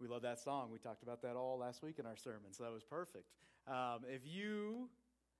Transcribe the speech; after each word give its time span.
We 0.00 0.08
love 0.08 0.22
that 0.22 0.40
song. 0.40 0.70
We 0.72 0.78
talked 0.78 1.02
about 1.02 1.20
that 1.22 1.36
all 1.36 1.58
last 1.58 1.82
week 1.82 1.98
in 1.98 2.06
our 2.06 2.16
sermon, 2.16 2.52
so 2.52 2.64
that 2.64 2.72
was 2.72 2.82
perfect. 2.82 3.26
Um, 3.68 4.00
if 4.08 4.22
you 4.24 4.88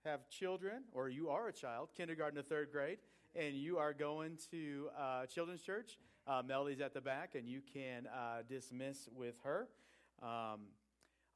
have 0.04 0.28
children, 0.28 0.82
or 0.92 1.08
you 1.08 1.30
are 1.30 1.48
a 1.48 1.52
child, 1.52 1.88
kindergarten 1.96 2.36
to 2.36 2.42
third 2.42 2.70
grade, 2.70 2.98
and 3.34 3.54
you 3.54 3.78
are 3.78 3.94
going 3.94 4.36
to 4.50 4.88
uh, 4.98 5.24
children's 5.26 5.62
church, 5.62 5.98
uh, 6.26 6.42
Melody's 6.46 6.82
at 6.82 6.92
the 6.92 7.00
back, 7.00 7.34
and 7.36 7.48
you 7.48 7.62
can 7.72 8.06
uh, 8.06 8.42
dismiss 8.46 9.08
with 9.16 9.36
her. 9.44 9.68
Um, 10.22 10.66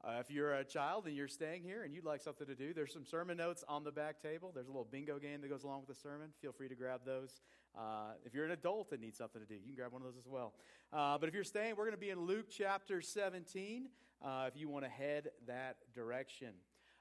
uh, 0.07 0.21
if 0.21 0.31
you're 0.31 0.53
a 0.55 0.65
child 0.65 1.07
and 1.07 1.17
you're 1.17 1.29
staying 1.29 1.63
here 1.63 1.85
and 1.85 1.95
you'd 1.95 2.05
like 2.05 2.21
something 2.21 2.47
to 2.47 2.55
do, 2.55 2.75
there's 2.75 2.93
some 2.93 3.07
sermon 3.07 3.39
notes 3.39 3.65
on 3.69 3.85
the 3.85 3.91
back 3.91 4.21
table. 4.21 4.53
There's 4.55 4.67
a 4.67 4.71
little 4.71 4.89
bingo 4.91 5.19
game 5.19 5.41
that 5.41 5.49
goes 5.49 5.65
along 5.65 5.81
with 5.81 5.89
the 5.89 6.01
sermon. 6.03 6.29
Feel 6.43 6.53
free 6.53 6.69
to 6.69 6.75
grab 6.75 7.01
those. 7.07 7.41
Uh, 7.77 8.13
if 8.25 8.35
you're 8.35 8.45
an 8.45 8.51
adult 8.51 8.93
and 8.93 9.01
need 9.01 9.17
something 9.17 9.41
to 9.41 9.47
do, 9.47 9.55
you 9.55 9.67
can 9.67 9.75
grab 9.75 9.93
one 9.93 10.03
of 10.03 10.07
those 10.07 10.19
as 10.19 10.29
well. 10.29 10.53
Uh, 10.93 11.17
but 11.17 11.29
if 11.29 11.35
you're 11.35 11.43
staying, 11.43 11.75
we're 11.77 11.85
going 11.85 11.97
to 11.97 11.99
be 11.99 12.11
in 12.11 12.21
Luke 12.21 12.47
chapter 12.51 13.01
17 13.01 13.89
uh, 14.23 14.45
if 14.47 14.61
you 14.61 14.69
want 14.69 14.85
to 14.85 14.91
head 14.91 15.31
that 15.47 15.77
direction. 15.95 16.51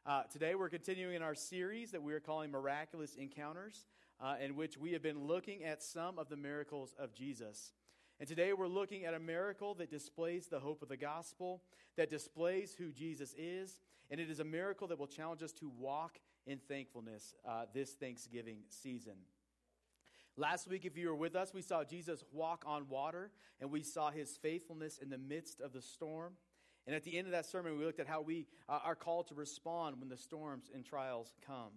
Uh, 0.06 0.24
today, 0.32 0.56
we're 0.56 0.70
continuing 0.70 1.16
in 1.16 1.22
our 1.22 1.36
series 1.36 1.92
that 1.92 2.02
we 2.02 2.14
are 2.14 2.20
calling 2.20 2.52
Miraculous 2.52 3.16
Encounters, 3.16 3.86
uh, 4.22 4.36
in 4.42 4.56
which 4.56 4.78
we 4.78 4.94
have 4.94 5.04
been 5.04 5.28
looking 5.28 5.64
at 5.64 5.84
some 5.84 6.18
of 6.18 6.30
the 6.30 6.38
miracles 6.38 6.96
of 6.98 7.14
Jesus. 7.14 7.74
And 8.20 8.30
today 8.30 8.54
we're 8.54 8.68
looking 8.68 9.06
at 9.06 9.14
a 9.14 9.20
miracle 9.20 9.74
that 9.76 9.90
displays 9.90 10.48
the 10.48 10.60
hope 10.60 10.82
of 10.82 10.90
the 10.90 10.98
gospel, 10.98 11.62
that 11.98 12.10
displays 12.10 12.76
who 12.78 12.92
Jesus 12.92 13.34
is, 13.38 13.80
and 14.10 14.20
it 14.20 14.30
is 14.30 14.40
a 14.40 14.46
miracle 14.46 14.88
that 14.88 15.00
will 15.00 15.08
challenge 15.08 15.42
us 15.42 15.52
to 15.54 15.72
walk 15.78 16.20
in 16.46 16.60
thankfulness 16.60 17.36
uh, 17.48 17.66
this 17.74 17.92
Thanksgiving 17.94 18.60
season. 18.70 19.16
Last 20.36 20.68
week, 20.68 20.86
if 20.86 20.98
you 20.98 21.10
were 21.10 21.16
with 21.16 21.36
us, 21.36 21.54
we 21.54 21.62
saw 21.62 21.84
Jesus 21.84 22.24
walk 22.32 22.64
on 22.68 22.88
water, 22.90 23.32
and 23.62 23.70
we 23.70 23.84
saw 23.84 24.10
his 24.10 24.38
faithfulness 24.38 24.98
in 24.98 25.10
the 25.10 25.18
midst 25.18 25.62
of 25.62 25.74
the 25.74 25.82
storm. 25.82 26.34
And 26.86 26.96
at 26.96 27.04
the 27.04 27.18
end 27.18 27.28
of 27.28 27.32
that 27.32 27.46
sermon, 27.46 27.78
we 27.78 27.86
looked 27.86 28.00
at 28.00 28.08
how 28.08 28.22
we 28.22 28.48
uh, 28.68 28.80
are 28.84 28.96
called 28.96 29.28
to 29.28 29.36
respond 29.36 30.00
when 30.00 30.10
the 30.10 30.18
storms 30.18 30.70
and 30.74 30.84
trials 30.84 31.34
come. 31.46 31.72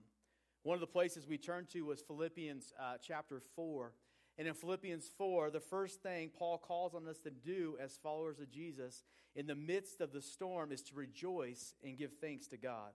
One 0.62 0.74
of 0.74 0.80
the 0.80 0.86
places 0.86 1.28
we 1.28 1.38
turned 1.38 1.68
to 1.70 1.82
was 1.82 2.02
Philippians 2.02 2.72
uh, 2.80 2.96
chapter 3.00 3.40
4. 3.54 3.92
And 4.38 4.46
in 4.46 4.54
Philippians 4.54 5.10
4, 5.16 5.50
the 5.50 5.60
first 5.60 6.02
thing 6.02 6.30
Paul 6.36 6.58
calls 6.58 6.94
on 6.94 7.08
us 7.08 7.18
to 7.20 7.30
do 7.30 7.76
as 7.82 7.98
followers 8.02 8.38
of 8.38 8.50
Jesus 8.50 9.02
in 9.34 9.46
the 9.46 9.54
midst 9.54 10.00
of 10.00 10.12
the 10.12 10.20
storm 10.20 10.72
is 10.72 10.82
to 10.82 10.94
rejoice 10.94 11.74
and 11.82 11.96
give 11.96 12.12
thanks 12.20 12.46
to 12.48 12.56
God. 12.56 12.92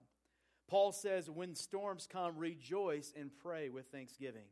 Paul 0.68 0.92
says, 0.92 1.28
When 1.28 1.54
storms 1.54 2.08
come, 2.10 2.36
rejoice 2.36 3.12
and 3.16 3.30
pray 3.42 3.68
with 3.68 3.86
thanksgiving. 3.86 4.46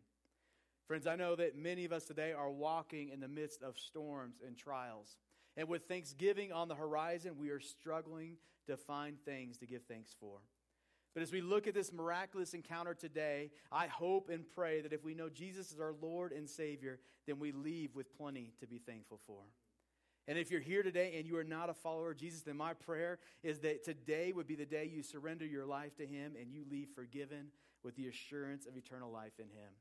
Friends, 0.86 1.06
I 1.06 1.14
know 1.14 1.36
that 1.36 1.56
many 1.56 1.84
of 1.84 1.92
us 1.92 2.04
today 2.04 2.32
are 2.32 2.50
walking 2.50 3.10
in 3.10 3.20
the 3.20 3.28
midst 3.28 3.62
of 3.62 3.78
storms 3.78 4.40
and 4.44 4.56
trials. 4.56 5.16
And 5.56 5.68
with 5.68 5.86
Thanksgiving 5.86 6.52
on 6.52 6.66
the 6.66 6.74
horizon, 6.74 7.38
we 7.38 7.50
are 7.50 7.60
struggling 7.60 8.36
to 8.66 8.76
find 8.76 9.16
things 9.24 9.58
to 9.58 9.66
give 9.66 9.82
thanks 9.84 10.14
for. 10.18 10.38
But 11.14 11.22
as 11.22 11.32
we 11.32 11.40
look 11.40 11.66
at 11.66 11.74
this 11.74 11.92
miraculous 11.92 12.54
encounter 12.54 12.94
today, 12.94 13.50
I 13.72 13.88
hope 13.88 14.28
and 14.28 14.44
pray 14.54 14.80
that 14.80 14.92
if 14.92 15.04
we 15.04 15.14
know 15.14 15.28
Jesus 15.28 15.72
is 15.72 15.80
our 15.80 15.94
Lord 16.00 16.32
and 16.32 16.48
Savior, 16.48 17.00
then 17.26 17.38
we 17.38 17.52
leave 17.52 17.96
with 17.96 18.16
plenty 18.16 18.52
to 18.60 18.66
be 18.66 18.78
thankful 18.78 19.20
for. 19.26 19.42
And 20.28 20.38
if 20.38 20.50
you're 20.50 20.60
here 20.60 20.84
today 20.84 21.14
and 21.16 21.26
you 21.26 21.36
are 21.38 21.44
not 21.44 21.70
a 21.70 21.74
follower 21.74 22.12
of 22.12 22.16
Jesus, 22.16 22.42
then 22.42 22.56
my 22.56 22.74
prayer 22.74 23.18
is 23.42 23.58
that 23.60 23.84
today 23.84 24.32
would 24.32 24.46
be 24.46 24.54
the 24.54 24.64
day 24.64 24.84
you 24.84 25.02
surrender 25.02 25.44
your 25.44 25.66
life 25.66 25.96
to 25.96 26.06
Him 26.06 26.34
and 26.40 26.52
you 26.52 26.64
leave 26.70 26.88
forgiven 26.94 27.46
with 27.82 27.96
the 27.96 28.06
assurance 28.06 28.66
of 28.66 28.76
eternal 28.76 29.10
life 29.10 29.32
in 29.38 29.46
Him. 29.46 29.72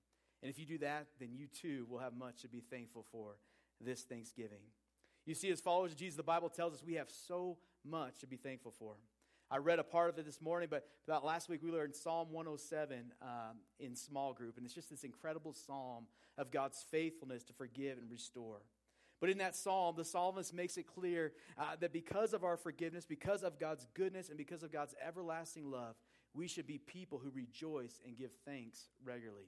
And 0.42 0.50
if 0.50 0.58
you 0.58 0.66
do 0.66 0.80
that, 0.80 1.08
then 1.20 1.30
you 1.34 1.48
too 1.48 1.86
will 1.90 2.00
have 2.00 2.16
much 2.16 2.42
to 2.42 2.48
be 2.48 2.62
thankful 2.62 3.06
for 3.12 3.36
this 3.80 4.02
Thanksgiving. 4.02 4.64
You 5.26 5.36
see, 5.36 5.52
as 5.52 5.62
followers 5.62 5.92
of 5.92 5.98
Jesus, 5.98 6.18
the 6.18 6.24
Bible 6.24 6.50
tells 6.50 6.74
us 6.74 6.84
we 6.84 6.96
have 6.96 7.12
so 7.12 7.58
much 7.86 8.18
to 8.20 8.28
be 8.28 8.38
thankful 8.38 8.72
for. 8.72 8.96
I 9.52 9.58
read 9.58 9.80
a 9.80 9.84
part 9.84 10.10
of 10.10 10.20
it 10.20 10.26
this 10.26 10.42
morning, 10.42 10.68
but 10.70 10.86
about 11.08 11.26
last 11.26 11.50
week 11.50 11.64
we 11.64 11.72
learned 11.72 11.96
Psalm 11.96 12.28
107 12.32 13.14
um, 13.22 13.30
in 13.80 13.96
small 13.96 14.32
group, 14.32 14.58
and 14.58 14.66
it's 14.66 14.76
just 14.76 14.92
this 14.92 15.04
incredible 15.04 15.54
psalm 15.54 16.06
of 16.38 16.52
God's 16.52 16.86
faithfulness 16.92 17.44
to 17.46 17.54
forgive 17.54 17.98
and 17.98 18.12
restore. 18.12 18.62
But 19.20 19.32
in 19.32 19.40
that 19.40 19.56
psalm, 19.56 19.96
the 19.98 20.06
psalmist 20.06 20.54
makes 20.54 20.78
it 20.78 20.86
clear 20.86 21.34
uh, 21.58 21.76
that 21.80 21.92
because 21.92 22.34
of 22.34 22.44
our 22.44 22.58
forgiveness, 22.58 23.06
because 23.06 23.42
of 23.42 23.60
God's 23.60 23.88
goodness, 23.96 24.30
and 24.30 24.38
because 24.38 24.62
of 24.62 24.72
God's 24.72 24.94
everlasting 25.06 25.72
love, 25.72 25.96
we 26.36 26.48
should 26.48 26.68
be 26.68 26.78
people 26.78 27.18
who 27.18 27.32
rejoice 27.32 28.00
and 28.06 28.16
give 28.16 28.32
thanks 28.46 28.90
regularly. 29.04 29.48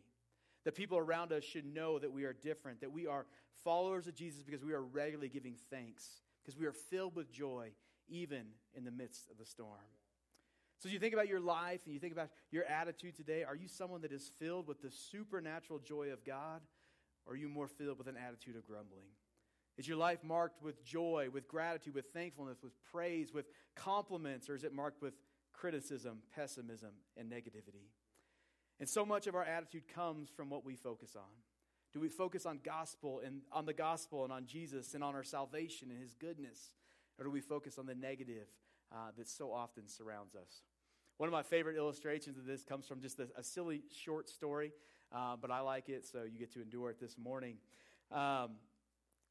The 0.66 0.72
people 0.72 0.98
around 0.98 1.32
us 1.32 1.44
should 1.44 1.66
know 1.66 2.00
that 2.00 2.12
we 2.12 2.24
are 2.24 2.34
different, 2.34 2.82
that 2.82 2.92
we 2.92 3.06
are 3.06 3.28
followers 3.64 4.08
of 4.08 4.16
Jesus 4.16 4.42
because 4.42 4.66
we 4.66 4.74
are 4.74 4.82
regularly 4.82 5.30
giving 5.30 5.56
thanks, 5.70 6.22
because 6.44 6.60
we 6.60 6.66
are 6.66 6.74
filled 6.74 7.16
with 7.16 7.32
joy 7.32 7.70
even 8.12 8.44
in 8.76 8.84
the 8.84 8.92
midst 8.92 9.30
of 9.32 9.38
the 9.38 9.46
storm. 9.46 9.80
So, 10.80 10.90
you 10.90 11.00
think 11.00 11.14
about 11.14 11.28
your 11.28 11.40
life 11.40 11.82
and 11.86 11.94
you 11.94 12.00
think 12.00 12.14
about 12.14 12.30
your 12.52 12.66
attitude 12.66 13.16
today, 13.16 13.44
are 13.44 13.56
you 13.56 13.68
someone 13.68 14.02
that 14.02 14.12
is 14.12 14.32
filled 14.40 14.68
with 14.68 14.82
the 14.82 14.92
supernatural 14.92 15.80
joy 15.80 16.12
of 16.12 16.24
God, 16.26 16.62
or 17.26 17.34
are 17.34 17.38
you 17.38 17.50
more 17.50 17.68
filled 17.68 17.98
with 17.98 18.08
an 18.08 18.18
attitude 18.18 18.56
of 18.56 18.66
grumbling? 18.66 19.10
Is 19.78 19.88
your 19.88 19.98
life 19.98 20.24
marked 20.24 20.62
with 20.62 20.84
joy, 20.84 21.30
with 21.32 21.48
gratitude, 21.48 21.96
with 21.96 22.12
thankfulness, 22.14 22.62
with 22.62 22.74
praise, 22.92 23.34
with 23.34 23.46
compliments, 23.76 24.50
or 24.50 24.56
is 24.56 24.64
it 24.64 24.74
marked 24.74 25.02
with 25.02 25.14
criticism, 25.54 26.20
pessimism, 26.36 26.92
and 27.16 27.32
negativity? 27.32 27.90
And 28.80 28.90
so 28.90 29.06
much 29.06 29.28
of 29.28 29.36
our 29.36 29.44
attitude 29.44 29.88
comes 29.88 30.30
from 30.30 30.50
what 30.50 30.66
we 30.66 30.76
focus 30.76 31.16
on. 31.16 31.30
Do 31.94 32.00
we 32.00 32.10
focus 32.10 32.46
on 32.46 32.60
gospel 32.64 33.22
and 33.24 33.42
on 33.52 33.66
the 33.66 33.74
gospel 33.74 34.24
and 34.24 34.34
on 34.34 34.46
Jesus 34.46 34.94
and 34.94 35.04
on 35.04 35.14
our 35.14 35.24
salvation 35.24 35.92
and 35.92 36.00
his 36.00 36.16
goodness? 36.16 36.60
Or 37.20 37.26
do 37.26 37.32
we 37.32 37.42
focus 37.42 37.78
on 37.78 37.86
the 37.86 37.96
negative 37.96 38.48
uh, 38.92 39.12
that 39.18 39.30
so 39.30 39.52
often 39.52 39.88
surrounds 39.88 40.36
us? 40.36 40.64
One 41.18 41.28
of 41.28 41.34
my 41.34 41.44
favorite 41.44 41.78
illustrations 41.78 42.38
of 42.38 42.46
this 42.46 42.64
comes 42.64 42.88
from 42.88 43.02
just 43.02 43.20
a, 43.20 43.28
a 43.38 43.44
silly 43.44 43.84
short 43.96 44.28
story, 44.30 44.72
uh, 45.14 45.36
but 45.40 45.52
I 45.52 45.60
like 45.60 45.90
it, 45.90 46.06
so 46.06 46.24
you 46.24 46.40
get 46.40 46.52
to 46.54 46.62
endure 46.62 46.90
it 46.90 47.00
this 47.00 47.18
morning. 47.18 47.58
Um, 48.12 48.52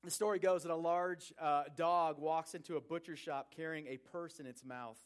the 0.03 0.11
story 0.11 0.39
goes 0.39 0.63
that 0.63 0.73
a 0.73 0.77
large 0.77 1.33
uh, 1.39 1.65
dog 1.77 2.19
walks 2.19 2.55
into 2.55 2.77
a 2.77 2.81
butcher 2.81 3.17
shop 3.17 3.53
carrying 3.55 3.87
a 3.87 3.99
purse 3.99 4.41
in 4.41 4.47
its 4.47 4.65
mouth. 4.65 4.99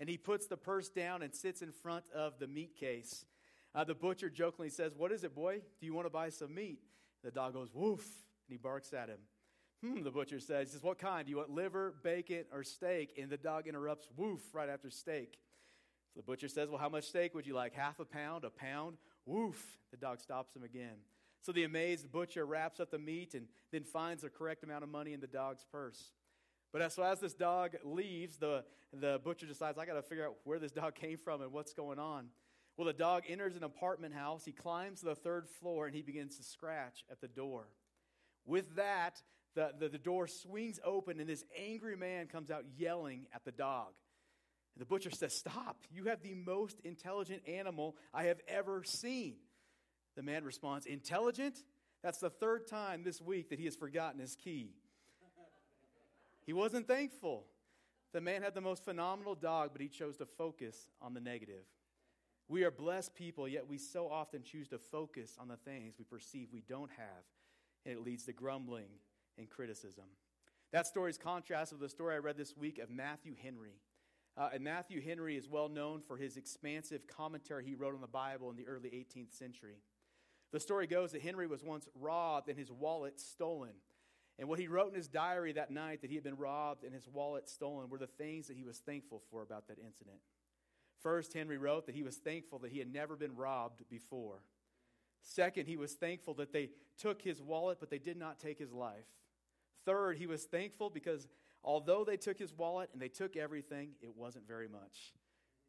And 0.00 0.08
he 0.08 0.16
puts 0.16 0.46
the 0.46 0.56
purse 0.56 0.88
down 0.88 1.22
and 1.22 1.34
sits 1.34 1.62
in 1.62 1.70
front 1.70 2.04
of 2.14 2.38
the 2.38 2.46
meat 2.46 2.74
case. 2.74 3.26
Uh, 3.74 3.84
the 3.84 3.94
butcher 3.94 4.30
jokingly 4.30 4.70
says, 4.70 4.94
What 4.96 5.12
is 5.12 5.22
it, 5.22 5.34
boy? 5.34 5.60
Do 5.78 5.86
you 5.86 5.94
want 5.94 6.06
to 6.06 6.10
buy 6.10 6.30
some 6.30 6.54
meat? 6.54 6.80
The 7.22 7.30
dog 7.30 7.52
goes, 7.52 7.68
Woof, 7.72 8.00
and 8.00 8.52
he 8.52 8.56
barks 8.56 8.92
at 8.92 9.08
him. 9.08 9.18
Hmm, 9.82 10.02
the 10.02 10.10
butcher 10.10 10.40
says. 10.40 10.68
He 10.68 10.72
says, 10.72 10.82
What 10.82 10.98
kind? 10.98 11.26
Do 11.26 11.30
you 11.30 11.38
want 11.38 11.50
liver, 11.50 11.94
bacon, 12.02 12.44
or 12.52 12.62
steak? 12.62 13.14
And 13.18 13.30
the 13.30 13.36
dog 13.36 13.66
interrupts, 13.66 14.08
woof, 14.16 14.40
right 14.52 14.68
after 14.68 14.90
steak. 14.90 15.38
So 16.12 16.20
the 16.20 16.24
butcher 16.24 16.48
says, 16.48 16.68
Well, 16.68 16.78
how 16.78 16.88
much 16.88 17.04
steak 17.04 17.34
would 17.34 17.46
you 17.46 17.54
like? 17.54 17.74
Half 17.74 18.00
a 18.00 18.04
pound, 18.04 18.44
a 18.44 18.50
pound? 18.50 18.96
Woof. 19.24 19.64
The 19.90 19.96
dog 19.96 20.20
stops 20.20 20.54
him 20.54 20.62
again. 20.62 20.96
So 21.42 21.52
the 21.52 21.64
amazed 21.64 22.12
butcher 22.12 22.44
wraps 22.44 22.80
up 22.80 22.90
the 22.90 22.98
meat 22.98 23.34
and 23.34 23.46
then 23.72 23.84
finds 23.84 24.22
the 24.22 24.28
correct 24.28 24.62
amount 24.62 24.84
of 24.84 24.90
money 24.90 25.14
in 25.14 25.20
the 25.20 25.26
dog's 25.26 25.64
purse. 25.72 26.12
But 26.72 26.82
as, 26.82 26.94
so 26.94 27.02
as 27.02 27.18
this 27.20 27.34
dog 27.34 27.76
leaves, 27.82 28.36
the, 28.36 28.64
the 28.92 29.20
butcher 29.24 29.46
decides, 29.46 29.78
I 29.78 29.86
got 29.86 29.94
to 29.94 30.02
figure 30.02 30.26
out 30.26 30.36
where 30.44 30.58
this 30.58 30.72
dog 30.72 30.94
came 31.00 31.16
from 31.16 31.40
and 31.40 31.52
what's 31.52 31.72
going 31.72 31.98
on. 31.98 32.26
Well, 32.76 32.86
the 32.86 32.92
dog 32.92 33.24
enters 33.28 33.56
an 33.56 33.64
apartment 33.64 34.14
house. 34.14 34.44
He 34.44 34.52
climbs 34.52 35.00
to 35.00 35.06
the 35.06 35.14
third 35.14 35.48
floor 35.48 35.86
and 35.86 35.94
he 35.94 36.02
begins 36.02 36.36
to 36.36 36.42
scratch 36.42 37.04
at 37.10 37.20
the 37.20 37.28
door. 37.28 37.68
With 38.46 38.76
that, 38.76 39.22
the, 39.54 39.72
the, 39.78 39.88
the 39.88 39.98
door 39.98 40.26
swings 40.26 40.78
open, 40.84 41.20
and 41.20 41.28
this 41.28 41.44
angry 41.58 41.96
man 41.96 42.26
comes 42.26 42.50
out 42.50 42.64
yelling 42.76 43.26
at 43.34 43.44
the 43.44 43.52
dog. 43.52 43.88
And 44.74 44.80
the 44.80 44.86
butcher 44.86 45.10
says, 45.10 45.34
Stop, 45.34 45.78
you 45.90 46.04
have 46.04 46.22
the 46.22 46.34
most 46.34 46.80
intelligent 46.84 47.42
animal 47.48 47.96
I 48.14 48.24
have 48.24 48.40
ever 48.46 48.84
seen. 48.84 49.36
The 50.16 50.22
man 50.22 50.44
responds, 50.44 50.86
Intelligent? 50.86 51.56
That's 52.02 52.18
the 52.18 52.30
third 52.30 52.66
time 52.66 53.02
this 53.02 53.20
week 53.20 53.50
that 53.50 53.58
he 53.58 53.66
has 53.66 53.76
forgotten 53.76 54.20
his 54.20 54.34
key. 54.34 54.70
He 56.46 56.52
wasn't 56.52 56.88
thankful. 56.88 57.44
The 58.12 58.20
man 58.20 58.42
had 58.42 58.54
the 58.54 58.60
most 58.60 58.84
phenomenal 58.84 59.34
dog, 59.34 59.70
but 59.72 59.82
he 59.82 59.88
chose 59.88 60.16
to 60.16 60.26
focus 60.26 60.88
on 61.02 61.12
the 61.12 61.20
negative. 61.20 61.64
We 62.48 62.64
are 62.64 62.70
blessed 62.70 63.14
people, 63.14 63.46
yet 63.46 63.68
we 63.68 63.78
so 63.78 64.08
often 64.10 64.42
choose 64.42 64.68
to 64.68 64.78
focus 64.78 65.36
on 65.38 65.48
the 65.48 65.56
things 65.56 65.94
we 65.98 66.04
perceive 66.04 66.48
we 66.52 66.62
don't 66.68 66.90
have, 66.90 67.24
and 67.84 67.94
it 67.94 68.02
leads 68.02 68.24
to 68.24 68.32
grumbling 68.32 68.88
and 69.40 69.50
criticism. 69.50 70.04
That 70.72 70.86
story 70.86 71.10
is 71.10 71.18
contrasted 71.18 71.80
with 71.80 71.90
the 71.90 71.92
story 71.92 72.14
I 72.14 72.18
read 72.18 72.36
this 72.36 72.56
week 72.56 72.78
of 72.78 72.90
Matthew 72.90 73.34
Henry. 73.42 73.80
Uh, 74.36 74.50
and 74.54 74.62
Matthew 74.62 75.00
Henry 75.00 75.36
is 75.36 75.48
well 75.48 75.68
known 75.68 76.00
for 76.06 76.16
his 76.16 76.36
expansive 76.36 77.08
commentary 77.08 77.64
he 77.64 77.74
wrote 77.74 77.94
on 77.94 78.00
the 78.00 78.06
Bible 78.06 78.50
in 78.50 78.56
the 78.56 78.68
early 78.68 78.90
18th 78.90 79.36
century. 79.36 79.78
The 80.52 80.60
story 80.60 80.86
goes 80.86 81.12
that 81.12 81.22
Henry 81.22 81.48
was 81.48 81.64
once 81.64 81.88
robbed 81.98 82.48
and 82.48 82.58
his 82.58 82.70
wallet 82.70 83.18
stolen. 83.18 83.72
And 84.38 84.48
what 84.48 84.58
he 84.58 84.68
wrote 84.68 84.90
in 84.90 84.94
his 84.94 85.08
diary 85.08 85.52
that 85.52 85.70
night 85.70 86.02
that 86.02 86.10
he 86.10 86.16
had 86.16 86.24
been 86.24 86.36
robbed 86.36 86.84
and 86.84 86.94
his 86.94 87.08
wallet 87.08 87.48
stolen 87.48 87.90
were 87.90 87.98
the 87.98 88.06
things 88.06 88.46
that 88.46 88.56
he 88.56 88.62
was 88.62 88.78
thankful 88.78 89.22
for 89.30 89.42
about 89.42 89.66
that 89.68 89.78
incident. 89.78 90.20
First, 91.02 91.32
Henry 91.32 91.58
wrote 91.58 91.86
that 91.86 91.94
he 91.94 92.02
was 92.02 92.16
thankful 92.16 92.58
that 92.60 92.70
he 92.70 92.78
had 92.78 92.92
never 92.92 93.16
been 93.16 93.34
robbed 93.34 93.82
before. 93.88 94.42
Second, 95.22 95.66
he 95.66 95.76
was 95.76 95.94
thankful 95.94 96.34
that 96.34 96.52
they 96.52 96.70
took 96.98 97.22
his 97.22 97.42
wallet, 97.42 97.78
but 97.80 97.90
they 97.90 97.98
did 97.98 98.16
not 98.16 98.38
take 98.38 98.58
his 98.58 98.72
life. 98.72 99.06
Third, 99.84 100.18
he 100.18 100.26
was 100.26 100.44
thankful 100.44 100.90
because 100.90 101.26
Although 101.62 102.04
they 102.04 102.16
took 102.16 102.38
his 102.38 102.52
wallet 102.52 102.90
and 102.92 103.00
they 103.00 103.08
took 103.08 103.36
everything, 103.36 103.90
it 104.00 104.16
wasn't 104.16 104.46
very 104.46 104.68
much. 104.68 105.12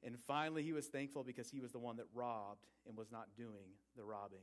And 0.04 0.18
finally, 0.26 0.64
he 0.64 0.74
was 0.74 0.88
thankful 0.88 1.24
because 1.24 1.50
he 1.50 1.60
was 1.60 1.72
the 1.72 1.80
one 1.80 1.98
that 1.98 2.06
robbed 2.14 2.66
and 2.88 2.98
was 2.98 3.12
not 3.12 3.36
doing 3.36 3.76
the 3.98 4.04
robbing. 4.04 4.40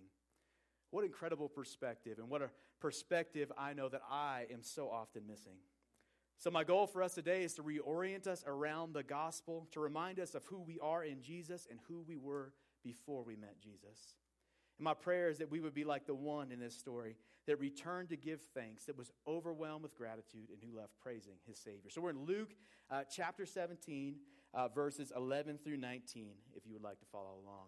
What 0.91 1.05
incredible 1.05 1.49
perspective, 1.49 2.19
and 2.19 2.29
what 2.29 2.43
a 2.43 2.51
perspective 2.81 3.51
I 3.59 3.73
know 3.73 3.89
that 3.89 4.03
I 4.11 4.47
am 4.53 4.63
so 4.63 4.89
often 4.91 5.27
missing. 5.27 5.57
So, 6.39 6.51
my 6.51 6.65
goal 6.65 6.87
for 6.87 7.03
us 7.03 7.15
today 7.15 7.43
is 7.43 7.55
to 7.55 7.63
reorient 7.63 8.27
us 8.27 8.45
around 8.47 8.95
the 8.95 9.03
gospel, 9.03 9.67
to 9.73 9.81
remind 9.81 10.21
us 10.21 10.35
of 10.35 10.45
who 10.45 10.61
we 10.61 10.79
are 10.79 11.03
in 11.05 11.21
Jesus 11.21 11.67
and 11.69 11.81
who 11.89 12.05
we 12.07 12.17
were 12.17 12.53
before 12.85 13.25
we 13.25 13.35
met 13.35 13.59
Jesus. 13.61 14.15
And 14.79 14.85
my 14.85 14.95
prayer 14.95 15.29
is 15.29 15.39
that 15.39 15.51
we 15.51 15.61
would 15.61 15.75
be 15.75 15.85
like 15.85 16.07
the 16.07 16.15
one 16.15 16.53
in 16.53 16.61
this 16.61 16.75
story 16.75 17.17
that 17.47 17.59
returned 17.59 18.11
to 18.11 18.17
give 18.17 18.41
thanks, 18.55 18.85
that 18.85 18.97
was 18.97 19.11
overwhelmed 19.27 19.83
with 19.83 19.97
gratitude, 19.97 20.49
and 20.51 20.59
who 20.63 20.77
left 20.77 20.93
praising 21.03 21.35
his 21.47 21.59
Savior. 21.59 21.91
So, 21.91 22.01
we're 22.01 22.11
in 22.11 22.25
Luke 22.25 22.55
uh, 22.91 23.03
chapter 23.11 23.47
17, 23.47 24.17
uh, 24.55 24.69
verses 24.69 25.13
11 25.17 25.59
through 25.65 25.79
19, 25.79 26.31
if 26.55 26.67
you 26.67 26.75
would 26.75 26.83
like 26.83 27.01
to 27.01 27.07
follow 27.07 27.35
along. 27.45 27.67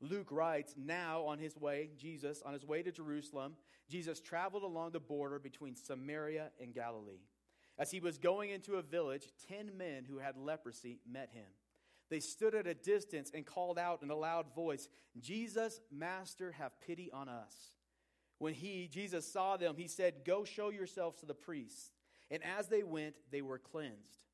Luke 0.00 0.28
writes, 0.30 0.74
Now 0.76 1.22
on 1.22 1.38
his 1.38 1.56
way, 1.56 1.90
Jesus, 1.96 2.42
on 2.44 2.52
his 2.52 2.64
way 2.64 2.82
to 2.82 2.92
Jerusalem, 2.92 3.56
Jesus 3.88 4.20
traveled 4.20 4.62
along 4.62 4.92
the 4.92 5.00
border 5.00 5.38
between 5.38 5.74
Samaria 5.74 6.50
and 6.60 6.74
Galilee. 6.74 7.20
As 7.78 7.90
he 7.90 8.00
was 8.00 8.18
going 8.18 8.50
into 8.50 8.74
a 8.74 8.82
village, 8.82 9.28
ten 9.48 9.76
men 9.76 10.04
who 10.08 10.18
had 10.18 10.36
leprosy 10.36 10.98
met 11.10 11.30
him. 11.32 11.46
They 12.10 12.20
stood 12.20 12.54
at 12.54 12.66
a 12.66 12.74
distance 12.74 13.30
and 13.32 13.46
called 13.46 13.78
out 13.78 14.02
in 14.02 14.10
a 14.10 14.16
loud 14.16 14.52
voice, 14.54 14.88
Jesus, 15.20 15.80
Master, 15.92 16.52
have 16.52 16.80
pity 16.80 17.10
on 17.12 17.28
us. 17.28 17.54
When 18.38 18.54
he, 18.54 18.88
Jesus, 18.90 19.30
saw 19.30 19.56
them, 19.56 19.76
he 19.76 19.86
said, 19.86 20.24
Go 20.24 20.44
show 20.44 20.70
yourselves 20.70 21.20
to 21.20 21.26
the 21.26 21.34
priests. 21.34 21.92
And 22.30 22.42
as 22.42 22.68
they 22.68 22.82
went, 22.82 23.16
they 23.30 23.42
were 23.42 23.58
cleansed. 23.58 24.24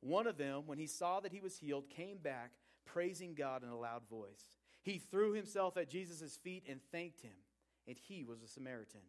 One 0.00 0.26
of 0.26 0.38
them, 0.38 0.62
when 0.66 0.78
he 0.78 0.86
saw 0.86 1.20
that 1.20 1.32
he 1.32 1.40
was 1.40 1.58
healed, 1.58 1.90
came 1.90 2.18
back, 2.18 2.52
praising 2.86 3.34
God 3.34 3.62
in 3.62 3.68
a 3.68 3.78
loud 3.78 4.02
voice. 4.08 4.56
He 4.82 4.98
threw 4.98 5.32
himself 5.32 5.76
at 5.76 5.90
Jesus' 5.90 6.36
feet 6.36 6.64
and 6.68 6.80
thanked 6.90 7.20
him, 7.20 7.36
and 7.86 7.96
he 7.98 8.24
was 8.24 8.42
a 8.42 8.48
Samaritan. 8.48 9.00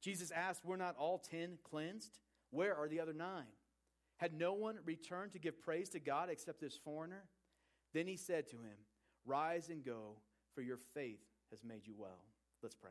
Jesus 0.00 0.30
asked, 0.30 0.64
Were 0.64 0.76
not 0.76 0.96
all 0.96 1.18
ten 1.18 1.58
cleansed? 1.62 2.18
Where 2.50 2.74
are 2.74 2.88
the 2.88 3.00
other 3.00 3.12
nine? 3.12 3.44
Had 4.16 4.32
no 4.32 4.54
one 4.54 4.78
returned 4.84 5.32
to 5.32 5.38
give 5.38 5.60
praise 5.60 5.90
to 5.90 6.00
God 6.00 6.30
except 6.30 6.60
this 6.60 6.78
foreigner? 6.82 7.24
Then 7.96 8.06
he 8.06 8.18
said 8.18 8.46
to 8.48 8.56
him, 8.56 8.76
Rise 9.24 9.70
and 9.70 9.82
go, 9.82 10.18
for 10.54 10.60
your 10.60 10.76
faith 10.76 11.22
has 11.48 11.64
made 11.64 11.86
you 11.86 11.94
well. 11.96 12.20
Let's 12.62 12.74
pray. 12.74 12.90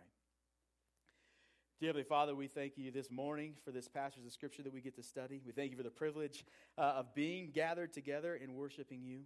Dear 1.80 1.90
Heavenly 1.90 2.06
Father, 2.06 2.34
we 2.34 2.48
thank 2.48 2.76
you 2.76 2.90
this 2.90 3.12
morning 3.12 3.54
for 3.64 3.70
this 3.70 3.88
passage 3.88 4.26
of 4.26 4.32
Scripture 4.32 4.64
that 4.64 4.74
we 4.74 4.82
get 4.82 4.96
to 4.96 5.04
study. 5.04 5.42
We 5.46 5.52
thank 5.52 5.70
you 5.70 5.78
for 5.78 5.84
the 5.84 5.92
privilege 5.92 6.44
uh, 6.76 6.94
of 6.96 7.14
being 7.14 7.52
gathered 7.54 7.94
together 7.94 8.40
and 8.42 8.56
worshiping 8.56 9.04
you. 9.04 9.26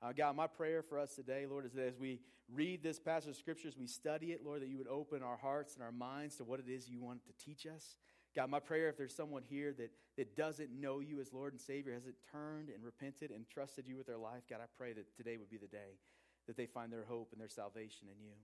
Uh, 0.00 0.12
God, 0.16 0.36
my 0.36 0.46
prayer 0.46 0.80
for 0.80 0.96
us 0.96 1.16
today, 1.16 1.44
Lord, 1.50 1.66
is 1.66 1.72
that 1.72 1.88
as 1.88 1.98
we 1.98 2.20
read 2.48 2.84
this 2.84 3.00
passage 3.00 3.30
of 3.30 3.34
Scriptures, 3.36 3.74
we 3.76 3.88
study 3.88 4.26
it, 4.26 4.44
Lord, 4.44 4.62
that 4.62 4.68
you 4.68 4.78
would 4.78 4.86
open 4.86 5.24
our 5.24 5.38
hearts 5.38 5.74
and 5.74 5.82
our 5.82 5.90
minds 5.90 6.36
to 6.36 6.44
what 6.44 6.60
it 6.60 6.70
is 6.70 6.88
you 6.88 7.00
want 7.00 7.22
to 7.24 7.44
teach 7.44 7.66
us. 7.66 7.96
God, 8.36 8.50
my 8.50 8.60
prayer, 8.60 8.90
if 8.90 8.98
there's 8.98 9.16
someone 9.16 9.42
here 9.48 9.72
that, 9.78 9.90
that 10.18 10.36
doesn't 10.36 10.70
know 10.70 11.00
you 11.00 11.20
as 11.20 11.32
Lord 11.32 11.54
and 11.54 11.60
Savior, 11.60 11.94
hasn't 11.94 12.16
turned 12.30 12.68
and 12.68 12.84
repented 12.84 13.30
and 13.30 13.48
trusted 13.48 13.88
you 13.88 13.96
with 13.96 14.06
their 14.06 14.18
life, 14.18 14.42
God, 14.48 14.58
I 14.62 14.66
pray 14.76 14.92
that 14.92 15.16
today 15.16 15.38
would 15.38 15.48
be 15.48 15.56
the 15.56 15.66
day 15.66 15.98
that 16.46 16.56
they 16.56 16.66
find 16.66 16.92
their 16.92 17.04
hope 17.08 17.30
and 17.32 17.40
their 17.40 17.48
salvation 17.48 18.08
in 18.12 18.22
you. 18.22 18.34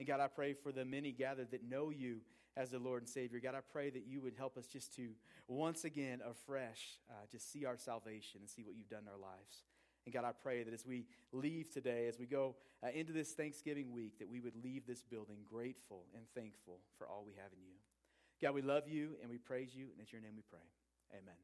And 0.00 0.08
God, 0.08 0.20
I 0.20 0.26
pray 0.26 0.54
for 0.54 0.72
the 0.72 0.84
many 0.84 1.12
gathered 1.12 1.52
that 1.52 1.62
know 1.62 1.90
you 1.90 2.18
as 2.56 2.70
the 2.72 2.80
Lord 2.80 3.02
and 3.02 3.08
Savior. 3.08 3.38
God, 3.40 3.54
I 3.54 3.60
pray 3.72 3.90
that 3.90 4.06
you 4.06 4.20
would 4.20 4.34
help 4.36 4.58
us 4.58 4.66
just 4.66 4.94
to 4.96 5.10
once 5.46 5.84
again, 5.84 6.20
afresh, 6.28 6.98
uh, 7.08 7.14
just 7.30 7.52
see 7.52 7.64
our 7.64 7.76
salvation 7.76 8.40
and 8.40 8.50
see 8.50 8.62
what 8.62 8.74
you've 8.74 8.90
done 8.90 9.02
in 9.02 9.08
our 9.08 9.18
lives. 9.18 9.62
And 10.04 10.12
God, 10.12 10.24
I 10.24 10.32
pray 10.32 10.62
that 10.64 10.74
as 10.74 10.84
we 10.84 11.06
leave 11.32 11.72
today, 11.72 12.08
as 12.08 12.18
we 12.18 12.26
go 12.26 12.56
uh, 12.82 12.88
into 12.92 13.12
this 13.12 13.32
Thanksgiving 13.32 13.92
week, 13.92 14.18
that 14.18 14.28
we 14.28 14.40
would 14.40 14.54
leave 14.62 14.86
this 14.86 15.02
building 15.02 15.38
grateful 15.48 16.04
and 16.14 16.24
thankful 16.34 16.80
for 16.96 17.06
all 17.06 17.24
we 17.24 17.34
have 17.34 17.52
in 17.52 17.62
you. 17.64 17.77
God, 18.40 18.54
we 18.54 18.62
love 18.62 18.88
you 18.88 19.16
and 19.20 19.30
we 19.30 19.38
praise 19.38 19.74
you, 19.74 19.86
and 19.92 20.00
it's 20.00 20.12
your 20.12 20.20
name 20.20 20.32
we 20.36 20.42
pray. 20.48 20.60
Amen. 21.12 21.34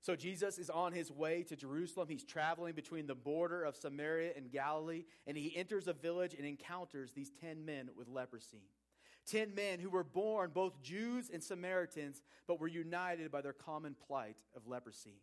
So 0.00 0.16
Jesus 0.16 0.58
is 0.58 0.68
on 0.68 0.92
his 0.92 1.12
way 1.12 1.44
to 1.44 1.54
Jerusalem. 1.54 2.08
He's 2.08 2.24
traveling 2.24 2.74
between 2.74 3.06
the 3.06 3.14
border 3.14 3.62
of 3.62 3.76
Samaria 3.76 4.32
and 4.36 4.50
Galilee, 4.50 5.04
and 5.28 5.36
he 5.36 5.56
enters 5.56 5.86
a 5.86 5.92
village 5.92 6.34
and 6.34 6.44
encounters 6.44 7.12
these 7.12 7.30
10 7.40 7.64
men 7.64 7.88
with 7.96 8.08
leprosy. 8.08 8.64
10 9.26 9.54
men 9.54 9.78
who 9.78 9.90
were 9.90 10.02
born 10.02 10.50
both 10.52 10.82
Jews 10.82 11.30
and 11.32 11.42
Samaritans, 11.42 12.20
but 12.48 12.58
were 12.58 12.66
united 12.66 13.30
by 13.30 13.42
their 13.42 13.52
common 13.52 13.94
plight 14.08 14.38
of 14.56 14.66
leprosy. 14.66 15.20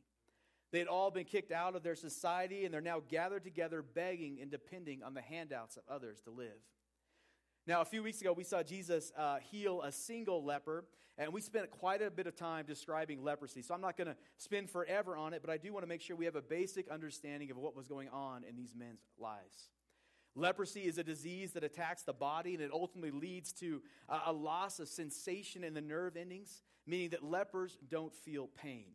They 0.72 0.80
had 0.80 0.88
all 0.88 1.12
been 1.12 1.26
kicked 1.26 1.52
out 1.52 1.76
of 1.76 1.84
their 1.84 1.96
society, 1.96 2.64
and 2.64 2.74
they're 2.74 2.80
now 2.80 3.02
gathered 3.10 3.44
together, 3.44 3.82
begging 3.82 4.40
and 4.42 4.50
depending 4.50 5.04
on 5.04 5.14
the 5.14 5.22
handouts 5.22 5.76
of 5.76 5.84
others 5.90 6.22
to 6.22 6.30
live. 6.30 6.62
Now, 7.70 7.82
a 7.82 7.86
few 7.86 8.02
weeks 8.02 8.20
ago, 8.20 8.34
we 8.34 8.44
saw 8.44 8.64
Jesus 8.64 9.12
uh, 9.16 9.38
heal 9.52 9.84
a 9.84 9.92
single 9.92 10.44
leper, 10.44 10.86
and 11.20 11.32
we 11.32 11.40
spent 11.40 11.70
quite 11.70 12.02
a 12.02 12.10
bit 12.10 12.26
of 12.26 12.36
time 12.36 12.66
describing 12.66 13.24
leprosy. 13.24 13.62
So 13.62 13.76
I'm 13.76 13.82
not 13.82 13.96
going 13.96 14.08
to 14.08 14.16
spend 14.38 14.72
forever 14.72 15.16
on 15.16 15.36
it, 15.36 15.44
but 15.44 15.52
I 15.52 15.58
do 15.58 15.72
want 15.72 15.84
to 15.84 15.88
make 15.88 16.02
sure 16.02 16.16
we 16.16 16.26
have 16.26 16.36
a 16.36 16.42
basic 16.42 16.90
understanding 16.90 17.52
of 17.52 17.58
what 17.58 17.76
was 17.76 17.88
going 17.88 18.10
on 18.10 18.44
in 18.44 18.56
these 18.56 18.74
men's 18.76 19.04
lives. 19.20 19.70
Leprosy 20.34 20.88
is 20.88 20.98
a 20.98 21.04
disease 21.04 21.52
that 21.52 21.64
attacks 21.64 22.02
the 22.02 22.12
body, 22.12 22.56
and 22.56 22.64
it 22.64 22.72
ultimately 22.74 23.12
leads 23.12 23.54
to 23.54 23.84
a, 24.10 24.20
a 24.26 24.34
loss 24.34 24.80
of 24.80 24.88
sensation 24.88 25.64
in 25.64 25.76
the 25.76 25.82
nerve 25.82 26.18
endings, 26.18 26.64
meaning 26.88 27.10
that 27.10 27.24
lepers 27.24 27.78
don't 27.88 28.16
feel 28.16 28.48
pain. 28.48 28.86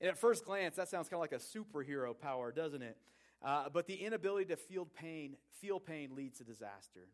And 0.00 0.08
at 0.08 0.16
first 0.16 0.46
glance, 0.46 0.76
that 0.76 0.88
sounds 0.88 1.10
kind 1.10 1.22
of 1.22 1.30
like 1.30 1.38
a 1.38 1.44
superhero 1.44 2.18
power, 2.18 2.50
doesn't 2.50 2.80
it? 2.80 2.96
Uh, 3.42 3.68
but 3.70 3.86
the 3.86 3.96
inability 3.96 4.46
to 4.46 4.56
feel 4.56 4.86
pain, 4.86 5.36
feel 5.60 5.78
pain 5.78 6.16
leads 6.16 6.38
to 6.38 6.44
disaster. 6.44 7.08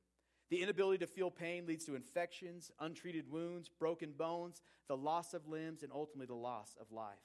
The 0.50 0.62
inability 0.62 0.98
to 0.98 1.06
feel 1.06 1.31
pain 1.31 1.66
leads 1.66 1.84
to 1.87 1.96
infections, 1.96 2.70
untreated 2.78 3.31
wounds, 3.31 3.69
broken 3.69 4.12
bones, 4.12 4.62
the 4.88 4.96
loss 4.96 5.34
of 5.34 5.48
limbs, 5.48 5.82
and 5.82 5.90
ultimately 5.93 6.26
the 6.26 6.34
loss 6.34 6.76
of 6.81 6.93
life. 6.93 7.16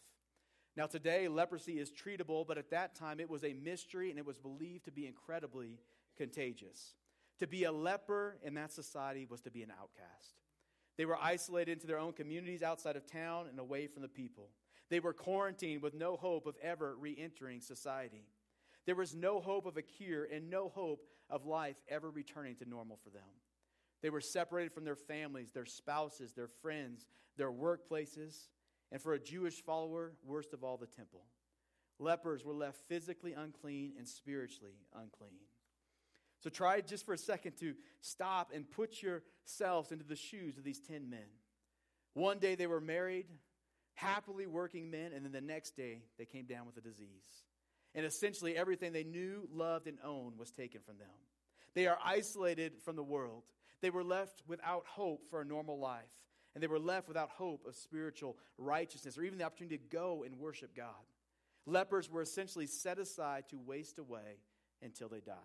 Now, 0.76 0.88
today, 0.88 1.28
leprosy 1.28 1.80
is 1.80 1.92
treatable, 1.92 2.48
but 2.48 2.58
at 2.58 2.72
that 2.72 2.96
time 2.96 3.20
it 3.20 3.30
was 3.30 3.44
a 3.44 3.54
mystery 3.54 4.10
and 4.10 4.18
it 4.18 4.26
was 4.26 4.38
believed 4.38 4.86
to 4.86 4.92
be 4.92 5.06
incredibly 5.06 5.80
contagious. 6.18 6.96
To 7.40 7.48
be 7.48 7.66
a 7.66 7.72
leper 7.72 8.38
in 8.44 8.54
that 8.56 8.72
society 8.72 9.28
was 9.30 9.42
to 9.42 9.52
be 9.52 9.64
an 9.64 9.72
outcast. 9.72 10.36
They 10.98 11.06
were 11.06 11.18
isolated 11.22 11.74
into 11.74 11.88
their 11.88 12.00
own 12.00 12.14
communities 12.14 12.64
outside 12.64 12.96
of 12.96 13.06
town 13.06 13.48
and 13.50 13.60
away 13.60 13.88
from 13.88 14.02
the 14.02 14.08
people. 14.08 14.50
They 14.90 15.00
were 15.00 15.14
quarantined 15.14 15.82
with 15.82 15.94
no 15.94 16.16
hope 16.16 16.46
of 16.46 16.56
ever 16.62 16.96
re 16.96 17.16
entering 17.18 17.62
society. 17.62 18.26
There 18.86 18.96
was 18.96 19.16
no 19.16 19.40
hope 19.40 19.66
of 19.66 19.78
a 19.78 19.82
cure 19.82 20.26
and 20.26 20.50
no 20.50 20.70
hope 20.70 21.06
of 21.32 21.46
life 21.46 21.78
ever 21.90 22.10
returning 22.10 22.56
to 22.58 22.70
normal 22.70 23.00
for 23.04 23.10
them. 23.10 23.24
They 24.02 24.10
were 24.10 24.22
separated 24.22 24.74
from 24.74 24.84
their 24.84 24.96
families, 24.96 25.52
their 25.52 25.66
spouses, 25.66 26.34
their 26.34 26.48
friends, 26.48 27.06
their 27.38 27.52
workplaces, 27.52 28.50
and 28.92 29.02
for 29.02 29.14
a 29.14 29.20
Jewish 29.20 29.64
follower, 29.64 30.14
worst 30.26 30.54
of 30.54 30.64
all, 30.64 30.78
the 30.78 30.86
temple. 30.86 31.22
Lepers 32.00 32.44
were 32.44 32.54
left 32.54 32.80
physically 32.88 33.34
unclean 33.34 33.94
and 33.98 34.08
spiritually 34.08 34.74
unclean. 34.94 35.40
So 36.40 36.50
try 36.50 36.82
just 36.82 37.06
for 37.06 37.14
a 37.14 37.18
second 37.18 37.54
to 37.60 37.76
stop 38.02 38.52
and 38.54 38.70
put 38.70 39.04
yourselves 39.04 39.92
into 39.92 40.04
the 40.04 40.16
shoes 40.16 40.58
of 40.58 40.64
these 40.64 40.80
10 40.80 41.10
men. 41.10 41.20
One 42.14 42.40
day 42.40 42.56
they 42.56 42.68
were 42.68 42.82
married, 42.82 43.28
happily 43.94 44.48
working 44.48 44.90
men, 44.90 45.12
and 45.14 45.24
then 45.24 45.32
the 45.32 45.42
next 45.42 45.78
day 45.78 46.02
they 46.18 46.26
came 46.26 46.46
down 46.46 46.66
with 46.66 46.76
a 46.78 46.82
disease. 46.82 47.46
And 47.94 48.06
essentially 48.06 48.56
everything 48.56 48.94
they 48.94 49.04
knew, 49.04 49.48
loved, 49.52 49.88
and 49.88 49.98
owned 50.04 50.38
was 50.38 50.52
taken 50.52 50.82
from 50.82 50.98
them. 50.98 51.08
They 51.74 51.88
are 51.88 51.98
isolated 52.04 52.74
from 52.84 52.96
the 52.96 53.04
world. 53.04 53.44
They 53.82 53.90
were 53.90 54.04
left 54.04 54.44
without 54.48 54.86
hope 54.86 55.26
for 55.30 55.42
a 55.42 55.46
normal 55.46 55.80
life. 55.80 56.12
And 56.54 56.62
they 56.62 56.68
were 56.68 56.80
left 56.80 57.08
without 57.08 57.30
hope 57.30 57.66
of 57.66 57.76
spiritual 57.76 58.38
righteousness 58.58 59.18
or 59.18 59.24
even 59.24 59.38
the 59.38 59.46
opportunity 59.46 59.78
to 59.78 59.84
go 59.90 60.24
and 60.26 60.38
worship 60.38 60.76
God. 60.76 61.06
Lepers 61.66 62.10
were 62.10 62.22
essentially 62.22 62.68
set 62.68 63.00
aside 63.00 63.46
to 63.50 63.58
waste 63.58 64.00
away 64.00 64.40
until 64.82 65.08
they 65.08 65.22
died. 65.22 65.36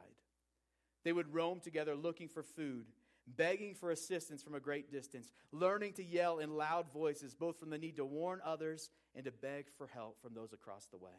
They 1.04 1.12
would 1.12 1.32
roam 1.32 1.60
together 1.60 1.94
looking 1.94 2.28
for 2.28 2.42
food 2.42 2.86
begging 3.26 3.74
for 3.74 3.90
assistance 3.90 4.42
from 4.42 4.54
a 4.54 4.60
great 4.60 4.90
distance, 4.90 5.32
learning 5.52 5.94
to 5.94 6.04
yell 6.04 6.38
in 6.38 6.56
loud 6.56 6.90
voices, 6.92 7.34
both 7.34 7.58
from 7.58 7.70
the 7.70 7.78
need 7.78 7.96
to 7.96 8.04
warn 8.04 8.40
others 8.44 8.90
and 9.14 9.24
to 9.24 9.32
beg 9.32 9.66
for 9.76 9.86
help 9.86 10.20
from 10.22 10.34
those 10.34 10.52
across 10.52 10.86
the 10.86 10.98
way. 10.98 11.10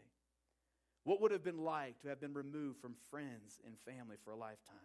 What 1.03 1.21
would 1.21 1.31
have 1.31 1.43
been 1.43 1.63
like 1.63 1.99
to 2.01 2.09
have 2.09 2.19
been 2.19 2.33
removed 2.33 2.79
from 2.79 2.95
friends 3.09 3.59
and 3.65 3.75
family 3.79 4.17
for 4.23 4.31
a 4.31 4.35
lifetime? 4.35 4.75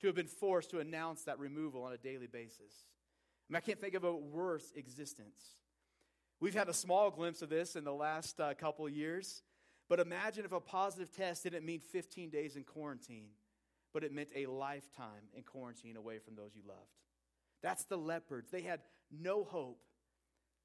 To 0.00 0.08
have 0.08 0.16
been 0.16 0.26
forced 0.26 0.70
to 0.70 0.80
announce 0.80 1.22
that 1.24 1.38
removal 1.38 1.84
on 1.84 1.92
a 1.92 1.98
daily 1.98 2.26
basis? 2.26 2.84
I, 3.48 3.52
mean, 3.52 3.56
I 3.56 3.60
can't 3.60 3.80
think 3.80 3.94
of 3.94 4.04
a 4.04 4.14
worse 4.14 4.72
existence. 4.74 5.56
We've 6.40 6.54
had 6.54 6.68
a 6.68 6.74
small 6.74 7.10
glimpse 7.10 7.42
of 7.42 7.48
this 7.48 7.76
in 7.76 7.84
the 7.84 7.92
last 7.92 8.40
uh, 8.40 8.52
couple 8.54 8.88
years, 8.88 9.42
but 9.88 10.00
imagine 10.00 10.44
if 10.44 10.52
a 10.52 10.60
positive 10.60 11.14
test 11.14 11.44
didn't 11.44 11.64
mean 11.64 11.80
15 11.80 12.28
days 12.28 12.56
in 12.56 12.64
quarantine 12.64 13.28
but 13.96 14.04
it 14.04 14.12
meant 14.12 14.28
a 14.36 14.44
lifetime 14.44 15.24
in 15.34 15.42
quarantine 15.42 15.96
away 15.96 16.18
from 16.18 16.34
those 16.34 16.50
you 16.54 16.60
loved. 16.68 16.92
That's 17.62 17.84
the 17.84 17.96
lepers. 17.96 18.44
They 18.52 18.60
had 18.60 18.80
no 19.10 19.42
hope. 19.42 19.80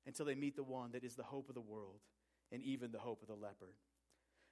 until 0.06 0.25
they 0.25 0.36
meet 0.36 0.58
the 0.58 0.63
one 0.63 0.92
that 0.92 1.06
is 1.06 1.16
the 1.16 1.24
hope 1.24 1.48
of 1.48 1.56
the 1.56 1.62
world 1.62 2.01
and 2.51 2.62
even 2.62 2.92
the 2.92 3.00
hope 3.00 3.22
of 3.22 3.30
the 3.30 3.34
leper. 3.34 3.74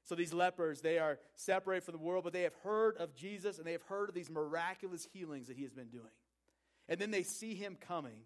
So 0.05 0.15
these 0.15 0.33
lepers, 0.33 0.81
they 0.81 0.97
are 0.97 1.19
separated 1.35 1.83
from 1.83 1.93
the 1.93 1.99
world, 1.99 2.23
but 2.23 2.33
they 2.33 2.41
have 2.43 2.55
heard 2.63 2.97
of 2.97 3.15
Jesus 3.15 3.57
and 3.57 3.67
they 3.67 3.73
have 3.73 3.83
heard 3.83 4.09
of 4.09 4.15
these 4.15 4.29
miraculous 4.29 5.07
healings 5.13 5.47
that 5.47 5.57
he 5.57 5.63
has 5.63 5.73
been 5.73 5.89
doing. 5.89 6.05
And 6.87 6.99
then 6.99 7.11
they 7.11 7.23
see 7.23 7.53
him 7.53 7.77
coming. 7.79 8.21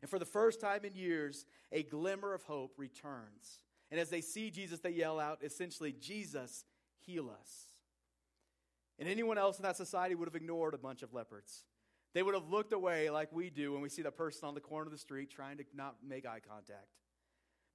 And 0.00 0.08
for 0.08 0.18
the 0.18 0.24
first 0.24 0.60
time 0.60 0.84
in 0.84 0.94
years, 0.94 1.44
a 1.72 1.82
glimmer 1.82 2.32
of 2.32 2.44
hope 2.44 2.74
returns. 2.76 3.62
And 3.90 3.98
as 3.98 4.10
they 4.10 4.20
see 4.20 4.50
Jesus, 4.50 4.80
they 4.80 4.90
yell 4.90 5.18
out 5.18 5.38
essentially, 5.42 5.94
Jesus, 6.00 6.64
heal 7.00 7.30
us. 7.30 7.72
And 8.98 9.08
anyone 9.08 9.38
else 9.38 9.58
in 9.58 9.62
that 9.62 9.76
society 9.76 10.14
would 10.14 10.28
have 10.28 10.34
ignored 10.34 10.74
a 10.74 10.78
bunch 10.78 11.02
of 11.02 11.14
lepers. 11.14 11.64
They 12.14 12.22
would 12.22 12.34
have 12.34 12.48
looked 12.48 12.72
away 12.72 13.10
like 13.10 13.32
we 13.32 13.50
do 13.50 13.72
when 13.72 13.82
we 13.82 13.88
see 13.88 14.02
the 14.02 14.10
person 14.10 14.48
on 14.48 14.54
the 14.54 14.60
corner 14.60 14.86
of 14.86 14.92
the 14.92 14.98
street 14.98 15.30
trying 15.30 15.58
to 15.58 15.64
not 15.74 15.96
make 16.06 16.26
eye 16.26 16.40
contact. 16.46 16.88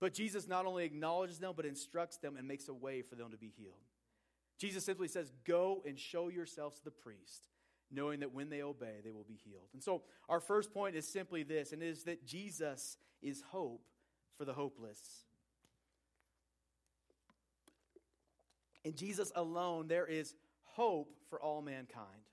But 0.03 0.13
Jesus 0.13 0.49
not 0.49 0.65
only 0.65 0.83
acknowledges 0.83 1.39
them, 1.39 1.53
but 1.55 1.65
instructs 1.65 2.17
them 2.17 2.35
and 2.35 2.45
makes 2.45 2.67
a 2.67 2.73
way 2.73 3.01
for 3.01 3.15
them 3.15 3.31
to 3.31 3.37
be 3.37 3.53
healed. 3.57 3.79
Jesus 4.59 4.83
simply 4.83 5.07
says, 5.07 5.31
Go 5.45 5.81
and 5.87 5.97
show 5.97 6.27
yourselves 6.27 6.79
to 6.79 6.83
the 6.83 6.91
priest, 6.91 7.47
knowing 7.89 8.19
that 8.19 8.33
when 8.33 8.49
they 8.49 8.63
obey, 8.63 8.95
they 9.01 9.11
will 9.11 9.23
be 9.23 9.39
healed. 9.45 9.69
And 9.71 9.81
so, 9.81 10.01
our 10.27 10.41
first 10.41 10.73
point 10.73 10.97
is 10.97 11.07
simply 11.07 11.43
this, 11.43 11.71
and 11.71 11.81
it 11.81 11.87
is 11.87 12.03
that 12.03 12.27
Jesus 12.27 12.97
is 13.21 13.43
hope 13.47 13.85
for 14.37 14.43
the 14.43 14.51
hopeless. 14.51 14.99
In 18.83 18.95
Jesus 18.95 19.31
alone, 19.37 19.87
there 19.87 20.05
is 20.05 20.35
hope 20.63 21.15
for 21.29 21.41
all 21.41 21.61
mankind, 21.61 22.27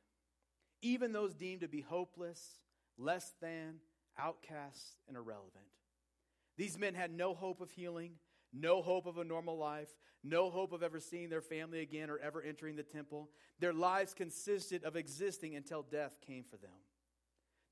even 0.83 1.13
those 1.13 1.35
deemed 1.35 1.61
to 1.61 1.69
be 1.69 1.83
hopeless, 1.83 2.59
less 2.99 3.33
than, 3.41 3.77
outcasts, 4.19 4.97
and 5.07 5.17
irrelevant. 5.17 5.67
These 6.57 6.79
men 6.79 6.95
had 6.95 7.13
no 7.13 7.35
hope 7.35 7.61
of 7.61 7.71
healing, 7.71 8.13
no 8.53 8.83
hope 8.83 9.07
of 9.07 9.19
a 9.19 9.25
normal 9.25 9.57
life, 9.57 9.89
no 10.23 10.51
hope 10.51 10.73
of 10.73 10.83
ever 10.83 11.01
seeing 11.01 11.31
their 11.31 11.41
family 11.41 11.81
again 11.81 12.11
or 12.11 12.19
ever 12.19 12.43
entering 12.43 12.77
the 12.77 12.83
temple. 12.83 13.31
Their 13.59 13.73
lives 13.73 14.15
consisted 14.15 14.85
of 14.85 14.97
existing 14.97 15.55
until 15.55 15.83
death 15.83 16.19
came 16.27 16.45
for 16.45 16.57
them. 16.57 16.71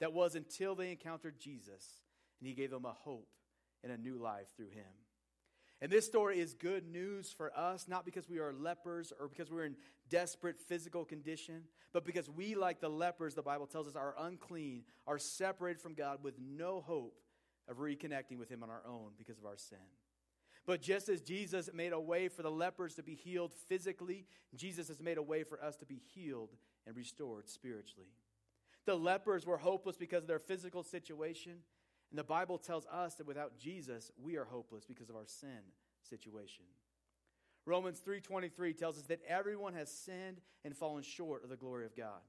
That 0.01 0.13
was 0.13 0.35
until 0.35 0.75
they 0.75 0.91
encountered 0.91 1.39
Jesus 1.39 1.85
and 2.41 2.49
he 2.49 2.55
gave 2.55 2.71
them 2.71 2.85
a 2.85 2.93
hope 2.93 3.29
and 3.83 3.93
a 3.93 3.99
new 3.99 4.17
life 4.17 4.47
through 4.57 4.71
him. 4.71 4.85
And 5.81 5.93
this 5.93 6.07
story 6.07 6.41
is 6.41 6.55
good 6.55 6.89
news 6.89 7.33
for 7.33 7.57
us, 7.57 7.87
not 7.87 8.05
because 8.05 8.29
we 8.29 8.39
are 8.39 8.53
lepers 8.53 9.13
or 9.19 9.29
because 9.29 9.51
we're 9.51 9.65
in 9.65 9.77
desperate 10.09 10.59
physical 10.59 11.05
condition, 11.05 11.63
but 11.93 12.05
because 12.05 12.29
we, 12.29 12.57
like 12.57 12.81
the 12.81 12.89
lepers, 12.89 13.35
the 13.35 13.43
Bible 13.43 13.67
tells 13.67 13.87
us, 13.87 13.95
are 13.95 14.15
unclean, 14.19 14.83
are 15.07 15.19
separated 15.19 15.81
from 15.81 15.95
God 15.95 16.19
with 16.23 16.35
no 16.41 16.81
hope 16.81 17.21
of 17.69 17.79
reconnecting 17.79 18.39
with 18.39 18.49
Him 18.49 18.63
on 18.63 18.71
our 18.71 18.83
own 18.87 19.13
because 19.17 19.39
of 19.39 19.47
our 19.47 19.57
sin. 19.57 19.79
But 20.67 20.83
just 20.83 21.09
as 21.09 21.23
Jesus 21.23 21.71
made 21.73 21.93
a 21.93 22.01
way 22.01 22.29
for 22.29 22.43
the 22.43 22.51
lepers 22.51 22.95
to 22.97 23.03
be 23.03 23.15
healed 23.15 23.55
physically, 23.55 24.27
Jesus 24.55 24.89
has 24.89 25.01
made 25.01 25.17
a 25.17 25.23
way 25.23 25.43
for 25.43 25.63
us 25.63 25.77
to 25.77 25.87
be 25.87 26.01
healed 26.15 26.51
and 26.87 26.95
restored 26.95 27.49
spiritually. 27.49 28.11
The 28.85 28.95
lepers 28.95 29.47
were 29.47 29.59
hopeless 29.59 29.97
because 29.97 30.25
of 30.25 30.29
their 30.29 30.39
physical 30.39 30.83
situation, 30.83 31.53
and 32.11 32.19
the 32.19 32.25
Bible 32.25 32.59
tells 32.59 32.87
us 32.87 33.15
that 33.15 33.27
without 33.27 33.59
Jesus, 33.59 34.11
we 34.23 34.37
are 34.37 34.45
hopeless 34.45 34.85
because 34.85 35.11
of 35.11 35.17
our 35.17 35.27
sin 35.27 35.73
situation. 36.03 36.65
Romans 37.65 38.01
3:23 38.01 38.73
tells 38.73 38.99
us 38.99 39.07
that 39.07 39.23
everyone 39.27 39.75
has 39.75 39.93
sinned 39.93 40.41
and 40.65 40.77
fallen 40.77 41.03
short 41.03 41.45
of 41.45 41.51
the 41.51 41.57
glory 41.57 41.85
of 41.85 41.95
God. 41.95 42.23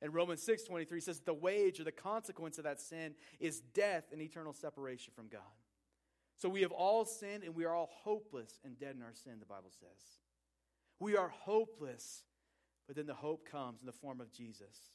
And 0.00 0.14
Romans 0.14 0.42
6:23 0.42 1.00
says 1.00 1.20
the 1.20 1.34
wage 1.34 1.80
or 1.80 1.84
the 1.84 1.92
consequence 1.92 2.58
of 2.58 2.64
that 2.64 2.80
sin 2.80 3.14
is 3.40 3.60
death 3.60 4.12
and 4.12 4.22
eternal 4.22 4.52
separation 4.52 5.12
from 5.14 5.28
God. 5.28 5.40
So 6.36 6.48
we 6.48 6.62
have 6.62 6.70
all 6.70 7.04
sinned 7.04 7.42
and 7.42 7.54
we 7.54 7.64
are 7.64 7.74
all 7.74 7.90
hopeless 8.02 8.60
and 8.64 8.78
dead 8.78 8.94
in 8.94 9.02
our 9.02 9.12
sin, 9.12 9.40
the 9.40 9.46
Bible 9.46 9.70
says. 9.70 10.20
We 11.00 11.16
are 11.16 11.28
hopeless, 11.28 12.22
but 12.86 12.94
then 12.94 13.06
the 13.06 13.14
hope 13.14 13.44
comes 13.44 13.80
in 13.80 13.86
the 13.86 13.92
form 13.92 14.20
of 14.20 14.32
Jesus. 14.32 14.92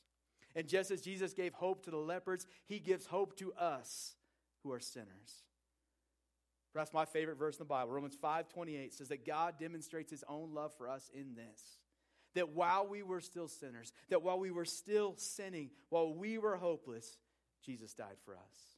And 0.56 0.68
just 0.68 0.92
as 0.92 1.02
Jesus 1.02 1.34
gave 1.34 1.54
hope 1.54 1.84
to 1.84 1.92
the 1.92 1.98
lepers, 1.98 2.46
he 2.66 2.80
gives 2.80 3.08
hope 3.08 3.36
to 3.38 3.54
us 3.54 4.16
who 4.64 4.72
are 4.72 4.80
sinners. 4.80 5.44
Perhaps 6.72 6.94
my 6.94 7.06
favorite 7.06 7.38
verse 7.38 7.56
in 7.56 7.60
the 7.60 7.66
Bible, 7.66 7.92
Romans 7.92 8.16
5:28 8.16 8.94
says 8.94 9.10
that 9.10 9.26
God 9.26 9.60
demonstrates 9.60 10.12
his 10.12 10.24
own 10.24 10.54
love 10.54 10.74
for 10.74 10.88
us 10.88 11.10
in 11.10 11.36
this. 11.36 11.80
That 12.36 12.50
while 12.50 12.88
we 12.88 13.04
were 13.04 13.22
still 13.22 13.48
sinners, 13.48 13.94
that 14.10 14.24
while 14.24 14.40
we 14.40 14.52
were 14.52 14.66
still 14.66 15.14
sinning, 15.18 15.70
while 15.90 16.14
we 16.14 16.38
were 16.38 16.58
hopeless, 16.58 17.18
Jesus 17.64 17.94
died 17.94 18.18
for 18.26 18.36
us. 18.36 18.74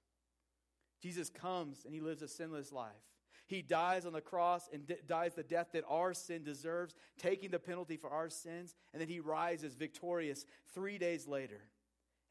Jesus 1.01 1.29
comes 1.29 1.85
and 1.85 1.93
he 1.93 2.01
lives 2.01 2.21
a 2.21 2.27
sinless 2.27 2.71
life. 2.71 2.91
He 3.47 3.61
dies 3.61 4.05
on 4.05 4.13
the 4.13 4.21
cross 4.21 4.67
and 4.73 4.87
d- 4.87 4.95
dies 5.07 5.35
the 5.35 5.43
death 5.43 5.67
that 5.73 5.83
our 5.87 6.13
sin 6.13 6.43
deserves, 6.43 6.95
taking 7.17 7.51
the 7.51 7.59
penalty 7.59 7.95
for 7.95 8.09
our 8.09 8.29
sins, 8.29 8.73
and 8.91 8.99
then 8.99 9.07
he 9.07 9.19
rises 9.19 9.75
victorious 9.75 10.45
three 10.73 10.97
days 10.97 11.27
later, 11.27 11.61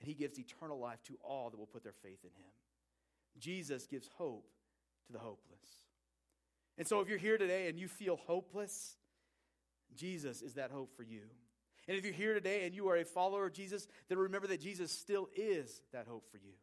and 0.00 0.08
he 0.08 0.14
gives 0.14 0.38
eternal 0.38 0.78
life 0.78 1.02
to 1.04 1.16
all 1.22 1.50
that 1.50 1.56
will 1.56 1.66
put 1.66 1.84
their 1.84 1.92
faith 1.92 2.18
in 2.24 2.30
him. 2.30 2.50
Jesus 3.38 3.86
gives 3.86 4.08
hope 4.16 4.48
to 5.06 5.12
the 5.12 5.20
hopeless. 5.20 5.84
And 6.76 6.86
so, 6.86 7.00
if 7.00 7.08
you're 7.08 7.18
here 7.18 7.38
today 7.38 7.68
and 7.68 7.78
you 7.78 7.86
feel 7.86 8.16
hopeless, 8.16 8.96
Jesus 9.96 10.42
is 10.42 10.54
that 10.54 10.70
hope 10.70 10.96
for 10.96 11.02
you. 11.02 11.22
And 11.86 11.96
if 11.96 12.04
you're 12.04 12.14
here 12.14 12.34
today 12.34 12.64
and 12.64 12.74
you 12.74 12.88
are 12.88 12.96
a 12.96 13.04
follower 13.04 13.46
of 13.46 13.52
Jesus, 13.52 13.86
then 14.08 14.18
remember 14.18 14.46
that 14.48 14.60
Jesus 14.60 14.90
still 14.90 15.28
is 15.36 15.82
that 15.92 16.06
hope 16.06 16.30
for 16.30 16.38
you. 16.38 16.54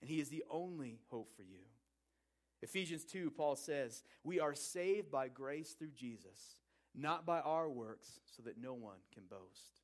And 0.00 0.10
he 0.10 0.20
is 0.20 0.28
the 0.28 0.44
only 0.50 0.98
hope 1.10 1.30
for 1.36 1.42
you. 1.42 1.60
Ephesians 2.62 3.04
2, 3.04 3.30
Paul 3.30 3.56
says, 3.56 4.02
We 4.24 4.40
are 4.40 4.54
saved 4.54 5.10
by 5.10 5.28
grace 5.28 5.74
through 5.78 5.92
Jesus, 5.96 6.56
not 6.94 7.24
by 7.24 7.40
our 7.40 7.68
works, 7.68 8.20
so 8.26 8.42
that 8.42 8.60
no 8.60 8.74
one 8.74 8.98
can 9.14 9.22
boast. 9.30 9.80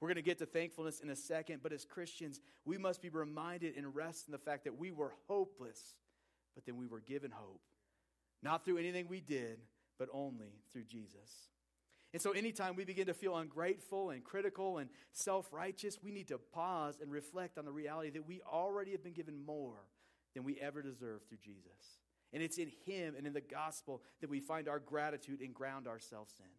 We're 0.00 0.08
going 0.08 0.16
to 0.16 0.22
get 0.22 0.38
to 0.38 0.46
thankfulness 0.46 1.00
in 1.00 1.10
a 1.10 1.16
second, 1.16 1.60
but 1.62 1.72
as 1.72 1.84
Christians, 1.84 2.40
we 2.64 2.78
must 2.78 3.02
be 3.02 3.10
reminded 3.10 3.76
and 3.76 3.94
rest 3.94 4.28
in 4.28 4.32
the 4.32 4.38
fact 4.38 4.64
that 4.64 4.78
we 4.78 4.92
were 4.92 5.12
hopeless, 5.28 5.94
but 6.54 6.64
then 6.64 6.76
we 6.76 6.86
were 6.86 7.00
given 7.00 7.30
hope. 7.30 7.60
Not 8.42 8.64
through 8.64 8.78
anything 8.78 9.08
we 9.08 9.20
did, 9.20 9.58
but 9.98 10.08
only 10.12 10.54
through 10.72 10.84
Jesus. 10.84 11.50
And 12.12 12.20
so, 12.20 12.32
anytime 12.32 12.74
we 12.74 12.84
begin 12.84 13.06
to 13.06 13.14
feel 13.14 13.36
ungrateful 13.36 14.10
and 14.10 14.24
critical 14.24 14.78
and 14.78 14.90
self 15.12 15.52
righteous, 15.52 15.98
we 16.02 16.10
need 16.10 16.28
to 16.28 16.38
pause 16.38 16.98
and 17.00 17.10
reflect 17.10 17.56
on 17.56 17.64
the 17.64 17.72
reality 17.72 18.10
that 18.10 18.26
we 18.26 18.40
already 18.42 18.92
have 18.92 19.04
been 19.04 19.12
given 19.12 19.44
more 19.44 19.78
than 20.34 20.44
we 20.44 20.58
ever 20.60 20.82
deserve 20.82 21.22
through 21.28 21.38
Jesus. 21.38 21.98
And 22.32 22.42
it's 22.42 22.58
in 22.58 22.70
Him 22.84 23.14
and 23.16 23.26
in 23.26 23.32
the 23.32 23.40
gospel 23.40 24.02
that 24.20 24.30
we 24.30 24.40
find 24.40 24.68
our 24.68 24.80
gratitude 24.80 25.40
and 25.40 25.54
ground 25.54 25.86
ourselves 25.86 26.34
in. 26.40 26.50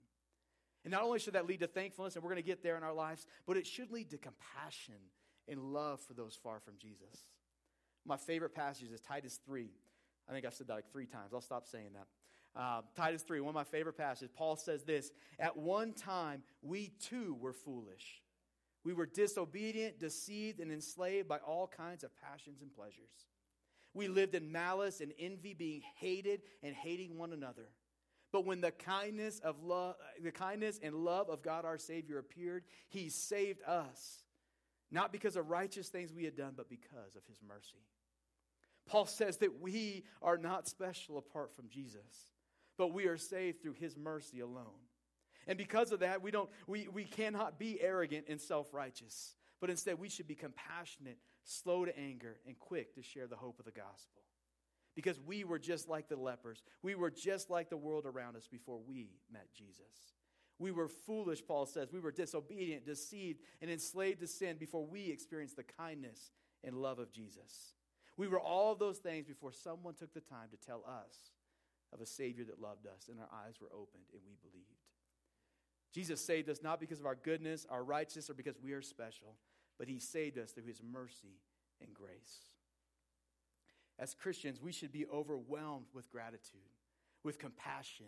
And 0.84 0.91
not 0.91 1.03
only 1.03 1.20
should 1.20 1.34
that 1.34 1.48
lead 1.48 1.60
to 1.60 1.67
thankfulness, 1.67 2.15
and 2.15 2.24
we're 2.24 2.31
going 2.31 2.41
to 2.41 2.48
get 2.48 2.63
there 2.63 2.77
in 2.77 2.84
our 2.84 2.93
lives, 2.93 3.27
but 3.46 3.58
it 3.58 3.67
should 3.67 3.91
lead 3.91 4.10
to 4.12 4.17
compassion 4.17 4.96
and 5.48 5.74
love 5.74 6.00
for 6.01 6.13
those 6.13 6.38
far 6.41 6.60
from 6.60 6.74
Jesus. 6.79 7.25
My 8.05 8.17
favorite 8.17 8.55
passage 8.55 8.89
is 8.91 9.00
Titus 9.00 9.39
3. 9.46 9.70
I 10.29 10.34
think 10.34 10.46
I've 10.46 10.53
said 10.53 10.67
that 10.67 10.74
like 10.74 10.91
three 10.91 11.05
times. 11.05 11.34
I'll 11.34 11.41
stop 11.41 11.67
saying 11.67 11.89
that. 11.93 12.08
Uh, 12.55 12.81
Titus 12.96 13.24
3, 13.24 13.39
one 13.39 13.50
of 13.50 13.55
my 13.55 13.63
favorite 13.63 13.98
passages, 13.98 14.29
Paul 14.36 14.55
says 14.55 14.84
this 14.84 15.12
At 15.39 15.58
one 15.58 15.93
time, 15.93 16.43
we 16.62 16.91
too 17.00 17.38
were 17.39 17.53
foolish. 17.53 18.22
We 18.84 18.93
were 18.93 19.05
disobedient, 19.05 20.00
deceived, 20.00 20.60
and 20.60 20.72
enslaved 20.72 21.27
by 21.27 21.38
all 21.38 21.67
kinds 21.67 22.03
of 22.03 22.12
passions 22.15 22.62
and 22.62 22.74
pleasures. 22.74 23.27
We 23.93 24.08
lived 24.08 24.36
in 24.36 24.51
malice 24.51 25.01
and 25.01 25.13
envy, 25.20 25.53
being 25.53 25.81
hated 25.98 26.41
and 26.63 26.74
hating 26.74 27.17
one 27.17 27.31
another. 27.31 27.70
But 28.31 28.46
when 28.46 28.62
the 28.62 28.72
kindness 28.72 29.39
of 29.39 29.62
love, 29.62 29.96
the 30.22 30.31
kindness 30.31 30.79
and 30.81 30.96
love 30.96 31.29
of 31.29 31.43
God 31.43 31.65
our 31.65 31.77
Savior 31.77 32.17
appeared, 32.17 32.63
He 32.89 33.10
saved 33.10 33.62
us, 33.67 34.24
not 34.89 35.12
because 35.12 35.36
of 35.36 35.50
righteous 35.50 35.89
things 35.89 36.13
we 36.13 36.24
had 36.24 36.36
done, 36.36 36.53
but 36.55 36.70
because 36.70 37.15
of 37.15 37.24
His 37.27 37.38
mercy. 37.46 37.86
Paul 38.88 39.05
says 39.05 39.38
that 39.38 39.62
we 39.62 40.05
are 40.22 40.38
not 40.38 40.67
special 40.67 41.17
apart 41.17 41.55
from 41.55 41.70
Jesus 41.70 42.31
but 42.81 42.93
we 42.93 43.05
are 43.05 43.15
saved 43.15 43.61
through 43.61 43.75
his 43.79 43.95
mercy 43.95 44.39
alone. 44.39 44.81
And 45.45 45.55
because 45.55 45.91
of 45.91 46.00
that, 46.00 46.23
we, 46.23 46.31
don't, 46.31 46.50
we, 46.65 46.88
we 46.88 47.03
cannot 47.03 47.59
be 47.59 47.79
arrogant 47.79 48.25
and 48.27 48.41
self 48.41 48.73
righteous, 48.73 49.35
but 49.59 49.69
instead 49.69 50.00
we 50.00 50.09
should 50.09 50.27
be 50.27 50.33
compassionate, 50.33 51.19
slow 51.43 51.85
to 51.85 51.95
anger, 51.95 52.38
and 52.47 52.57
quick 52.57 52.95
to 52.95 53.03
share 53.03 53.27
the 53.27 53.35
hope 53.35 53.59
of 53.59 53.65
the 53.65 53.71
gospel. 53.71 54.23
Because 54.95 55.19
we 55.19 55.43
were 55.43 55.59
just 55.59 55.89
like 55.89 56.09
the 56.09 56.15
lepers. 56.15 56.63
We 56.81 56.95
were 56.95 57.11
just 57.11 57.51
like 57.51 57.69
the 57.69 57.77
world 57.77 58.07
around 58.07 58.35
us 58.35 58.47
before 58.47 58.79
we 58.79 59.11
met 59.31 59.53
Jesus. 59.55 60.15
We 60.57 60.71
were 60.71 60.88
foolish, 60.88 61.45
Paul 61.45 61.67
says. 61.67 61.93
We 61.93 62.00
were 62.00 62.11
disobedient, 62.11 62.88
deceived, 62.88 63.41
and 63.61 63.69
enslaved 63.69 64.21
to 64.21 64.27
sin 64.27 64.57
before 64.57 64.88
we 64.88 65.11
experienced 65.11 65.55
the 65.55 65.65
kindness 65.77 66.31
and 66.63 66.75
love 66.75 66.97
of 66.97 67.13
Jesus. 67.13 67.75
We 68.17 68.27
were 68.27 68.39
all 68.39 68.71
of 68.71 68.79
those 68.79 68.97
things 68.97 69.27
before 69.27 69.51
someone 69.51 69.93
took 69.93 70.15
the 70.15 70.19
time 70.19 70.47
to 70.50 70.57
tell 70.57 70.83
us 70.88 71.13
of 71.93 72.01
a 72.01 72.05
Savior 72.05 72.45
that 72.45 72.62
loved 72.62 72.88
us, 72.88 73.10
and 73.10 73.19
our 73.19 73.29
eyes 73.45 73.55
were 73.62 73.71
opened 73.74 74.05
and 74.13 74.21
we 74.25 74.36
believed. 74.41 74.67
Jesus 75.93 76.24
saved 76.24 76.50
us 76.50 76.62
not 76.63 76.79
because 76.79 77.00
of 77.00 77.05
our 77.05 77.15
goodness, 77.15 77.65
our 77.69 77.83
righteousness, 77.83 78.29
or 78.29 78.33
because 78.33 78.55
we 78.63 78.71
are 78.71 78.81
special, 78.81 79.36
but 79.77 79.88
He 79.89 80.00
saved 80.00 80.38
us 80.38 80.51
through 80.51 80.65
His 80.65 80.81
mercy 80.81 81.41
and 81.81 81.93
grace. 81.93 82.51
as 84.00 84.15
Christians, 84.15 84.60
we 84.62 84.71
should 84.71 84.91
be 84.91 85.05
overwhelmed 85.05 85.86
with 85.93 86.10
gratitude, 86.10 86.62
with 87.24 87.38
compassion, 87.38 88.07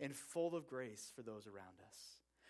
and 0.00 0.14
full 0.14 0.54
of 0.56 0.66
grace 0.66 1.12
for 1.14 1.22
those 1.22 1.46
around 1.46 1.76
us. 1.86 1.98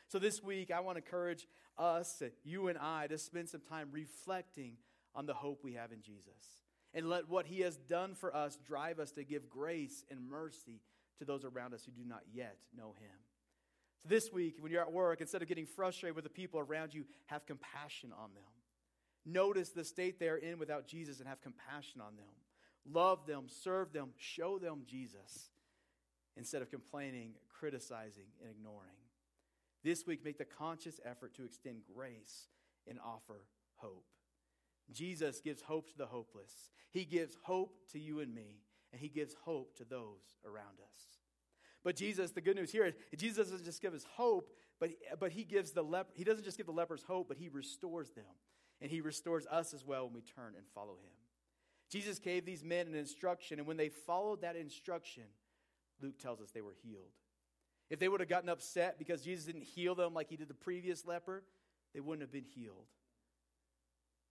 So 0.08 0.18
this 0.18 0.42
week, 0.42 0.70
I 0.70 0.80
want 0.80 0.96
to 0.96 1.04
encourage 1.04 1.46
us, 1.76 2.22
you 2.44 2.68
and 2.68 2.78
I, 2.78 3.06
to 3.08 3.18
spend 3.18 3.48
some 3.48 3.60
time 3.60 3.88
reflecting 3.92 4.78
on 5.14 5.26
the 5.26 5.34
hope 5.34 5.62
we 5.62 5.74
have 5.74 5.92
in 5.92 6.00
Jesus. 6.00 6.67
And 6.94 7.08
let 7.08 7.28
what 7.28 7.46
he 7.46 7.60
has 7.60 7.76
done 7.76 8.14
for 8.14 8.34
us 8.34 8.58
drive 8.66 8.98
us 8.98 9.12
to 9.12 9.24
give 9.24 9.48
grace 9.48 10.04
and 10.10 10.28
mercy 10.28 10.80
to 11.18 11.24
those 11.24 11.44
around 11.44 11.74
us 11.74 11.84
who 11.84 11.92
do 11.92 12.08
not 12.08 12.22
yet 12.32 12.56
know 12.76 12.94
him. 12.98 13.16
So 14.02 14.08
this 14.08 14.32
week, 14.32 14.56
when 14.60 14.72
you're 14.72 14.82
at 14.82 14.92
work, 14.92 15.20
instead 15.20 15.42
of 15.42 15.48
getting 15.48 15.66
frustrated 15.66 16.14
with 16.14 16.24
the 16.24 16.30
people 16.30 16.60
around 16.60 16.94
you, 16.94 17.04
have 17.26 17.46
compassion 17.46 18.12
on 18.12 18.30
them. 18.34 18.44
Notice 19.26 19.70
the 19.70 19.84
state 19.84 20.18
they're 20.18 20.36
in 20.36 20.58
without 20.58 20.86
Jesus 20.86 21.18
and 21.18 21.28
have 21.28 21.42
compassion 21.42 22.00
on 22.00 22.16
them. 22.16 22.24
Love 22.90 23.26
them, 23.26 23.46
serve 23.48 23.92
them, 23.92 24.10
show 24.16 24.58
them 24.58 24.82
Jesus 24.86 25.50
instead 26.36 26.62
of 26.62 26.70
complaining, 26.70 27.32
criticizing, 27.48 28.28
and 28.40 28.50
ignoring. 28.50 28.96
This 29.84 30.06
week, 30.06 30.24
make 30.24 30.38
the 30.38 30.44
conscious 30.44 31.00
effort 31.04 31.34
to 31.34 31.44
extend 31.44 31.82
grace 31.94 32.46
and 32.88 32.98
offer 33.04 33.42
hope. 33.76 34.06
Jesus 34.92 35.40
gives 35.40 35.62
hope 35.62 35.88
to 35.90 35.98
the 35.98 36.06
hopeless. 36.06 36.70
He 36.90 37.04
gives 37.04 37.36
hope 37.42 37.74
to 37.92 37.98
you 37.98 38.20
and 38.20 38.34
me, 38.34 38.62
and 38.92 39.00
He 39.00 39.08
gives 39.08 39.34
hope 39.44 39.76
to 39.76 39.84
those 39.84 40.36
around 40.44 40.80
us. 40.80 41.18
But 41.84 41.96
Jesus, 41.96 42.32
the 42.32 42.40
good 42.40 42.56
news 42.56 42.72
here, 42.72 42.92
Jesus 43.16 43.48
doesn't 43.48 43.64
just 43.64 43.80
give 43.80 43.94
us 43.94 44.04
hope, 44.16 44.50
but, 44.80 44.90
but 45.18 45.32
he 45.32 45.44
gives 45.44 45.70
the 45.72 45.82
lep- 45.82 46.10
he 46.14 46.24
doesn't 46.24 46.44
just 46.44 46.56
give 46.56 46.66
the 46.66 46.72
lepers 46.72 47.02
hope, 47.02 47.28
but 47.28 47.36
he 47.36 47.48
restores 47.48 48.10
them. 48.10 48.24
And 48.80 48.90
he 48.90 49.00
restores 49.00 49.46
us 49.46 49.74
as 49.74 49.84
well 49.84 50.04
when 50.04 50.14
we 50.14 50.20
turn 50.22 50.54
and 50.56 50.64
follow 50.74 50.94
him. 50.94 51.12
Jesus 51.90 52.18
gave 52.18 52.44
these 52.44 52.62
men 52.62 52.86
an 52.86 52.94
instruction, 52.94 53.58
and 53.58 53.66
when 53.66 53.76
they 53.76 53.88
followed 53.88 54.42
that 54.42 54.56
instruction, 54.56 55.24
Luke 56.00 56.18
tells 56.18 56.40
us 56.40 56.50
they 56.50 56.60
were 56.60 56.76
healed. 56.82 57.12
If 57.90 57.98
they 57.98 58.08
would 58.08 58.20
have 58.20 58.28
gotten 58.28 58.50
upset 58.50 58.98
because 58.98 59.22
Jesus 59.22 59.46
didn't 59.46 59.64
heal 59.64 59.94
them 59.94 60.12
like 60.12 60.28
he 60.28 60.36
did 60.36 60.48
the 60.48 60.54
previous 60.54 61.06
leper, 61.06 61.42
they 61.94 62.00
wouldn't 62.00 62.20
have 62.20 62.32
been 62.32 62.44
healed. 62.44 62.86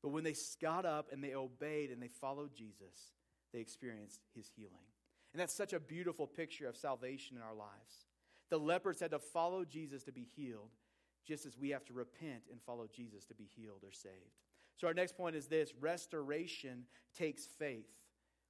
But 0.02 0.10
when 0.10 0.24
they 0.24 0.36
got 0.62 0.86
up 0.86 1.10
and 1.12 1.24
they 1.24 1.34
obeyed 1.34 1.92
and 1.92 2.02
they 2.02 2.08
followed 2.08 2.54
Jesus, 2.56 3.14
they 3.54 3.60
experienced 3.60 4.22
his 4.36 4.50
healing. 4.56 4.88
And 5.34 5.42
that's 5.42 5.54
such 5.54 5.74
a 5.74 5.80
beautiful 5.80 6.28
picture 6.28 6.68
of 6.68 6.78
salvation 6.78 7.38
in 7.38 7.44
our 7.44 7.54
lives. 7.54 8.08
The 8.50 8.58
lepers 8.60 9.00
had 9.00 9.12
to 9.12 9.20
follow 9.20 9.66
Jesus 9.66 10.04
to 10.04 10.12
be 10.12 10.28
healed, 10.36 10.72
just 11.26 11.46
as 11.46 11.58
we 11.58 11.70
have 11.70 11.86
to 11.86 11.94
repent 11.94 12.44
and 12.52 12.62
follow 12.62 12.88
Jesus 12.88 13.26
to 13.26 13.34
be 13.34 13.50
healed 13.56 13.84
or 13.84 13.92
saved. 13.92 14.14
So, 14.78 14.88
our 14.88 14.94
next 14.94 15.18
point 15.18 15.36
is 15.36 15.48
this 15.48 15.74
restoration 15.80 16.86
takes 17.18 17.46
faith. 17.46 17.90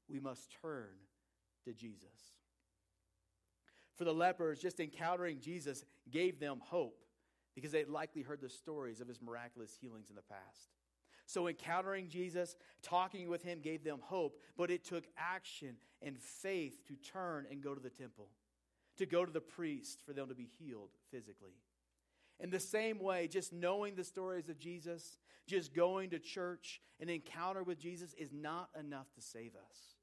We 0.09 0.19
must 0.19 0.53
turn 0.61 0.89
to 1.65 1.73
Jesus. 1.73 2.35
For 3.95 4.03
the 4.03 4.13
lepers, 4.13 4.59
just 4.59 4.79
encountering 4.79 5.39
Jesus 5.39 5.83
gave 6.11 6.39
them 6.39 6.61
hope 6.63 7.03
because 7.55 7.71
they'd 7.71 7.89
likely 7.89 8.21
heard 8.21 8.41
the 8.41 8.49
stories 8.49 9.01
of 9.01 9.07
his 9.07 9.21
miraculous 9.21 9.75
healings 9.81 10.09
in 10.09 10.15
the 10.15 10.21
past. 10.21 10.69
So, 11.27 11.47
encountering 11.47 12.07
Jesus, 12.07 12.55
talking 12.81 13.27
with 13.27 13.43
him 13.43 13.59
gave 13.59 13.83
them 13.83 13.99
hope, 14.01 14.39
but 14.55 14.71
it 14.71 14.85
took 14.85 15.03
action 15.17 15.75
and 16.01 16.17
faith 16.17 16.87
to 16.87 16.95
turn 16.95 17.45
and 17.51 17.61
go 17.61 17.75
to 17.75 17.81
the 17.81 17.89
temple, 17.89 18.29
to 18.95 19.05
go 19.05 19.25
to 19.25 19.31
the 19.31 19.41
priest 19.41 20.01
for 20.05 20.13
them 20.13 20.29
to 20.29 20.35
be 20.35 20.47
healed 20.57 20.91
physically. 21.11 21.57
In 22.39 22.49
the 22.49 22.61
same 22.61 22.99
way, 22.99 23.27
just 23.27 23.51
knowing 23.51 23.95
the 23.95 24.05
stories 24.05 24.47
of 24.47 24.57
Jesus, 24.57 25.17
just 25.47 25.73
going 25.73 26.11
to 26.11 26.19
church, 26.19 26.81
an 27.01 27.09
encounter 27.09 27.61
with 27.61 27.77
Jesus 27.77 28.13
is 28.13 28.31
not 28.31 28.69
enough 28.79 29.11
to 29.15 29.21
save 29.21 29.51
us. 29.55 29.95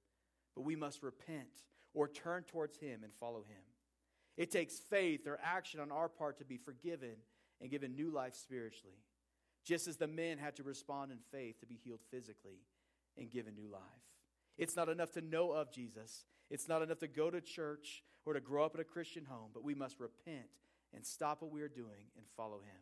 But 0.54 0.66
we 0.66 0.76
must 0.76 1.02
repent 1.02 1.62
or 1.94 2.06
turn 2.06 2.42
towards 2.42 2.76
Him 2.76 3.02
and 3.02 3.14
follow 3.14 3.44
Him. 3.48 3.62
It 4.36 4.50
takes 4.50 4.78
faith 4.78 5.26
or 5.26 5.38
action 5.42 5.80
on 5.80 5.90
our 5.90 6.10
part 6.10 6.36
to 6.38 6.44
be 6.44 6.58
forgiven 6.58 7.16
and 7.62 7.70
given 7.70 7.94
new 7.94 8.10
life 8.10 8.34
spiritually 8.34 8.98
just 9.64 9.88
as 9.88 9.96
the 9.96 10.06
men 10.06 10.38
had 10.38 10.56
to 10.56 10.62
respond 10.62 11.10
in 11.10 11.18
faith 11.32 11.58
to 11.60 11.66
be 11.66 11.78
healed 11.82 12.00
physically 12.10 12.60
and 13.16 13.30
given 13.30 13.54
new 13.54 13.68
life. 13.70 13.80
It's 14.58 14.76
not 14.76 14.88
enough 14.88 15.12
to 15.12 15.20
know 15.20 15.52
of 15.52 15.72
Jesus. 15.72 16.24
It's 16.50 16.68
not 16.68 16.82
enough 16.82 16.98
to 16.98 17.08
go 17.08 17.30
to 17.30 17.40
church 17.40 18.04
or 18.24 18.34
to 18.34 18.40
grow 18.40 18.64
up 18.64 18.74
in 18.74 18.80
a 18.80 18.84
Christian 18.84 19.24
home, 19.24 19.50
but 19.52 19.64
we 19.64 19.74
must 19.74 19.98
repent 19.98 20.46
and 20.94 21.04
stop 21.04 21.42
what 21.42 21.50
we 21.50 21.62
are 21.62 21.68
doing 21.68 22.06
and 22.16 22.26
follow 22.36 22.58
him. 22.58 22.80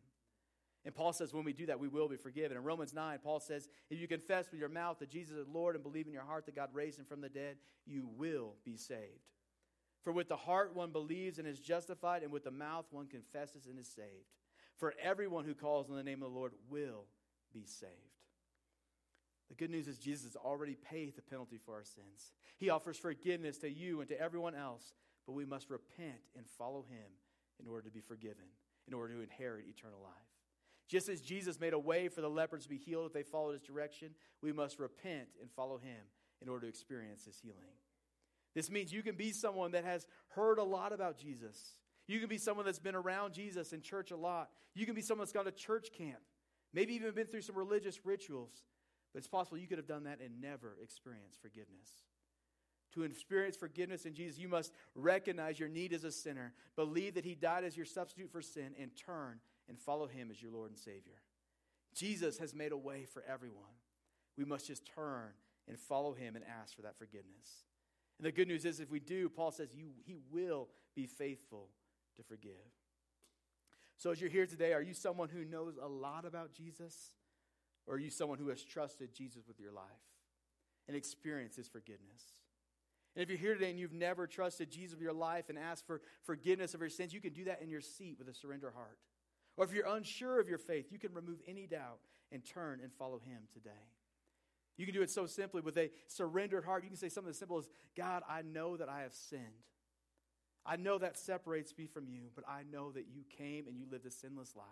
And 0.85 0.95
Paul 0.95 1.13
says 1.13 1.33
when 1.33 1.45
we 1.45 1.53
do 1.53 1.67
that, 1.67 1.79
we 1.79 1.89
will 1.89 2.09
be 2.09 2.17
forgiven. 2.17 2.57
In 2.57 2.65
Romans 2.65 2.93
9, 2.93 3.21
Paul 3.23 3.39
says, 3.39 3.69
if 3.89 4.01
you 4.01 4.09
confess 4.09 4.51
with 4.51 4.59
your 4.59 4.69
mouth 4.69 4.99
that 4.99 5.11
Jesus 5.11 5.37
is 5.37 5.47
Lord 5.49 5.77
and 5.77 5.85
believe 5.85 6.07
in 6.07 6.13
your 6.13 6.25
heart 6.25 6.47
that 6.47 6.57
God 6.57 6.71
raised 6.73 6.99
him 6.99 7.05
from 7.05 7.21
the 7.21 7.29
dead, 7.29 7.57
you 7.87 8.09
will 8.17 8.55
be 8.65 8.77
saved. 8.77 9.31
For 10.03 10.13
with 10.13 10.29
the 10.29 10.37
heart 10.37 10.75
one 10.75 10.91
believes 10.91 11.39
and 11.39 11.47
is 11.47 11.61
justified, 11.61 12.25
and 12.25 12.33
with 12.33 12.43
the 12.43 12.51
mouth 12.51 12.87
one 12.91 13.07
confesses 13.07 13.67
and 13.67 13.79
is 13.79 13.87
saved. 13.87 14.27
For 14.83 14.95
everyone 15.01 15.45
who 15.45 15.55
calls 15.55 15.91
on 15.91 15.95
the 15.95 16.03
name 16.03 16.25
of 16.25 16.33
the 16.33 16.37
Lord 16.37 16.55
will 16.69 17.05
be 17.55 17.63
saved. 17.65 17.93
The 19.49 19.55
good 19.55 19.71
news 19.71 19.87
is 19.87 19.97
Jesus 19.97 20.35
already 20.35 20.75
paid 20.75 21.15
the 21.15 21.23
penalty 21.23 21.61
for 21.65 21.73
our 21.75 21.85
sins. 21.85 22.33
He 22.59 22.69
offers 22.69 22.97
forgiveness 22.97 23.59
to 23.59 23.71
you 23.71 24.01
and 24.01 24.09
to 24.09 24.21
everyone 24.21 24.57
else, 24.57 24.93
but 25.25 25.35
we 25.35 25.45
must 25.45 25.71
repent 25.71 26.19
and 26.37 26.45
follow 26.59 26.85
him 26.91 27.13
in 27.61 27.69
order 27.69 27.83
to 27.83 27.93
be 27.93 28.01
forgiven, 28.01 28.43
in 28.89 28.93
order 28.93 29.15
to 29.15 29.21
inherit 29.21 29.67
eternal 29.69 30.01
life. 30.03 30.13
Just 30.89 31.09
as 31.09 31.21
Jesus 31.21 31.61
made 31.61 31.75
a 31.75 31.79
way 31.79 32.09
for 32.09 32.21
the 32.21 32.29
lepers 32.29 32.65
to 32.65 32.69
be 32.69 32.77
healed 32.77 33.07
if 33.07 33.13
they 33.13 33.23
followed 33.23 33.53
his 33.53 33.63
direction, 33.63 34.17
we 34.43 34.53
must 34.53 34.81
repent 34.81 35.29
and 35.41 35.49
follow 35.53 35.79
him 35.79 36.01
in 36.41 36.49
order 36.49 36.63
to 36.63 36.69
experience 36.69 37.25
his 37.25 37.39
healing. 37.39 37.79
This 38.57 38.69
means 38.69 38.93
you 38.93 39.05
can 39.05 39.15
be 39.15 39.31
someone 39.31 39.71
that 39.71 39.85
has 39.85 40.09
heard 40.31 40.59
a 40.59 40.65
lot 40.65 40.93
about 40.93 41.19
Jesus. 41.19 41.77
You 42.13 42.21
can 42.21 42.29
be 42.29 42.37
someone 42.37 42.67
that's 42.67 42.79
been 42.79 42.95
around 42.95 43.33
Jesus 43.33 43.73
in 43.73 43.81
church 43.81 44.11
a 44.11 44.17
lot. 44.17 44.51
You 44.75 44.85
can 44.85 44.95
be 44.95 45.01
someone 45.01 45.25
that's 45.25 45.33
gone 45.33 45.47
to 45.47 45.51
church 45.51 45.89
camp, 45.97 46.19
maybe 46.75 46.93
even 46.93 47.11
been 47.13 47.27
through 47.27 47.41
some 47.41 47.57
religious 47.57 48.05
rituals. 48.05 48.65
But 49.15 49.21
it's 49.21 49.29
possible 49.29 49.57
you 49.57 49.67
could 49.67 49.79
have 49.79 49.87
done 49.87 50.05
that 50.05 50.21
and 50.21 50.39
never 50.39 50.77
experienced 50.83 51.41
forgiveness. 51.41 52.05
To 52.97 53.05
experience 53.05 53.57
forgiveness 53.57 54.05
in 54.05 54.13
Jesus, 54.13 54.39
you 54.39 54.49
must 54.49 54.75
recognize 54.95 55.59
your 55.59 55.71
need 55.71 55.95
as 55.95 56.05
a 56.05 56.13
sinner, 56.13 56.53
believe 56.77 57.15
that 57.15 57.25
He 57.25 57.35
died 57.35 57.65
as 57.65 57.79
your 57.79 57.87
substitute 57.87 58.31
for 58.31 58.43
sin, 58.43 58.75
and 58.79 58.91
turn 58.95 59.41
and 59.67 59.79
follow 59.79 60.07
Him 60.07 60.31
as 60.31 60.43
your 60.43 60.53
Lord 60.53 60.69
and 60.69 60.79
Savior. 60.79 61.23
Jesus 61.95 62.37
has 62.37 62.55
made 62.55 62.73
a 62.73 62.77
way 62.77 63.07
for 63.07 63.25
everyone. 63.27 63.73
We 64.37 64.45
must 64.45 64.67
just 64.67 64.85
turn 64.85 65.31
and 65.67 65.79
follow 65.79 66.13
Him 66.13 66.37
and 66.37 66.45
ask 66.61 66.77
for 66.77 66.83
that 66.83 66.99
forgiveness. 66.99 67.65
And 68.19 68.27
the 68.27 68.33
good 68.33 68.49
news 68.49 68.67
is, 68.67 68.81
if 68.81 68.91
we 68.91 69.01
do, 69.01 69.31
Paul 69.31 69.51
says 69.51 69.75
you, 69.75 69.93
He 70.05 70.19
will 70.31 70.69
be 70.95 71.07
faithful 71.07 71.71
to 72.17 72.23
forgive. 72.23 72.53
So, 73.97 74.11
as 74.11 74.21
you're 74.21 74.31
here 74.31 74.47
today, 74.47 74.73
are 74.73 74.83
you 74.83 74.95
someone 74.95 75.29
who 75.29 75.45
knows 75.45 75.79
a 75.81 75.87
lot 75.87 76.25
about 76.25 76.53
Jesus? 76.53 77.13
Or 77.87 77.95
are 77.95 77.99
you 77.99 78.11
someone 78.11 78.39
who 78.39 78.49
has 78.49 78.63
trusted 78.63 79.13
Jesus 79.13 79.47
with 79.49 79.59
your 79.59 79.73
life 79.73 79.85
and 80.87 80.97
experienced 80.97 81.57
his 81.57 81.69
forgiveness? 81.69 82.23
And 83.15 83.23
if 83.23 83.29
you're 83.29 83.39
here 83.39 83.55
today 83.55 83.71
and 83.71 83.79
you've 83.79 83.93
never 83.93 84.27
trusted 84.27 84.71
Jesus 84.71 84.95
with 84.95 85.03
your 85.03 85.13
life 85.13 85.49
and 85.49 85.59
asked 85.59 85.87
for 85.87 86.01
forgiveness 86.23 86.75
of 86.75 86.81
your 86.81 86.89
sins, 86.89 87.13
you 87.13 87.21
can 87.21 87.33
do 87.33 87.45
that 87.45 87.61
in 87.61 87.69
your 87.69 87.81
seat 87.81 88.17
with 88.19 88.29
a 88.29 88.35
surrender 88.35 88.71
heart. 88.71 88.99
Or 89.57 89.65
if 89.65 89.73
you're 89.73 89.87
unsure 89.87 90.41
of 90.41 90.49
your 90.49 90.59
faith, 90.59 90.87
you 90.91 90.99
can 90.99 91.13
remove 91.13 91.41
any 91.47 91.67
doubt 91.67 91.99
and 92.31 92.43
turn 92.45 92.81
and 92.83 92.91
follow 92.93 93.19
him 93.19 93.43
today. 93.53 93.71
You 94.79 94.87
can 94.87 94.95
do 94.95 95.03
it 95.03 95.11
so 95.11 95.27
simply 95.27 95.61
with 95.61 95.77
a 95.77 95.91
surrendered 96.07 96.65
heart. 96.65 96.85
You 96.85 96.89
can 96.89 96.97
say 96.97 97.11
something 97.11 97.31
as 97.31 97.39
simple 97.39 97.59
as 97.59 97.69
God, 97.95 98.23
I 98.29 98.41
know 98.41 98.79
that 98.79 98.89
I 98.89 99.03
have 99.03 99.13
sinned. 99.13 99.43
I 100.65 100.77
know 100.77 100.99
that 100.99 101.19
separates 101.19 101.77
me 101.77 101.87
from 101.87 102.07
you, 102.09 102.31
but 102.35 102.45
I 102.49 102.63
know 102.71 102.93
that 102.93 103.07
you 103.13 103.23
came 103.37 103.67
and 103.67 103.77
you 103.77 103.87
lived 103.91 104.07
a 104.07 104.11
sinless 104.11 104.55
life, 104.55 104.67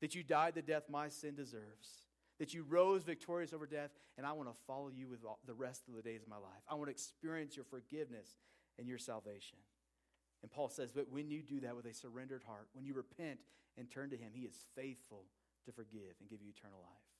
that 0.00 0.14
you 0.14 0.22
died 0.22 0.54
the 0.54 0.62
death 0.62 0.84
my 0.90 1.08
sin 1.08 1.34
deserves, 1.34 2.04
that 2.38 2.52
you 2.52 2.64
rose 2.68 3.02
victorious 3.02 3.52
over 3.52 3.66
death, 3.66 3.90
and 4.16 4.26
I 4.26 4.32
want 4.32 4.48
to 4.48 4.60
follow 4.66 4.88
you 4.88 5.08
with 5.08 5.20
the 5.46 5.54
rest 5.54 5.88
of 5.88 5.94
the 5.94 6.02
days 6.02 6.22
of 6.22 6.28
my 6.28 6.36
life. 6.36 6.62
I 6.68 6.74
want 6.74 6.88
to 6.88 6.92
experience 6.92 7.56
your 7.56 7.64
forgiveness 7.64 8.28
and 8.78 8.88
your 8.88 8.98
salvation. 8.98 9.58
And 10.42 10.50
Paul 10.50 10.68
says, 10.68 10.90
but 10.92 11.10
when 11.10 11.30
you 11.30 11.42
do 11.42 11.60
that 11.60 11.76
with 11.76 11.86
a 11.86 11.94
surrendered 11.94 12.42
heart, 12.46 12.68
when 12.72 12.84
you 12.84 12.94
repent 12.94 13.40
and 13.76 13.90
turn 13.90 14.10
to 14.10 14.16
him, 14.16 14.32
he 14.34 14.42
is 14.42 14.56
faithful 14.74 15.24
to 15.66 15.72
forgive 15.72 16.16
and 16.20 16.28
give 16.28 16.40
you 16.42 16.48
eternal 16.48 16.80
life. 16.82 17.10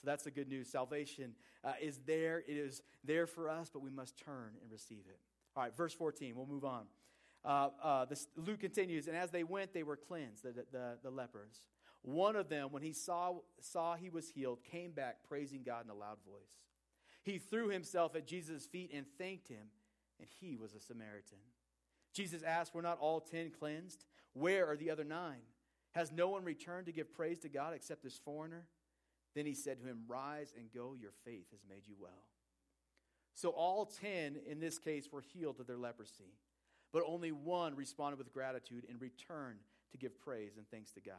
So 0.00 0.06
that's 0.06 0.22
the 0.22 0.30
good 0.30 0.48
news. 0.48 0.70
Salvation 0.70 1.34
uh, 1.62 1.72
is 1.80 2.00
there. 2.06 2.42
It 2.46 2.56
is 2.56 2.82
there 3.04 3.26
for 3.26 3.50
us, 3.50 3.70
but 3.72 3.82
we 3.82 3.90
must 3.90 4.18
turn 4.18 4.52
and 4.62 4.70
receive 4.70 5.04
it. 5.08 5.18
All 5.56 5.62
right, 5.62 5.76
verse 5.76 5.92
14. 5.92 6.34
We'll 6.36 6.46
move 6.46 6.64
on. 6.64 6.84
Uh, 7.44 7.68
uh, 7.82 8.04
this, 8.04 8.28
Luke 8.36 8.60
continues, 8.60 9.06
and 9.08 9.16
as 9.16 9.30
they 9.30 9.44
went, 9.44 9.72
they 9.72 9.82
were 9.82 9.96
cleansed, 9.96 10.42
the, 10.42 10.52
the, 10.72 10.98
the 11.02 11.10
lepers. 11.10 11.68
One 12.02 12.36
of 12.36 12.48
them, 12.48 12.68
when 12.70 12.82
he 12.82 12.92
saw, 12.92 13.36
saw 13.60 13.94
he 13.94 14.10
was 14.10 14.30
healed, 14.30 14.58
came 14.64 14.92
back 14.92 15.18
praising 15.28 15.62
God 15.62 15.84
in 15.84 15.90
a 15.90 15.94
loud 15.94 16.18
voice. 16.26 16.64
He 17.22 17.38
threw 17.38 17.68
himself 17.68 18.14
at 18.16 18.26
Jesus' 18.26 18.66
feet 18.66 18.90
and 18.94 19.06
thanked 19.18 19.48
him, 19.48 19.68
and 20.18 20.28
he 20.40 20.56
was 20.56 20.74
a 20.74 20.80
Samaritan. 20.80 21.38
Jesus 22.12 22.42
asked, 22.42 22.74
Were 22.74 22.82
not 22.82 22.98
all 22.98 23.20
ten 23.20 23.50
cleansed? 23.50 24.04
Where 24.32 24.66
are 24.66 24.76
the 24.76 24.90
other 24.90 25.04
nine? 25.04 25.40
Has 25.92 26.12
no 26.12 26.28
one 26.28 26.44
returned 26.44 26.86
to 26.86 26.92
give 26.92 27.12
praise 27.12 27.38
to 27.40 27.48
God 27.48 27.74
except 27.74 28.02
this 28.02 28.18
foreigner? 28.18 28.64
Then 29.34 29.46
he 29.46 29.54
said 29.54 29.80
to 29.80 29.86
him, 29.86 30.02
Rise 30.08 30.52
and 30.56 30.72
go, 30.72 30.94
your 31.00 31.12
faith 31.24 31.46
has 31.50 31.60
made 31.68 31.86
you 31.86 31.94
well. 31.98 32.24
So 33.34 33.50
all 33.50 33.86
10 33.86 34.36
in 34.46 34.60
this 34.60 34.78
case 34.78 35.08
were 35.10 35.22
healed 35.32 35.60
of 35.60 35.66
their 35.66 35.78
leprosy, 35.78 36.34
but 36.92 37.02
only 37.06 37.32
one 37.32 37.74
responded 37.76 38.18
with 38.18 38.32
gratitude 38.32 38.84
in 38.88 38.98
return 38.98 39.56
to 39.92 39.98
give 39.98 40.20
praise 40.20 40.56
and 40.56 40.68
thanks 40.70 40.92
to 40.92 41.00
God. 41.00 41.16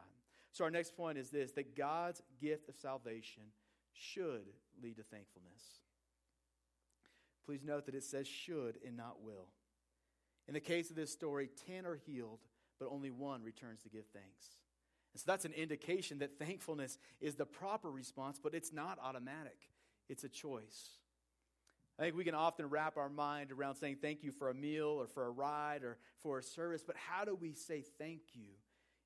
So 0.52 0.64
our 0.64 0.72
next 0.72 0.96
point 0.96 1.18
is 1.18 1.30
this 1.30 1.52
that 1.54 1.76
God's 1.76 2.22
gift 2.40 2.70
of 2.70 2.76
salvation 2.76 3.44
should 3.94 4.48
lead 4.82 4.98
to 4.98 5.04
thankfulness. 5.04 5.80
Please 7.46 7.64
note 7.64 7.86
that 7.86 7.96
it 7.96 8.04
says 8.04 8.28
should 8.28 8.78
and 8.86 8.96
not 8.96 9.22
will. 9.24 9.48
In 10.48 10.54
the 10.54 10.60
case 10.60 10.90
of 10.90 10.96
this 10.96 11.12
story, 11.12 11.50
10 11.68 11.86
are 11.86 11.96
healed, 11.96 12.40
but 12.80 12.90
only 12.90 13.10
one 13.10 13.44
returns 13.44 13.82
to 13.84 13.90
give 13.90 14.06
thanks. 14.14 14.58
And 15.14 15.20
so 15.20 15.26
that's 15.28 15.46
an 15.46 15.54
indication 15.54 16.20
that 16.20 16.38
thankfulness 16.38 16.98
is 17.20 17.36
the 17.36 17.46
proper 17.46 17.92
response, 17.92 18.40
but 18.42 18.54
it's 18.54 18.74
not 18.74 18.98
automatic, 19.02 19.58
it's 20.10 20.24
a 20.24 20.30
choice. 20.30 20.98
I 22.00 22.04
think 22.04 22.16
we 22.16 22.24
can 22.24 22.36
often 22.36 22.70
wrap 22.70 22.98
our 22.98 23.10
mind 23.10 23.52
around 23.52 23.76
saying 23.76 23.98
thank 24.02 24.24
you 24.24 24.32
for 24.32 24.50
a 24.50 24.54
meal 24.54 24.88
or 24.88 25.08
for 25.08 25.26
a 25.26 25.30
ride 25.30 25.84
or 25.84 25.98
for 26.22 26.40
a 26.40 26.44
service, 26.44 26.84
but 26.86 26.96
how 26.96 27.26
do 27.26 27.36
we 27.36 27.54
say 27.54 27.84
thank 28.00 28.22
you 28.34 28.50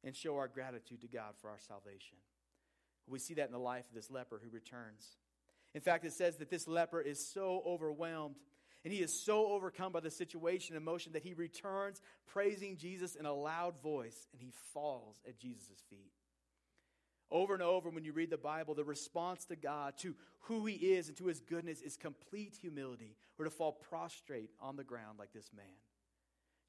and 0.03 0.15
show 0.15 0.37
our 0.37 0.47
gratitude 0.47 1.01
to 1.01 1.07
God 1.07 1.33
for 1.41 1.49
our 1.49 1.59
salvation? 1.59 2.17
We 3.07 3.19
see 3.19 3.33
that 3.35 3.47
in 3.47 3.51
the 3.51 3.59
life 3.59 3.85
of 3.89 3.95
this 3.95 4.09
leper 4.09 4.39
who 4.43 4.49
returns. 4.49 5.17
In 5.73 5.81
fact, 5.81 6.05
it 6.05 6.13
says 6.13 6.37
that 6.37 6.49
this 6.49 6.67
leper 6.67 7.01
is 7.01 7.27
so 7.27 7.61
overwhelmed 7.65 8.35
and 8.83 8.93
he 8.93 9.01
is 9.01 9.25
so 9.25 9.47
overcome 9.47 9.91
by 9.91 9.99
the 9.99 10.11
situation 10.11 10.75
and 10.75 10.81
emotion 10.81 11.13
that 11.13 11.23
he 11.23 11.33
returns 11.33 12.01
praising 12.27 12.77
Jesus 12.77 13.15
in 13.15 13.25
a 13.25 13.33
loud 13.33 13.81
voice 13.81 14.27
and 14.31 14.41
he 14.41 14.51
falls 14.73 15.17
at 15.27 15.37
Jesus' 15.37 15.83
feet. 15.89 16.11
Over 17.31 17.53
and 17.53 17.63
over, 17.63 17.89
when 17.89 18.05
you 18.05 18.13
read 18.13 18.29
the 18.29 18.37
Bible, 18.37 18.75
the 18.75 18.83
response 18.83 19.45
to 19.45 19.55
God, 19.55 19.97
to 19.99 20.15
who 20.41 20.65
He 20.65 20.75
is 20.75 21.07
and 21.07 21.17
to 21.17 21.25
His 21.25 21.39
goodness, 21.39 21.81
is 21.81 21.97
complete 21.97 22.55
humility 22.61 23.15
or 23.37 23.45
to 23.45 23.51
fall 23.51 23.71
prostrate 23.71 24.51
on 24.61 24.75
the 24.75 24.83
ground 24.83 25.17
like 25.17 25.33
this 25.33 25.51
man. 25.55 25.65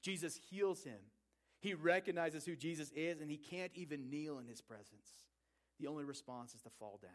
Jesus 0.01 0.39
heals 0.49 0.83
him. 0.83 0.99
He 1.59 1.73
recognizes 1.73 2.45
who 2.45 2.55
Jesus 2.55 2.91
is 2.95 3.19
and 3.19 3.29
he 3.29 3.37
can't 3.37 3.71
even 3.75 4.09
kneel 4.09 4.39
in 4.39 4.47
His 4.47 4.61
presence. 4.61 5.09
The 5.79 5.87
only 5.87 6.03
response 6.03 6.53
is 6.53 6.61
to 6.61 6.69
fall 6.79 6.99
down. 7.01 7.11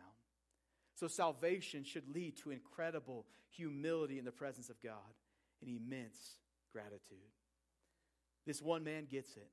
So, 0.94 1.08
salvation 1.08 1.84
should 1.84 2.14
lead 2.14 2.36
to 2.38 2.50
incredible 2.50 3.26
humility 3.48 4.18
in 4.18 4.24
the 4.24 4.30
presence 4.30 4.68
of 4.68 4.80
God 4.82 5.16
and 5.60 5.70
immense 5.70 6.36
gratitude. 6.70 7.32
This 8.46 8.60
one 8.60 8.84
man 8.84 9.06
gets 9.10 9.36
it. 9.36 9.48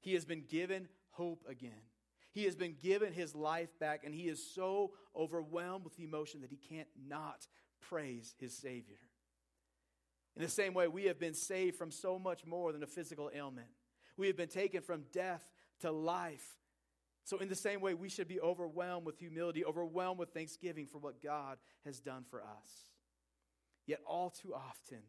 He 0.00 0.14
has 0.14 0.24
been 0.24 0.44
given 0.48 0.88
hope 1.10 1.44
again. 1.48 1.82
He 2.36 2.44
has 2.44 2.54
been 2.54 2.74
given 2.82 3.14
his 3.14 3.34
life 3.34 3.70
back, 3.78 4.02
and 4.04 4.14
he 4.14 4.28
is 4.28 4.46
so 4.54 4.92
overwhelmed 5.18 5.84
with 5.84 5.98
emotion 5.98 6.42
that 6.42 6.50
he 6.50 6.58
can't 6.58 6.86
not 7.08 7.46
praise 7.80 8.34
his 8.38 8.54
Savior. 8.54 8.98
In 10.36 10.42
the 10.42 10.48
same 10.50 10.74
way, 10.74 10.86
we 10.86 11.04
have 11.04 11.18
been 11.18 11.32
saved 11.32 11.78
from 11.78 11.90
so 11.90 12.18
much 12.18 12.44
more 12.44 12.72
than 12.72 12.82
a 12.82 12.86
physical 12.86 13.30
ailment. 13.34 13.68
We 14.18 14.26
have 14.26 14.36
been 14.36 14.50
taken 14.50 14.82
from 14.82 15.04
death 15.14 15.48
to 15.80 15.90
life. 15.90 16.46
So, 17.24 17.38
in 17.38 17.48
the 17.48 17.54
same 17.54 17.80
way, 17.80 17.94
we 17.94 18.10
should 18.10 18.28
be 18.28 18.38
overwhelmed 18.38 19.06
with 19.06 19.18
humility, 19.18 19.64
overwhelmed 19.64 20.18
with 20.18 20.34
thanksgiving 20.34 20.84
for 20.84 20.98
what 20.98 21.22
God 21.22 21.56
has 21.86 22.00
done 22.00 22.26
for 22.28 22.42
us. 22.42 22.90
Yet, 23.86 24.00
all 24.06 24.28
too 24.28 24.52
often, 24.52 25.00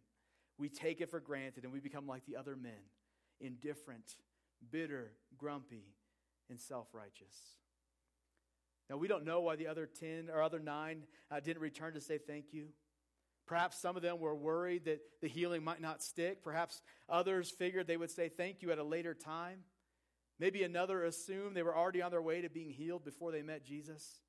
we 0.57 0.69
take 0.69 1.01
it 1.01 1.11
for 1.11 1.19
granted 1.19 1.65
and 1.65 1.73
we 1.73 1.81
become 1.81 2.07
like 2.07 2.25
the 2.25 2.37
other 2.37 2.55
men 2.55 2.87
indifferent, 3.41 4.15
bitter, 4.71 5.11
grumpy, 5.37 5.96
and 6.49 6.59
self 6.59 6.87
righteous. 6.93 7.35
Now, 8.89 8.97
we 8.97 9.07
don't 9.07 9.25
know 9.25 9.41
why 9.41 9.57
the 9.57 9.67
other 9.67 9.85
10 9.85 10.29
or 10.33 10.41
other 10.41 10.59
nine 10.59 11.03
uh, 11.29 11.39
didn't 11.39 11.61
return 11.61 11.93
to 11.93 12.01
say 12.01 12.17
thank 12.17 12.53
you. 12.53 12.67
Perhaps 13.45 13.81
some 13.81 13.95
of 13.95 14.01
them 14.01 14.19
were 14.19 14.35
worried 14.35 14.85
that 14.85 14.99
the 15.21 15.27
healing 15.27 15.63
might 15.63 15.81
not 15.81 16.03
stick. 16.03 16.43
Perhaps 16.43 16.81
others 17.09 17.49
figured 17.49 17.87
they 17.87 17.97
would 17.97 18.11
say 18.11 18.29
thank 18.29 18.61
you 18.61 18.71
at 18.71 18.77
a 18.77 18.83
later 18.83 19.13
time. 19.13 19.59
Maybe 20.39 20.63
another 20.63 21.03
assumed 21.03 21.55
they 21.55 21.63
were 21.63 21.75
already 21.75 22.01
on 22.01 22.11
their 22.11 22.21
way 22.21 22.41
to 22.41 22.49
being 22.49 22.69
healed 22.69 23.03
before 23.03 23.31
they 23.31 23.41
met 23.41 23.65
Jesus. 23.65 24.21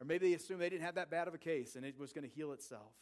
Or 0.00 0.06
maybe 0.06 0.30
they 0.30 0.34
assumed 0.34 0.60
they 0.60 0.70
didn't 0.70 0.84
have 0.84 0.96
that 0.96 1.10
bad 1.10 1.28
of 1.28 1.34
a 1.34 1.38
case 1.38 1.76
and 1.76 1.84
it 1.84 1.98
was 1.98 2.12
going 2.12 2.28
to 2.28 2.34
heal 2.34 2.52
itself. 2.52 2.92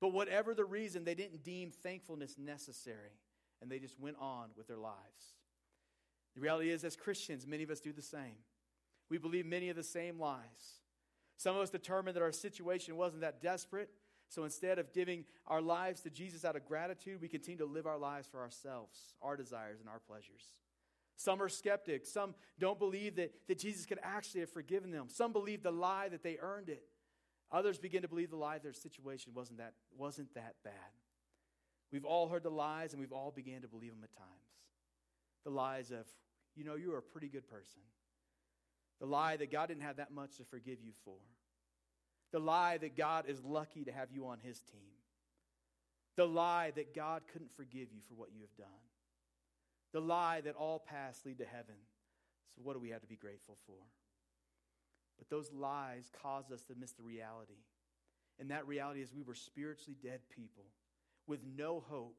But 0.00 0.12
whatever 0.12 0.54
the 0.54 0.64
reason, 0.64 1.04
they 1.04 1.14
didn't 1.14 1.42
deem 1.42 1.70
thankfulness 1.70 2.36
necessary 2.38 3.18
and 3.60 3.70
they 3.70 3.78
just 3.78 3.98
went 3.98 4.16
on 4.20 4.50
with 4.56 4.68
their 4.68 4.78
lives. 4.78 5.34
The 6.34 6.40
reality 6.40 6.70
is, 6.70 6.84
as 6.84 6.96
Christians, 6.96 7.46
many 7.46 7.62
of 7.62 7.70
us 7.70 7.80
do 7.80 7.92
the 7.92 8.02
same. 8.02 8.36
We 9.08 9.18
believe 9.18 9.46
many 9.46 9.68
of 9.68 9.76
the 9.76 9.82
same 9.82 10.18
lies. 10.18 10.80
Some 11.36 11.56
of 11.56 11.62
us 11.62 11.70
determined 11.70 12.16
that 12.16 12.22
our 12.22 12.32
situation 12.32 12.96
wasn't 12.96 13.22
that 13.22 13.42
desperate, 13.42 13.90
so 14.28 14.44
instead 14.44 14.78
of 14.78 14.92
giving 14.92 15.24
our 15.46 15.60
lives 15.60 16.00
to 16.02 16.10
Jesus 16.10 16.44
out 16.44 16.56
of 16.56 16.64
gratitude, 16.64 17.20
we 17.20 17.28
continue 17.28 17.58
to 17.58 17.66
live 17.66 17.86
our 17.86 17.98
lives 17.98 18.26
for 18.26 18.40
ourselves, 18.40 19.14
our 19.22 19.36
desires, 19.36 19.80
and 19.80 19.88
our 19.88 20.00
pleasures. 20.00 20.44
Some 21.16 21.40
are 21.40 21.48
skeptics. 21.48 22.10
Some 22.10 22.34
don't 22.58 22.78
believe 22.78 23.16
that, 23.16 23.32
that 23.46 23.58
Jesus 23.58 23.86
could 23.86 24.00
actually 24.02 24.40
have 24.40 24.50
forgiven 24.50 24.90
them. 24.90 25.06
Some 25.08 25.32
believe 25.32 25.62
the 25.62 25.70
lie 25.70 26.08
that 26.08 26.22
they 26.22 26.38
earned 26.40 26.68
it. 26.68 26.82
Others 27.52 27.78
begin 27.78 28.02
to 28.02 28.08
believe 28.08 28.30
the 28.30 28.36
lie 28.36 28.58
their 28.58 28.72
situation 28.72 29.32
wasn't 29.34 29.58
that, 29.58 29.74
wasn't 29.96 30.34
that 30.34 30.56
bad. 30.64 30.72
We've 31.92 32.04
all 32.04 32.28
heard 32.28 32.42
the 32.42 32.50
lies 32.50 32.92
and 32.92 33.00
we've 33.00 33.12
all 33.12 33.30
began 33.30 33.62
to 33.62 33.68
believe 33.68 33.92
them 33.92 34.02
at 34.02 34.12
times. 34.16 34.28
The 35.44 35.50
lies 35.50 35.90
of 35.90 36.06
you 36.56 36.64
know 36.64 36.74
you're 36.74 36.98
a 36.98 37.02
pretty 37.02 37.28
good 37.28 37.48
person. 37.48 37.82
The 39.00 39.06
lie 39.06 39.36
that 39.36 39.50
God 39.50 39.68
didn't 39.68 39.82
have 39.82 39.96
that 39.96 40.12
much 40.12 40.36
to 40.36 40.44
forgive 40.44 40.80
you 40.80 40.92
for. 41.04 41.18
The 42.32 42.38
lie 42.38 42.78
that 42.78 42.96
God 42.96 43.26
is 43.28 43.44
lucky 43.44 43.84
to 43.84 43.92
have 43.92 44.10
you 44.10 44.26
on 44.26 44.38
his 44.42 44.60
team. 44.60 44.94
The 46.16 46.26
lie 46.26 46.72
that 46.76 46.94
God 46.94 47.22
couldn't 47.32 47.52
forgive 47.52 47.92
you 47.92 48.00
for 48.08 48.14
what 48.14 48.30
you 48.32 48.40
have 48.40 48.56
done. 48.56 48.82
The 49.92 50.00
lie 50.00 50.40
that 50.42 50.56
all 50.56 50.78
paths 50.78 51.20
lead 51.24 51.38
to 51.38 51.44
heaven. 51.44 51.76
So, 52.54 52.62
what 52.62 52.74
do 52.74 52.80
we 52.80 52.90
have 52.90 53.02
to 53.02 53.06
be 53.06 53.16
grateful 53.16 53.56
for? 53.66 53.78
But 55.18 55.28
those 55.28 55.52
lies 55.52 56.10
cause 56.22 56.50
us 56.52 56.62
to 56.64 56.74
miss 56.74 56.92
the 56.92 57.02
reality. 57.02 57.62
And 58.38 58.50
that 58.50 58.66
reality 58.66 59.00
is 59.00 59.12
we 59.12 59.22
were 59.22 59.34
spiritually 59.34 59.96
dead 60.02 60.20
people 60.34 60.64
with 61.26 61.40
no 61.56 61.84
hope 61.88 62.16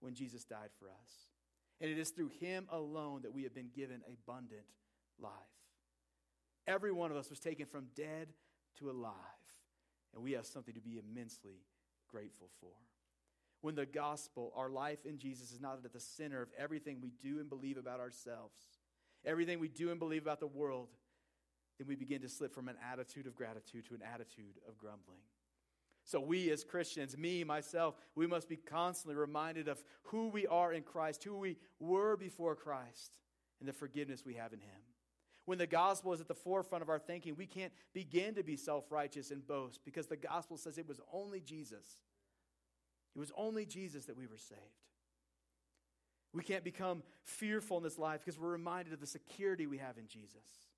when 0.00 0.14
Jesus 0.14 0.44
died 0.44 0.70
for 0.78 0.88
us. 0.88 1.27
And 1.80 1.90
it 1.90 1.98
is 1.98 2.10
through 2.10 2.30
him 2.40 2.66
alone 2.70 3.22
that 3.22 3.32
we 3.32 3.44
have 3.44 3.54
been 3.54 3.70
given 3.74 4.00
abundant 4.06 4.66
life. 5.20 5.32
Every 6.66 6.92
one 6.92 7.10
of 7.10 7.16
us 7.16 7.30
was 7.30 7.40
taken 7.40 7.66
from 7.66 7.86
dead 7.94 8.28
to 8.78 8.90
alive, 8.90 9.14
and 10.14 10.22
we 10.22 10.32
have 10.32 10.46
something 10.46 10.74
to 10.74 10.80
be 10.80 10.98
immensely 10.98 11.62
grateful 12.10 12.50
for. 12.60 12.72
When 13.60 13.74
the 13.74 13.86
gospel, 13.86 14.52
our 14.56 14.70
life 14.70 15.04
in 15.04 15.18
Jesus, 15.18 15.50
is 15.50 15.60
not 15.60 15.80
at 15.84 15.92
the 15.92 16.00
center 16.00 16.42
of 16.42 16.48
everything 16.58 17.00
we 17.00 17.12
do 17.22 17.40
and 17.40 17.48
believe 17.48 17.76
about 17.76 18.00
ourselves, 18.00 18.54
everything 19.24 19.58
we 19.58 19.68
do 19.68 19.90
and 19.90 19.98
believe 19.98 20.22
about 20.22 20.40
the 20.40 20.46
world, 20.46 20.88
then 21.78 21.88
we 21.88 21.96
begin 21.96 22.20
to 22.20 22.28
slip 22.28 22.54
from 22.54 22.68
an 22.68 22.76
attitude 22.92 23.26
of 23.26 23.34
gratitude 23.34 23.86
to 23.86 23.94
an 23.94 24.02
attitude 24.02 24.58
of 24.68 24.76
grumbling. 24.78 25.22
So, 26.08 26.20
we 26.20 26.50
as 26.50 26.64
Christians, 26.64 27.18
me, 27.18 27.44
myself, 27.44 27.94
we 28.14 28.26
must 28.26 28.48
be 28.48 28.56
constantly 28.56 29.14
reminded 29.14 29.68
of 29.68 29.84
who 30.04 30.28
we 30.28 30.46
are 30.46 30.72
in 30.72 30.82
Christ, 30.82 31.22
who 31.22 31.36
we 31.36 31.58
were 31.80 32.16
before 32.16 32.56
Christ, 32.56 33.18
and 33.60 33.68
the 33.68 33.74
forgiveness 33.74 34.24
we 34.24 34.32
have 34.32 34.54
in 34.54 34.60
Him. 34.60 34.80
When 35.44 35.58
the 35.58 35.66
gospel 35.66 36.14
is 36.14 36.22
at 36.22 36.26
the 36.26 36.32
forefront 36.32 36.80
of 36.80 36.88
our 36.88 36.98
thinking, 36.98 37.34
we 37.36 37.44
can't 37.44 37.74
begin 37.92 38.34
to 38.36 38.42
be 38.42 38.56
self 38.56 38.90
righteous 38.90 39.30
and 39.30 39.46
boast 39.46 39.80
because 39.84 40.06
the 40.06 40.16
gospel 40.16 40.56
says 40.56 40.78
it 40.78 40.88
was 40.88 41.02
only 41.12 41.42
Jesus. 41.42 42.00
It 43.14 43.18
was 43.18 43.32
only 43.36 43.66
Jesus 43.66 44.06
that 44.06 44.16
we 44.16 44.26
were 44.26 44.38
saved. 44.38 44.62
We 46.32 46.42
can't 46.42 46.64
become 46.64 47.02
fearful 47.22 47.76
in 47.76 47.82
this 47.82 47.98
life 47.98 48.20
because 48.24 48.38
we're 48.38 48.48
reminded 48.48 48.94
of 48.94 49.00
the 49.00 49.06
security 49.06 49.66
we 49.66 49.76
have 49.76 49.98
in 49.98 50.06
Jesus. 50.06 50.68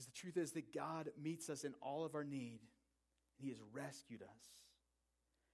Because 0.00 0.06
the 0.06 0.09
truth 0.20 0.36
is 0.36 0.52
that 0.52 0.74
God 0.74 1.10
meets 1.22 1.48
us 1.48 1.64
in 1.64 1.74
all 1.80 2.04
of 2.04 2.14
our 2.14 2.24
need, 2.24 2.60
and 3.38 3.42
He 3.42 3.48
has 3.48 3.58
rescued 3.72 4.22
us. 4.22 4.44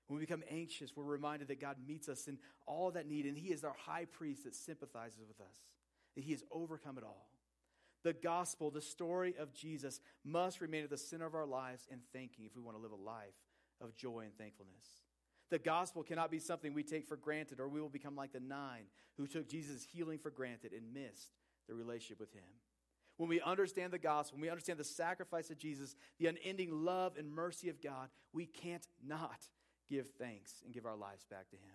When 0.06 0.18
we 0.18 0.26
become 0.26 0.44
anxious, 0.50 0.92
we're 0.94 1.04
reminded 1.04 1.48
that 1.48 1.60
God 1.60 1.76
meets 1.86 2.08
us 2.08 2.28
in 2.28 2.38
all 2.66 2.90
that 2.92 3.08
need, 3.08 3.26
and 3.26 3.36
He 3.36 3.52
is 3.52 3.64
our 3.64 3.76
high 3.86 4.04
priest 4.04 4.44
that 4.44 4.54
sympathizes 4.54 5.18
with 5.26 5.40
us, 5.40 5.56
that 6.14 6.24
He 6.24 6.32
has 6.32 6.44
overcome 6.50 6.98
it 6.98 7.04
all. 7.04 7.28
The 8.04 8.12
gospel, 8.12 8.70
the 8.70 8.80
story 8.80 9.34
of 9.38 9.52
Jesus, 9.52 10.00
must 10.24 10.60
remain 10.60 10.84
at 10.84 10.90
the 10.90 10.96
center 10.96 11.26
of 11.26 11.34
our 11.34 11.46
lives 11.46 11.86
and 11.90 12.00
thinking 12.12 12.44
if 12.44 12.54
we 12.54 12.62
want 12.62 12.76
to 12.76 12.82
live 12.82 12.92
a 12.92 12.96
life 12.96 13.34
of 13.80 13.96
joy 13.96 14.20
and 14.20 14.36
thankfulness. 14.38 14.86
The 15.50 15.58
gospel 15.58 16.02
cannot 16.02 16.30
be 16.30 16.38
something 16.38 16.72
we 16.72 16.82
take 16.82 17.06
for 17.06 17.16
granted, 17.16 17.60
or 17.60 17.68
we 17.68 17.80
will 17.80 17.88
become 17.88 18.16
like 18.16 18.32
the 18.32 18.40
nine 18.40 18.84
who 19.16 19.26
took 19.26 19.48
Jesus' 19.48 19.84
healing 19.84 20.18
for 20.18 20.30
granted 20.30 20.72
and 20.72 20.92
missed 20.92 21.34
the 21.68 21.74
relationship 21.74 22.20
with 22.20 22.32
Him. 22.32 22.42
When 23.16 23.28
we 23.28 23.40
understand 23.40 23.92
the 23.92 23.98
gospel, 23.98 24.36
when 24.36 24.42
we 24.42 24.50
understand 24.50 24.78
the 24.78 24.84
sacrifice 24.84 25.50
of 25.50 25.58
Jesus, 25.58 25.96
the 26.18 26.26
unending 26.26 26.70
love 26.70 27.16
and 27.18 27.30
mercy 27.30 27.68
of 27.68 27.82
God, 27.82 28.08
we 28.32 28.46
can't 28.46 28.86
not 29.06 29.48
give 29.88 30.10
thanks 30.18 30.62
and 30.64 30.74
give 30.74 30.84
our 30.84 30.96
lives 30.96 31.24
back 31.24 31.48
to 31.50 31.56
Him. 31.56 31.74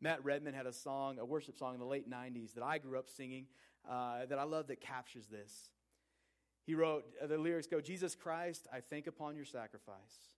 Matt 0.00 0.24
Redman 0.24 0.54
had 0.54 0.66
a 0.66 0.72
song, 0.72 1.18
a 1.18 1.24
worship 1.24 1.56
song 1.56 1.74
in 1.74 1.80
the 1.80 1.86
late 1.86 2.10
90s 2.10 2.54
that 2.54 2.64
I 2.64 2.78
grew 2.78 2.98
up 2.98 3.08
singing 3.08 3.46
uh, 3.88 4.26
that 4.26 4.38
I 4.38 4.44
love 4.44 4.68
that 4.68 4.80
captures 4.80 5.26
this. 5.26 5.70
He 6.64 6.74
wrote, 6.74 7.04
uh, 7.22 7.26
the 7.26 7.38
lyrics 7.38 7.66
go, 7.66 7.80
Jesus 7.80 8.14
Christ, 8.14 8.68
I 8.72 8.80
think 8.80 9.06
upon 9.06 9.36
your 9.36 9.44
sacrifice. 9.44 10.30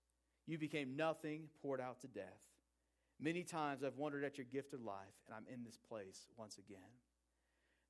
You 0.46 0.58
became 0.58 0.96
nothing, 0.96 1.44
poured 1.62 1.80
out 1.80 2.00
to 2.00 2.08
death. 2.08 2.40
Many 3.20 3.42
times 3.42 3.84
I've 3.84 3.96
wondered 3.96 4.24
at 4.24 4.36
your 4.36 4.46
gift 4.52 4.74
of 4.74 4.82
life, 4.82 5.14
and 5.26 5.34
I'm 5.34 5.52
in 5.52 5.64
this 5.64 5.78
place 5.78 6.26
once 6.36 6.58
again. 6.58 6.80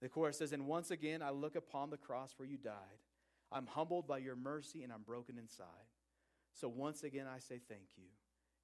The 0.05 0.11
chorus 0.11 0.37
says, 0.37 0.53
And 0.53 0.67
once 0.67 0.91
again 0.91 1.23
I 1.23 1.31
look 1.31 1.57
upon 1.57 1.89
the 1.89 1.97
cross 1.97 2.35
where 2.37 2.47
you 2.47 2.59
died. 2.59 3.01
I'm 3.51 3.67
humbled 3.67 4.07
by 4.07 4.19
your 4.19 4.37
mercy, 4.37 4.83
and 4.83 4.93
I'm 4.93 5.01
broken 5.01 5.39
inside. 5.39 5.89
So 6.53 6.69
once 6.69 7.05
again 7.05 7.25
I 7.27 7.39
say 7.39 7.59
thank 7.71 7.97
you, 7.97 8.11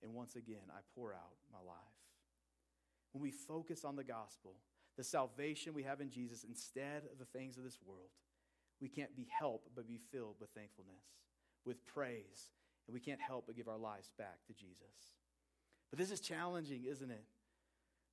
and 0.03 0.13
once 0.13 0.37
again 0.37 0.69
I 0.69 0.81
pour 0.95 1.15
out 1.15 1.39
my 1.51 1.59
life. 1.67 1.79
When 3.13 3.23
we 3.23 3.31
focus 3.31 3.87
on 3.87 3.97
the 3.97 4.05
gospel, 4.05 4.57
the 4.99 5.03
salvation 5.03 5.73
we 5.73 5.85
have 5.85 6.03
in 6.03 6.11
Jesus 6.11 6.45
instead 6.45 7.05
of 7.11 7.19
the 7.19 7.25
things 7.25 7.57
of 7.57 7.65
this 7.65 7.79
world, 7.87 8.11
we 8.79 8.91
can't 8.91 9.17
be 9.17 9.27
helped 9.31 9.71
but 9.75 9.89
be 9.89 9.99
filled 10.13 10.37
with 10.41 10.51
thankfulness, 10.51 11.07
with 11.65 11.87
praise, 11.87 12.51
and 12.87 12.93
we 12.93 13.01
can't 13.01 13.19
help 13.19 13.45
but 13.47 13.57
give 13.57 13.67
our 13.67 13.79
lives 13.79 14.11
back 14.19 14.41
to 14.47 14.53
Jesus. 14.53 15.15
But 15.89 15.99
this 15.99 16.11
is 16.11 16.21
challenging, 16.21 16.85
isn't 16.85 17.11
it? 17.11 17.25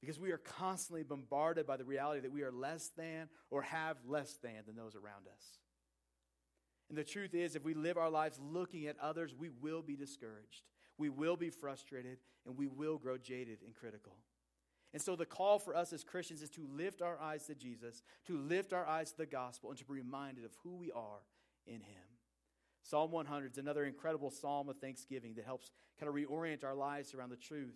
Because 0.02 0.20
we 0.20 0.32
are 0.32 0.38
constantly 0.38 1.04
bombarded 1.04 1.66
by 1.66 1.78
the 1.78 1.84
reality 1.84 2.22
that 2.22 2.32
we 2.32 2.44
are 2.44 2.52
less 2.52 2.92
than 2.96 3.30
or 3.50 3.64
have 3.64 3.98
less 4.08 4.38
than 4.44 4.64
than 4.66 4.76
those 4.76 4.96
around 4.96 5.28
us. 5.34 5.44
And 6.90 6.98
the 6.98 7.04
truth 7.04 7.34
is, 7.34 7.56
if 7.56 7.64
we 7.64 7.74
live 7.74 7.98
our 7.98 8.10
lives 8.10 8.40
looking 8.40 8.88
at 8.88 9.00
others, 9.00 9.34
we 9.38 9.50
will 9.50 9.82
be 9.82 9.96
discouraged, 9.96 10.64
we 10.98 11.10
will 11.10 11.36
be 11.36 11.50
frustrated, 11.50 12.20
and 12.46 12.58
we 12.58 12.68
will 12.68 12.98
grow 12.98 13.18
jaded 13.18 13.60
and 13.66 13.76
critical. 13.76 14.14
And 14.94 15.02
so 15.02 15.16
the 15.16 15.26
call 15.26 15.60
for 15.60 15.76
us 15.76 15.92
as 15.92 16.04
Christians 16.04 16.42
is 16.42 16.50
to 16.52 16.66
lift 16.72 17.02
our 17.02 17.20
eyes 17.20 17.46
to 17.48 17.56
Jesus, 17.56 18.02
to 18.26 18.38
lift 18.38 18.72
our 18.72 18.86
eyes 18.86 19.12
to 19.12 19.18
the 19.18 19.26
gospel, 19.26 19.70
and 19.70 19.78
to 19.80 19.86
be 19.86 19.94
reminded 19.94 20.46
of 20.46 20.52
who 20.64 20.76
we 20.76 20.92
are 20.92 21.24
in 21.66 21.82
Him. 21.82 22.08
Psalm 22.84 23.12
100 23.12 23.52
is 23.52 23.58
another 23.58 23.84
incredible 23.84 24.32
psalm 24.32 24.70
of 24.70 24.78
thanksgiving 24.78 25.34
that 25.36 25.46
helps 25.46 25.72
kind 26.00 26.08
of 26.08 26.16
reorient 26.16 26.64
our 26.64 26.74
lives 26.74 27.14
around 27.14 27.30
the 27.30 27.36
truth. 27.36 27.76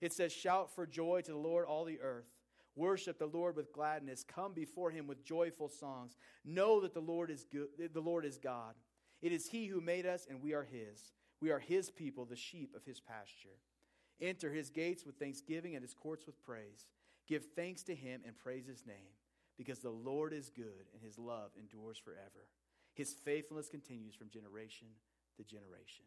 It 0.00 0.12
says, 0.12 0.32
Shout 0.32 0.74
for 0.74 0.86
joy 0.86 1.22
to 1.22 1.32
the 1.32 1.38
Lord, 1.38 1.66
all 1.66 1.84
the 1.84 2.00
earth. 2.00 2.28
Worship 2.76 3.18
the 3.18 3.26
Lord 3.26 3.56
with 3.56 3.72
gladness. 3.72 4.24
Come 4.24 4.52
before 4.54 4.90
him 4.90 5.06
with 5.06 5.24
joyful 5.24 5.68
songs. 5.68 6.16
Know 6.44 6.80
that 6.80 6.94
the 6.94 7.00
Lord 7.00 7.30
is 7.30 7.44
good, 7.44 7.68
the 7.92 8.00
Lord 8.00 8.24
is 8.24 8.38
God. 8.38 8.74
It 9.20 9.32
is 9.32 9.48
he 9.48 9.66
who 9.66 9.80
made 9.80 10.06
us, 10.06 10.26
and 10.30 10.40
we 10.40 10.54
are 10.54 10.62
his. 10.62 11.12
We 11.40 11.50
are 11.50 11.58
his 11.58 11.90
people, 11.90 12.24
the 12.24 12.36
sheep 12.36 12.74
of 12.76 12.84
his 12.84 13.00
pasture. 13.00 13.58
Enter 14.20 14.52
his 14.52 14.70
gates 14.70 15.04
with 15.04 15.16
thanksgiving 15.16 15.74
and 15.74 15.82
his 15.82 15.94
courts 15.94 16.26
with 16.26 16.40
praise. 16.44 16.86
Give 17.26 17.44
thanks 17.56 17.82
to 17.84 17.94
him 17.94 18.22
and 18.24 18.38
praise 18.38 18.66
his 18.66 18.86
name, 18.86 19.14
because 19.56 19.80
the 19.80 19.90
Lord 19.90 20.32
is 20.32 20.50
good 20.50 20.86
and 20.94 21.02
his 21.02 21.18
love 21.18 21.50
endures 21.58 21.98
forever. 21.98 22.48
His 22.94 23.12
faithfulness 23.12 23.68
continues 23.68 24.14
from 24.14 24.30
generation 24.30 24.88
to 25.36 25.44
generation. 25.44 26.04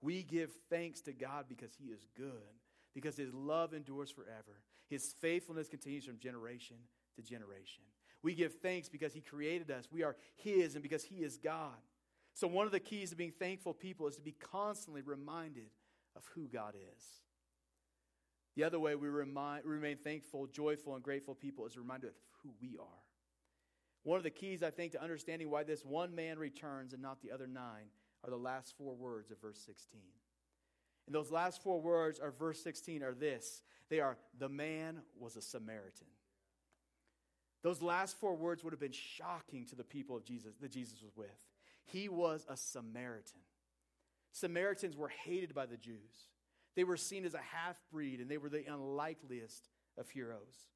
We 0.00 0.22
give 0.22 0.50
thanks 0.70 1.00
to 1.02 1.12
God 1.12 1.46
because 1.48 1.70
he 1.76 1.86
is 1.86 2.06
good, 2.16 2.32
because 2.98 3.16
his 3.16 3.32
love 3.32 3.74
endures 3.74 4.10
forever. 4.10 4.62
His 4.88 5.14
faithfulness 5.20 5.68
continues 5.68 6.04
from 6.04 6.18
generation 6.18 6.76
to 7.16 7.22
generation. 7.22 7.84
We 8.22 8.34
give 8.34 8.54
thanks 8.54 8.88
because 8.88 9.12
he 9.12 9.20
created 9.20 9.70
us. 9.70 9.86
We 9.92 10.02
are 10.02 10.16
his 10.34 10.74
and 10.74 10.82
because 10.82 11.04
he 11.04 11.16
is 11.16 11.36
God. 11.36 11.76
So, 12.34 12.48
one 12.48 12.66
of 12.66 12.72
the 12.72 12.80
keys 12.80 13.10
to 13.10 13.16
being 13.16 13.30
thankful 13.30 13.74
people 13.74 14.08
is 14.08 14.16
to 14.16 14.22
be 14.22 14.32
constantly 14.32 15.02
reminded 15.02 15.70
of 16.16 16.24
who 16.34 16.48
God 16.48 16.74
is. 16.74 17.04
The 18.56 18.64
other 18.64 18.80
way 18.80 18.96
we 18.96 19.08
remind, 19.08 19.64
remain 19.64 19.96
thankful, 19.96 20.48
joyful, 20.48 20.94
and 20.94 21.02
grateful 21.02 21.34
people 21.34 21.66
is 21.66 21.76
reminded 21.76 22.08
of 22.08 22.14
who 22.42 22.50
we 22.60 22.76
are. 22.76 23.04
One 24.02 24.16
of 24.16 24.24
the 24.24 24.30
keys, 24.30 24.62
I 24.62 24.70
think, 24.70 24.92
to 24.92 25.02
understanding 25.02 25.50
why 25.50 25.62
this 25.62 25.84
one 25.84 26.14
man 26.14 26.38
returns 26.38 26.92
and 26.92 27.02
not 27.02 27.20
the 27.22 27.30
other 27.30 27.46
nine 27.46 27.86
are 28.24 28.30
the 28.30 28.36
last 28.36 28.74
four 28.76 28.96
words 28.96 29.30
of 29.30 29.40
verse 29.40 29.60
16. 29.64 30.00
And 31.08 31.14
those 31.14 31.32
last 31.32 31.62
four 31.62 31.80
words 31.80 32.18
of 32.18 32.38
verse 32.38 32.62
16 32.62 33.02
are 33.02 33.14
this 33.14 33.62
they 33.88 34.00
are, 34.00 34.18
the 34.38 34.50
man 34.50 34.98
was 35.18 35.36
a 35.36 35.40
Samaritan. 35.40 36.06
Those 37.62 37.80
last 37.80 38.20
four 38.20 38.36
words 38.36 38.62
would 38.62 38.74
have 38.74 38.80
been 38.80 38.92
shocking 38.92 39.64
to 39.68 39.74
the 39.74 39.84
people 39.84 40.18
of 40.18 40.24
Jesus 40.24 40.54
that 40.60 40.70
Jesus 40.70 41.02
was 41.02 41.16
with. 41.16 41.30
He 41.86 42.10
was 42.10 42.44
a 42.46 42.58
Samaritan. 42.58 43.40
Samaritans 44.32 44.98
were 44.98 45.08
hated 45.08 45.54
by 45.54 45.64
the 45.64 45.78
Jews. 45.78 46.28
They 46.76 46.84
were 46.84 46.98
seen 46.98 47.24
as 47.24 47.32
a 47.32 47.38
half 47.38 47.76
breed, 47.90 48.20
and 48.20 48.30
they 48.30 48.36
were 48.36 48.50
the 48.50 48.70
unlikeliest 48.70 49.70
of 49.96 50.10
heroes. 50.10 50.68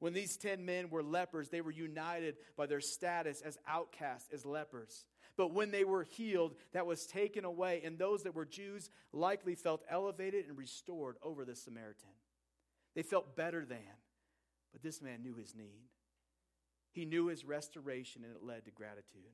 When 0.00 0.12
these 0.12 0.36
10 0.36 0.64
men 0.64 0.90
were 0.90 1.04
lepers, 1.04 1.50
they 1.50 1.60
were 1.60 1.70
united 1.70 2.36
by 2.56 2.66
their 2.66 2.80
status 2.80 3.42
as 3.42 3.58
outcasts, 3.68 4.28
as 4.32 4.44
lepers. 4.44 5.06
But 5.38 5.54
when 5.54 5.70
they 5.70 5.84
were 5.84 6.02
healed, 6.02 6.56
that 6.72 6.84
was 6.84 7.06
taken 7.06 7.44
away, 7.44 7.80
and 7.84 7.96
those 7.96 8.24
that 8.24 8.34
were 8.34 8.44
Jews 8.44 8.90
likely 9.12 9.54
felt 9.54 9.84
elevated 9.88 10.48
and 10.48 10.58
restored 10.58 11.14
over 11.22 11.44
the 11.44 11.54
Samaritan. 11.54 12.10
They 12.96 13.02
felt 13.02 13.36
better 13.36 13.64
than, 13.64 13.78
but 14.72 14.82
this 14.82 15.00
man 15.00 15.22
knew 15.22 15.36
his 15.36 15.54
need. 15.54 15.90
He 16.90 17.04
knew 17.04 17.28
his 17.28 17.44
restoration, 17.44 18.24
and 18.24 18.34
it 18.34 18.42
led 18.42 18.64
to 18.64 18.72
gratitude. 18.72 19.30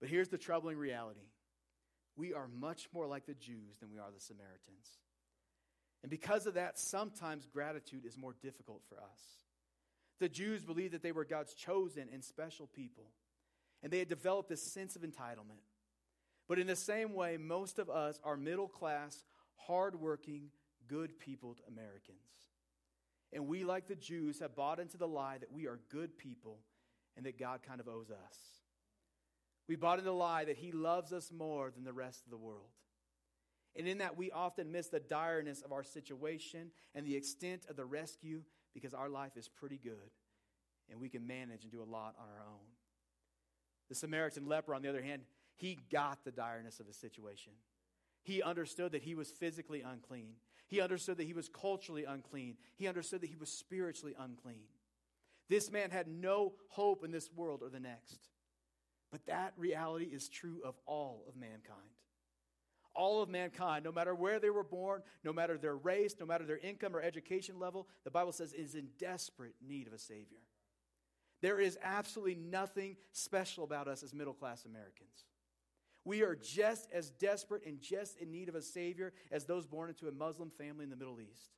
But 0.00 0.08
here's 0.08 0.28
the 0.28 0.38
troubling 0.38 0.76
reality 0.76 1.28
we 2.16 2.34
are 2.34 2.48
much 2.48 2.88
more 2.92 3.06
like 3.06 3.26
the 3.26 3.34
Jews 3.34 3.78
than 3.78 3.92
we 3.92 3.98
are 3.98 4.10
the 4.12 4.20
Samaritans. 4.20 4.98
And 6.02 6.10
because 6.10 6.46
of 6.46 6.54
that, 6.54 6.76
sometimes 6.76 7.46
gratitude 7.46 8.04
is 8.04 8.18
more 8.18 8.34
difficult 8.42 8.82
for 8.88 8.96
us. 8.96 9.20
The 10.18 10.28
Jews 10.28 10.64
believed 10.64 10.94
that 10.94 11.02
they 11.02 11.12
were 11.12 11.24
God's 11.24 11.54
chosen 11.54 12.08
and 12.12 12.24
special 12.24 12.66
people, 12.66 13.12
and 13.82 13.92
they 13.92 13.98
had 13.98 14.08
developed 14.08 14.48
this 14.48 14.62
sense 14.62 14.96
of 14.96 15.02
entitlement. 15.02 15.64
But 16.48 16.58
in 16.58 16.66
the 16.66 16.76
same 16.76 17.14
way, 17.14 17.36
most 17.36 17.78
of 17.78 17.88
us 17.88 18.20
are 18.24 18.36
middle 18.36 18.68
class, 18.68 19.24
hardworking, 19.54 20.48
good 20.88 21.18
peopled 21.18 21.60
Americans. 21.68 22.18
And 23.32 23.46
we, 23.46 23.64
like 23.64 23.86
the 23.86 23.94
Jews, 23.94 24.40
have 24.40 24.56
bought 24.56 24.80
into 24.80 24.96
the 24.96 25.06
lie 25.06 25.38
that 25.38 25.52
we 25.52 25.66
are 25.66 25.78
good 25.90 26.18
people 26.18 26.58
and 27.16 27.24
that 27.26 27.38
God 27.38 27.60
kind 27.62 27.80
of 27.80 27.88
owes 27.88 28.10
us. 28.10 28.38
We 29.68 29.76
bought 29.76 30.00
into 30.00 30.10
the 30.10 30.16
lie 30.16 30.44
that 30.44 30.56
He 30.56 30.72
loves 30.72 31.12
us 31.12 31.30
more 31.30 31.70
than 31.70 31.84
the 31.84 31.92
rest 31.92 32.24
of 32.24 32.30
the 32.30 32.36
world. 32.36 32.70
And 33.76 33.86
in 33.86 33.98
that, 33.98 34.16
we 34.16 34.32
often 34.32 34.72
miss 34.72 34.88
the 34.88 34.98
direness 34.98 35.62
of 35.62 35.70
our 35.70 35.84
situation 35.84 36.72
and 36.94 37.06
the 37.06 37.14
extent 37.14 37.66
of 37.70 37.76
the 37.76 37.84
rescue 37.84 38.42
because 38.74 38.94
our 38.94 39.08
life 39.08 39.36
is 39.36 39.48
pretty 39.48 39.78
good 39.78 40.10
and 40.90 41.00
we 41.00 41.08
can 41.08 41.24
manage 41.26 41.62
and 41.62 41.70
do 41.70 41.82
a 41.82 41.84
lot 41.84 42.16
on 42.18 42.26
our 42.28 42.44
own. 42.44 42.66
The 43.90 43.94
Samaritan 43.94 44.46
leper, 44.46 44.74
on 44.74 44.80
the 44.80 44.88
other 44.88 45.02
hand, 45.02 45.22
he 45.56 45.78
got 45.92 46.24
the 46.24 46.32
direness 46.32 46.80
of 46.80 46.86
his 46.86 46.96
situation. 46.96 47.52
He 48.22 48.42
understood 48.42 48.92
that 48.92 49.02
he 49.02 49.14
was 49.14 49.30
physically 49.30 49.82
unclean. 49.82 50.36
He 50.68 50.80
understood 50.80 51.18
that 51.18 51.26
he 51.26 51.34
was 51.34 51.48
culturally 51.48 52.04
unclean. 52.04 52.56
He 52.76 52.88
understood 52.88 53.20
that 53.20 53.30
he 53.30 53.36
was 53.36 53.50
spiritually 53.50 54.14
unclean. 54.18 54.64
This 55.50 55.70
man 55.70 55.90
had 55.90 56.08
no 56.08 56.54
hope 56.68 57.04
in 57.04 57.10
this 57.10 57.30
world 57.34 57.60
or 57.62 57.68
the 57.68 57.80
next. 57.80 58.28
But 59.10 59.26
that 59.26 59.52
reality 59.58 60.06
is 60.06 60.28
true 60.28 60.60
of 60.64 60.76
all 60.86 61.24
of 61.28 61.36
mankind 61.36 61.90
all 62.94 63.22
of 63.22 63.28
mankind, 63.28 63.84
no 63.84 63.92
matter 63.92 64.14
where 64.14 64.38
they 64.38 64.50
were 64.50 64.64
born, 64.64 65.02
no 65.24 65.32
matter 65.32 65.56
their 65.56 65.76
race, 65.76 66.14
no 66.18 66.26
matter 66.26 66.44
their 66.44 66.58
income 66.58 66.94
or 66.94 67.00
education 67.00 67.58
level, 67.58 67.88
the 68.04 68.10
Bible 68.10 68.32
says 68.32 68.52
is 68.52 68.74
in 68.74 68.88
desperate 68.98 69.54
need 69.66 69.86
of 69.86 69.92
a 69.92 69.98
Savior. 69.98 70.38
There 71.40 71.60
is 71.60 71.78
absolutely 71.82 72.34
nothing 72.34 72.96
special 73.12 73.64
about 73.64 73.88
us 73.88 74.02
as 74.02 74.12
middle 74.12 74.34
class 74.34 74.64
Americans. 74.64 75.24
We 76.04 76.22
are 76.22 76.34
just 76.34 76.88
as 76.92 77.10
desperate 77.10 77.64
and 77.66 77.80
just 77.80 78.18
in 78.18 78.30
need 78.30 78.48
of 78.48 78.54
a 78.54 78.62
Savior 78.62 79.12
as 79.30 79.44
those 79.44 79.66
born 79.66 79.90
into 79.90 80.08
a 80.08 80.12
Muslim 80.12 80.50
family 80.50 80.84
in 80.84 80.90
the 80.90 80.96
Middle 80.96 81.20
East. 81.20 81.50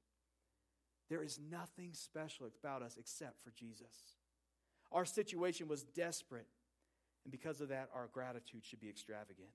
There 1.09 1.23
is 1.23 1.39
nothing 1.51 1.91
special 1.93 2.47
about 2.47 2.83
us 2.83 2.97
except 2.99 3.43
for 3.43 3.51
Jesus. 3.51 4.17
Our 4.91 5.05
situation 5.05 5.69
was 5.69 5.83
desperate, 5.83 6.47
and 7.25 7.33
because 7.33 7.61
of 7.61 7.69
that, 7.69 7.89
our 7.95 8.09
gratitude 8.13 8.65
should 8.65 8.81
be 8.81 8.89
extravagant. 8.89 9.49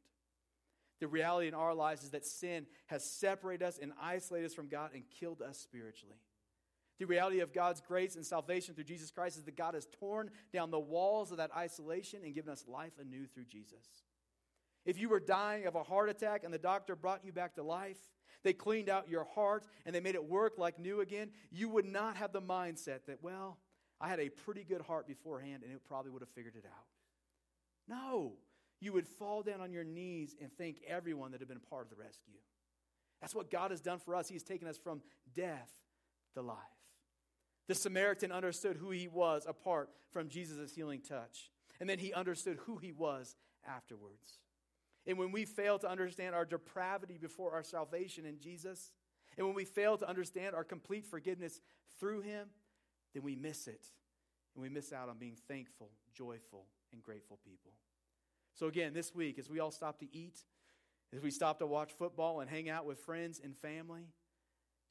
The 1.00 1.08
reality 1.08 1.48
in 1.48 1.54
our 1.54 1.76
lives 1.76 2.04
is 2.04 2.12
that 2.12 2.26
sin 2.26 2.66
has 2.88 3.04
separated 3.04 3.66
us 3.66 3.80
and 3.82 3.92
isolated 4.02 4.48
us 4.48 4.54
from 4.54 4.68
God 4.68 4.92
and 4.94 5.04
killed 5.20 5.42
us 5.42 5.60
spiritually. 5.60 6.18
The 7.00 7.06
reality 7.06 7.40
of 7.40 7.54
God's 7.54 7.82
grace 7.82 8.16
and 8.16 8.26
salvation 8.26 8.74
through 8.74 8.86
Jesus 8.86 9.12
Christ 9.12 9.38
is 9.38 9.44
that 9.44 9.56
God 9.56 9.76
has 9.76 9.88
torn 10.00 10.32
down 10.52 10.72
the 10.72 10.80
walls 10.80 11.32
of 11.32 11.38
that 11.38 11.52
isolation 11.56 12.22
and 12.24 12.34
given 12.34 12.52
us 12.52 12.66
life 12.68 12.94
anew 13.00 13.28
through 13.28 13.46
Jesus. 13.46 13.86
If 14.86 14.98
you 15.00 15.10
were 15.10 15.20
dying 15.20 15.68
of 15.68 15.76
a 15.76 15.84
heart 15.84 16.10
attack 16.10 16.44
and 16.44 16.54
the 16.54 16.58
doctor 16.58 16.96
brought 16.96 17.26
you 17.26 17.32
back 17.32 17.56
to 17.56 17.64
life, 17.64 17.98
they 18.44 18.54
cleaned 18.54 18.90
out 18.90 19.10
your 19.10 19.26
heart 19.36 19.66
and 19.86 19.94
they 19.94 20.00
made 20.00 20.16
it 20.16 20.24
work 20.24 20.58
like 20.58 20.80
new 20.80 21.02
again, 21.02 21.30
you 21.52 21.70
would 21.70 21.86
not 21.86 22.16
have 22.18 22.32
the 22.32 22.42
mindset 22.42 23.06
that, 23.08 23.22
well, 23.22 23.58
I 24.00 24.08
had 24.08 24.20
a 24.20 24.30
pretty 24.30 24.64
good 24.64 24.82
heart 24.82 25.08
beforehand 25.08 25.64
and 25.64 25.72
it 25.72 25.82
probably 25.86 26.12
would 26.12 26.22
have 26.22 26.30
figured 26.30 26.56
it 26.56 26.66
out. 26.66 26.86
No 27.88 28.34
you 28.80 28.94
would 28.94 29.08
fall 29.08 29.42
down 29.42 29.62
on 29.62 29.72
your 29.72 29.84
knees 29.84 30.36
and 30.42 30.52
thank 30.58 30.82
everyone 30.88 31.32
that 31.32 31.40
had 31.40 31.48
been 31.48 31.60
part 31.60 31.86
of 31.86 31.90
the 31.90 31.96
rescue. 31.96 32.40
That's 33.22 33.34
what 33.34 33.50
God 33.50 33.72
has 33.72 33.82
done 33.82 34.00
for 34.00 34.16
us. 34.16 34.28
He 34.28 34.36
has 34.36 34.44
taken 34.44 34.68
us 34.68 34.78
from 34.78 35.02
death 35.34 35.72
to 36.36 36.42
life. 36.42 36.58
The 37.68 37.76
Samaritan 37.76 38.32
understood 38.32 38.78
who 38.78 38.92
he 38.92 39.08
was 39.08 39.46
apart 39.48 39.90
from 40.12 40.30
Jesus' 40.30 40.74
healing 40.74 41.02
touch. 41.02 41.52
And 41.80 41.90
then 41.90 42.00
he 42.00 42.14
understood 42.14 42.58
who 42.66 42.78
he 42.78 42.92
was 42.92 43.36
afterwards. 43.68 44.40
And 45.06 45.18
when 45.18 45.32
we 45.32 45.46
fail 45.46 45.78
to 45.80 45.90
understand 45.90 46.36
our 46.36 46.46
depravity 46.46 47.18
before 47.18 47.54
our 47.54 47.64
salvation 47.64 48.26
in 48.26 48.40
Jesus, 48.40 48.92
and 49.38 49.46
when 49.46 49.56
we 49.56 49.66
fail 49.66 49.98
to 49.98 50.10
understand 50.10 50.56
our 50.56 50.64
complete 50.64 51.06
forgiveness 51.06 51.62
through 52.00 52.22
him, 52.22 52.48
then 53.14 53.24
we 53.24 53.36
miss 53.36 53.68
it. 53.68 53.86
And 54.56 54.62
we 54.62 54.70
miss 54.70 54.92
out 54.92 55.08
on 55.10 55.18
being 55.18 55.38
thankful, 55.48 55.92
joyful, 56.14 56.66
and 56.92 57.04
grateful 57.04 57.38
people. 57.46 57.72
So, 58.56 58.66
again, 58.66 58.94
this 58.94 59.14
week, 59.14 59.38
as 59.38 59.50
we 59.50 59.60
all 59.60 59.72
stop 59.72 60.00
to 60.00 60.16
eat, 60.16 60.40
as 61.16 61.22
we 61.22 61.30
stop 61.30 61.60
to 61.60 61.68
watch 61.68 61.92
football 61.94 62.40
and 62.40 62.50
hang 62.50 62.70
out 62.70 62.86
with 62.86 63.00
friends 63.00 63.40
and 63.42 63.56
family, 63.56 64.08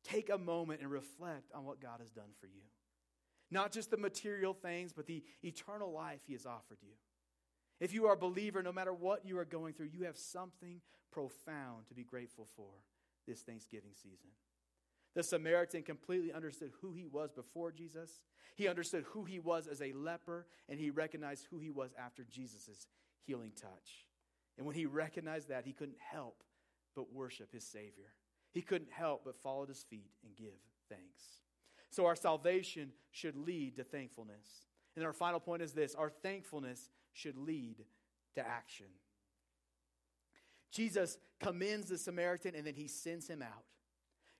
take 0.07 0.31
a 0.31 0.39
moment 0.39 0.81
and 0.81 0.91
reflect 0.91 1.53
on 1.55 1.65
what 1.65 1.81
God 1.81 2.01
has 2.01 2.11
done 2.11 2.31
for 2.41 2.47
you. 2.47 2.63
Not 3.51 3.73
just 3.73 3.91
the 3.91 3.97
material 3.97 4.55
things, 4.55 4.93
but 4.93 5.07
the 5.07 5.23
eternal 5.43 5.93
life 5.93 6.21
He 6.27 6.33
has 6.33 6.47
offered 6.47 6.79
you. 6.83 6.95
If 7.79 7.93
you 7.93 8.07
are 8.07 8.15
a 8.15 8.19
believer, 8.19 8.63
no 8.63 8.73
matter 8.73 8.93
what 8.93 9.25
you 9.25 9.39
are 9.39 9.45
going 9.45 9.75
through, 9.75 9.91
you 9.93 10.05
have 10.05 10.17
something 10.17 10.81
profound 11.13 11.87
to 11.89 11.95
be 11.95 12.05
grateful 12.05 12.49
for 12.57 12.71
this 13.27 13.43
Thanksgiving 13.43 13.93
season. 13.93 14.31
The 15.15 15.23
Samaritan 15.23 15.83
completely 15.83 16.33
understood 16.33 16.73
who 16.81 16.93
he 16.93 17.07
was 17.07 17.33
before 17.33 17.73
Jesus. 17.73 18.21
He 18.55 18.69
understood 18.69 19.05
who 19.09 19.25
he 19.25 19.39
was 19.39 19.67
as 19.67 19.81
a 19.81 19.93
leper, 19.93 20.47
and 20.69 20.79
he 20.79 20.91
recognized 20.91 21.47
who 21.51 21.59
he 21.59 21.71
was 21.71 21.91
after 21.99 22.25
Jesus' 22.25 22.87
healing 23.27 23.53
touch. 23.55 24.07
And 24.57 24.67
when 24.67 24.77
he 24.77 24.87
recognized 24.87 25.49
that, 25.49 25.67
he 25.67 25.73
couldn't 25.73 25.99
help 25.99 26.43
but 26.95 27.13
worship 27.13 27.53
his 27.53 27.65
Savior. 27.65 28.13
He 28.57 28.63
couldn't 28.63 28.91
help 28.91 29.21
but 29.27 29.37
fall 29.37 29.65
at 29.65 29.69
his 29.69 29.83
feet 29.83 30.09
and 30.25 30.35
give 30.35 30.55
thanks. 30.89 31.43
So 31.91 32.07
our 32.07 32.17
salvation 32.17 32.93
should 33.11 33.37
lead 33.37 33.77
to 33.77 33.85
thankfulness. 33.85 34.65
And 34.97 35.05
our 35.05 35.13
final 35.13 35.41
point 35.41 35.61
is 35.61 35.75
this 35.75 35.95
our 35.95 36.09
thankfulness 36.09 36.89
should 37.13 37.37
lead 37.37 37.85
to 38.35 38.41
action. 38.41 38.87
Jesus 40.73 41.19
commends 41.39 41.91
the 41.91 41.99
Samaritan 41.99 42.55
and 42.55 42.67
then 42.67 42.73
he 42.73 42.89
sends 42.89 43.29
him 43.29 43.43
out. 43.43 43.65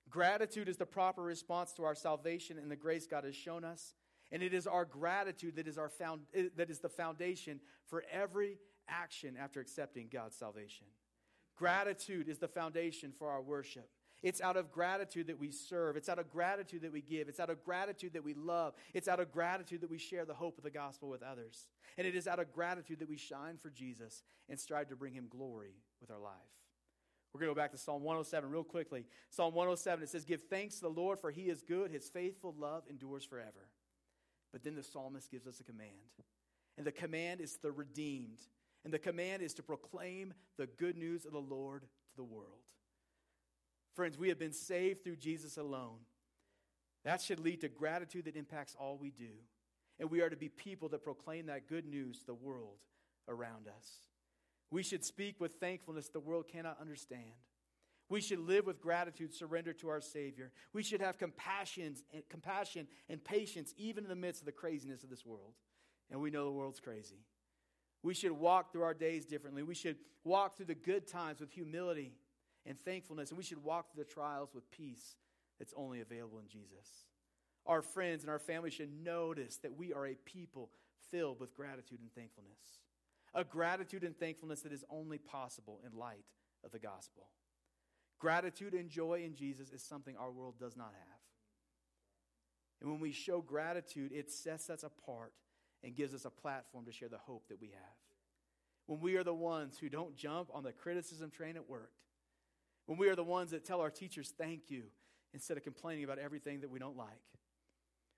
Gratitude 0.09 0.67
is 0.67 0.77
the 0.77 0.85
proper 0.87 1.21
response 1.21 1.73
to 1.73 1.83
our 1.83 1.93
salvation 1.93 2.57
and 2.57 2.71
the 2.71 2.75
grace 2.75 3.05
God 3.05 3.23
has 3.23 3.35
shown 3.35 3.63
us. 3.63 3.93
And 4.31 4.41
it 4.41 4.51
is 4.51 4.65
our 4.65 4.83
gratitude 4.83 5.57
that 5.57 5.67
is, 5.67 5.77
our 5.77 5.89
found, 5.89 6.21
that 6.55 6.71
is 6.71 6.79
the 6.79 6.89
foundation 6.89 7.59
for 7.85 8.03
every 8.11 8.57
action 8.89 9.37
after 9.39 9.59
accepting 9.59 10.07
God's 10.11 10.35
salvation. 10.35 10.87
Gratitude 11.55 12.27
is 12.29 12.39
the 12.39 12.47
foundation 12.47 13.11
for 13.11 13.29
our 13.29 13.43
worship. 13.43 13.91
It's 14.23 14.41
out 14.41 14.57
of 14.57 14.71
gratitude 14.71 15.27
that 15.27 15.39
we 15.39 15.51
serve. 15.51 15.95
It's 15.95 16.09
out 16.09 16.19
of 16.19 16.31
gratitude 16.31 16.81
that 16.81 16.91
we 16.91 17.01
give. 17.01 17.29
It's 17.29 17.39
out 17.39 17.49
of 17.49 17.63
gratitude 17.63 18.13
that 18.13 18.23
we 18.23 18.33
love. 18.33 18.73
It's 18.93 19.07
out 19.07 19.19
of 19.19 19.31
gratitude 19.31 19.81
that 19.81 19.89
we 19.89 19.99
share 19.99 20.25
the 20.25 20.33
hope 20.33 20.57
of 20.57 20.63
the 20.63 20.71
gospel 20.71 21.09
with 21.09 21.21
others. 21.21 21.67
And 21.97 22.07
it 22.07 22.15
is 22.15 22.27
out 22.27 22.39
of 22.39 22.51
gratitude 22.51 22.99
that 22.99 23.09
we 23.09 23.17
shine 23.17 23.57
for 23.57 23.69
Jesus 23.69 24.23
and 24.49 24.59
strive 24.59 24.89
to 24.89 24.95
bring 24.95 25.13
him 25.13 25.27
glory 25.29 25.75
with 26.01 26.09
our 26.09 26.19
life. 26.19 26.33
We're 27.33 27.41
going 27.41 27.49
to 27.49 27.55
go 27.55 27.61
back 27.61 27.71
to 27.71 27.77
Psalm 27.77 28.01
107 28.01 28.49
real 28.49 28.63
quickly. 28.63 29.05
Psalm 29.29 29.53
107, 29.53 30.03
it 30.03 30.09
says, 30.09 30.25
Give 30.25 30.41
thanks 30.41 30.75
to 30.75 30.81
the 30.81 30.89
Lord, 30.89 31.19
for 31.19 31.29
he 31.29 31.43
is 31.43 31.61
good. 31.61 31.91
His 31.91 32.09
faithful 32.09 32.55
love 32.57 32.83
endures 32.89 33.23
forever. 33.23 33.69
But 34.51 34.63
then 34.63 34.75
the 34.75 34.83
psalmist 34.83 35.29
gives 35.29 35.45
us 35.45 35.59
a 35.59 35.63
command. 35.63 35.91
And 36.77 36.87
the 36.87 36.91
command 36.91 37.41
is 37.41 37.57
the 37.57 37.71
redeemed. 37.71 38.39
And 38.83 38.93
the 38.93 38.99
command 38.99 39.43
is 39.43 39.53
to 39.55 39.63
proclaim 39.63 40.33
the 40.57 40.65
good 40.65 40.97
news 40.97 41.25
of 41.25 41.33
the 41.33 41.39
Lord 41.39 41.81
to 41.81 42.15
the 42.15 42.23
world. 42.23 42.71
Friends, 43.97 44.15
we 44.15 44.29
have 44.29 44.37
been 44.37 44.53
saved 44.53 45.03
through 45.03 45.15
Jesus 45.15 45.57
alone. 45.57 45.97
That 47.03 47.19
should 47.19 47.39
lead 47.39 47.61
to 47.61 47.67
gratitude 47.67 48.25
that 48.25 48.35
impacts 48.35 48.75
all 48.79 48.95
we 48.95 49.09
do. 49.09 49.31
And 49.99 50.11
we 50.11 50.21
are 50.21 50.29
to 50.29 50.35
be 50.35 50.49
people 50.49 50.87
that 50.89 51.03
proclaim 51.03 51.47
that 51.47 51.67
good 51.67 51.87
news 51.87 52.19
to 52.19 52.27
the 52.27 52.35
world 52.35 52.77
around 53.27 53.67
us. 53.67 53.87
We 54.69 54.83
should 54.83 55.03
speak 55.03 55.41
with 55.41 55.53
thankfulness 55.53 56.09
the 56.09 56.19
world 56.19 56.47
cannot 56.47 56.79
understand. 56.79 57.23
We 58.07 58.21
should 58.21 58.37
live 58.37 58.67
with 58.67 58.83
gratitude, 58.83 59.33
surrender 59.33 59.73
to 59.73 59.89
our 59.89 59.99
Savior. 59.99 60.51
We 60.73 60.83
should 60.83 61.01
have 61.01 61.17
compassion 61.17 61.95
and, 62.13 62.29
compassion 62.29 62.87
and 63.09 63.23
patience 63.23 63.73
even 63.79 64.03
in 64.03 64.11
the 64.11 64.15
midst 64.15 64.43
of 64.43 64.45
the 64.45 64.51
craziness 64.51 65.03
of 65.03 65.09
this 65.09 65.25
world. 65.25 65.53
And 66.11 66.21
we 66.21 66.29
know 66.29 66.45
the 66.45 66.51
world's 66.51 66.79
crazy. 66.79 67.23
We 68.03 68.13
should 68.13 68.31
walk 68.31 68.71
through 68.71 68.83
our 68.83 68.93
days 68.93 69.25
differently. 69.25 69.63
We 69.63 69.73
should 69.73 69.97
walk 70.23 70.55
through 70.55 70.67
the 70.67 70.75
good 70.75 71.07
times 71.07 71.39
with 71.39 71.51
humility 71.51 72.13
and 72.67 72.77
thankfulness, 72.77 73.29
and 73.29 73.37
we 73.37 73.43
should 73.43 73.63
walk 73.63 73.91
through 73.91 74.03
the 74.03 74.09
trials 74.09 74.53
with 74.53 74.69
peace 74.69 75.15
that's 75.57 75.73
only 75.75 76.01
available 76.01 76.39
in 76.39 76.47
Jesus. 76.47 77.05
Our 77.65 77.81
friends 77.81 78.23
and 78.23 78.29
our 78.29 78.39
family 78.39 78.69
should 78.69 78.91
notice 79.03 79.57
that 79.57 79.77
we 79.77 79.93
are 79.93 80.05
a 80.05 80.15
people 80.15 80.69
filled 81.09 81.39
with 81.39 81.55
gratitude 81.55 81.99
and 82.01 82.13
thankfulness. 82.13 82.81
A 83.33 83.43
gratitude 83.43 84.03
and 84.03 84.17
thankfulness 84.17 84.61
that 84.61 84.73
is 84.73 84.85
only 84.89 85.17
possible 85.17 85.79
in 85.85 85.97
light 85.97 86.25
of 86.63 86.71
the 86.71 86.79
gospel. 86.79 87.27
Gratitude 88.19 88.73
and 88.73 88.89
joy 88.89 89.23
in 89.25 89.35
Jesus 89.35 89.69
is 89.69 89.83
something 89.83 90.15
our 90.17 90.31
world 90.31 90.55
does 90.59 90.75
not 90.75 90.93
have. 90.93 91.19
And 92.81 92.91
when 92.91 92.99
we 92.99 93.11
show 93.11 93.41
gratitude, 93.41 94.11
it 94.11 94.31
sets 94.31 94.69
us 94.69 94.83
apart 94.83 95.33
and 95.83 95.95
gives 95.95 96.13
us 96.13 96.25
a 96.25 96.29
platform 96.29 96.85
to 96.85 96.91
share 96.91 97.09
the 97.09 97.17
hope 97.17 97.47
that 97.49 97.61
we 97.61 97.69
have. 97.69 97.95
When 98.87 98.99
we 98.99 99.15
are 99.17 99.23
the 99.23 99.33
ones 99.33 99.77
who 99.77 99.89
don't 99.89 100.15
jump 100.15 100.49
on 100.53 100.63
the 100.63 100.71
criticism 100.71 101.29
train 101.29 101.57
at 101.57 101.69
work, 101.69 101.91
when 102.87 102.97
we 102.97 103.09
are 103.09 103.15
the 103.15 103.23
ones 103.23 103.51
that 103.51 103.63
tell 103.63 103.81
our 103.81 103.91
teachers 103.91 104.33
thank 104.37 104.71
you 104.71 104.83
instead 105.33 105.57
of 105.57 105.63
complaining 105.63 106.03
about 106.03 106.17
everything 106.17 106.61
that 106.61 106.69
we 106.69 106.79
don't 106.79 106.97
like. 106.97 107.07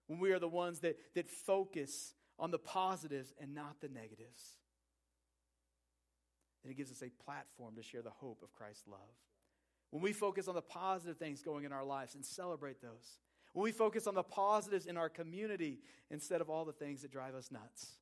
When 0.08 0.20
we 0.20 0.32
are 0.32 0.40
the 0.40 0.48
ones 0.48 0.80
that, 0.80 0.98
that 1.16 1.28
focus 1.28 2.14
on 2.40 2.52
the 2.52 2.60
positives 2.60 3.34
and 3.40 3.54
not 3.54 3.82
the 3.82 3.90
negatives. 3.90 4.56
And 6.64 6.72
it 6.72 6.76
gives 6.76 6.92
us 6.92 7.02
a 7.02 7.24
platform 7.24 7.76
to 7.76 7.84
share 7.84 8.02
the 8.02 8.10
hope 8.10 8.42
of 8.44 8.54
Christ's 8.54 8.88
love. 8.88 9.00
When 9.92 10.04
we 10.04 10.14
focus 10.14 10.48
on 10.48 10.56
the 10.56 10.62
positive 10.62 11.18
things 11.18 11.42
going 11.42 11.66
in 11.66 11.74
our 11.74 11.84
lives 11.84 12.16
and 12.16 12.24
celebrate 12.24 12.82
those. 12.82 13.20
When 13.54 13.64
we 13.64 13.72
focus 13.72 14.06
on 14.06 14.14
the 14.14 14.24
positives 14.24 14.86
in 14.86 14.98
our 14.98 15.10
community 15.10 15.80
instead 16.12 16.42
of 16.42 16.50
all 16.50 16.66
the 16.66 16.74
things 16.74 17.02
that 17.02 17.12
drive 17.12 17.34
us 17.34 17.50
nuts. 17.52 17.98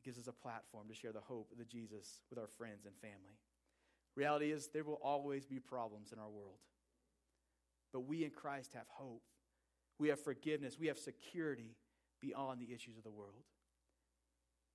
It 0.00 0.04
gives 0.04 0.18
us 0.18 0.26
a 0.26 0.32
platform 0.32 0.88
to 0.88 0.94
share 0.94 1.12
the 1.12 1.20
hope 1.20 1.52
of 1.52 1.58
the 1.58 1.64
Jesus 1.64 2.22
with 2.28 2.38
our 2.38 2.48
friends 2.48 2.86
and 2.86 2.94
family. 2.96 3.38
Reality 4.18 4.50
is, 4.50 4.66
there 4.74 4.82
will 4.82 4.98
always 5.00 5.46
be 5.46 5.60
problems 5.60 6.10
in 6.10 6.18
our 6.18 6.28
world. 6.28 6.58
But 7.92 8.00
we 8.00 8.24
in 8.24 8.30
Christ 8.30 8.72
have 8.74 8.88
hope. 8.88 9.22
We 10.00 10.08
have 10.08 10.18
forgiveness. 10.18 10.76
We 10.76 10.88
have 10.88 10.98
security 10.98 11.76
beyond 12.20 12.60
the 12.60 12.74
issues 12.74 12.96
of 12.96 13.04
the 13.04 13.12
world. 13.12 13.44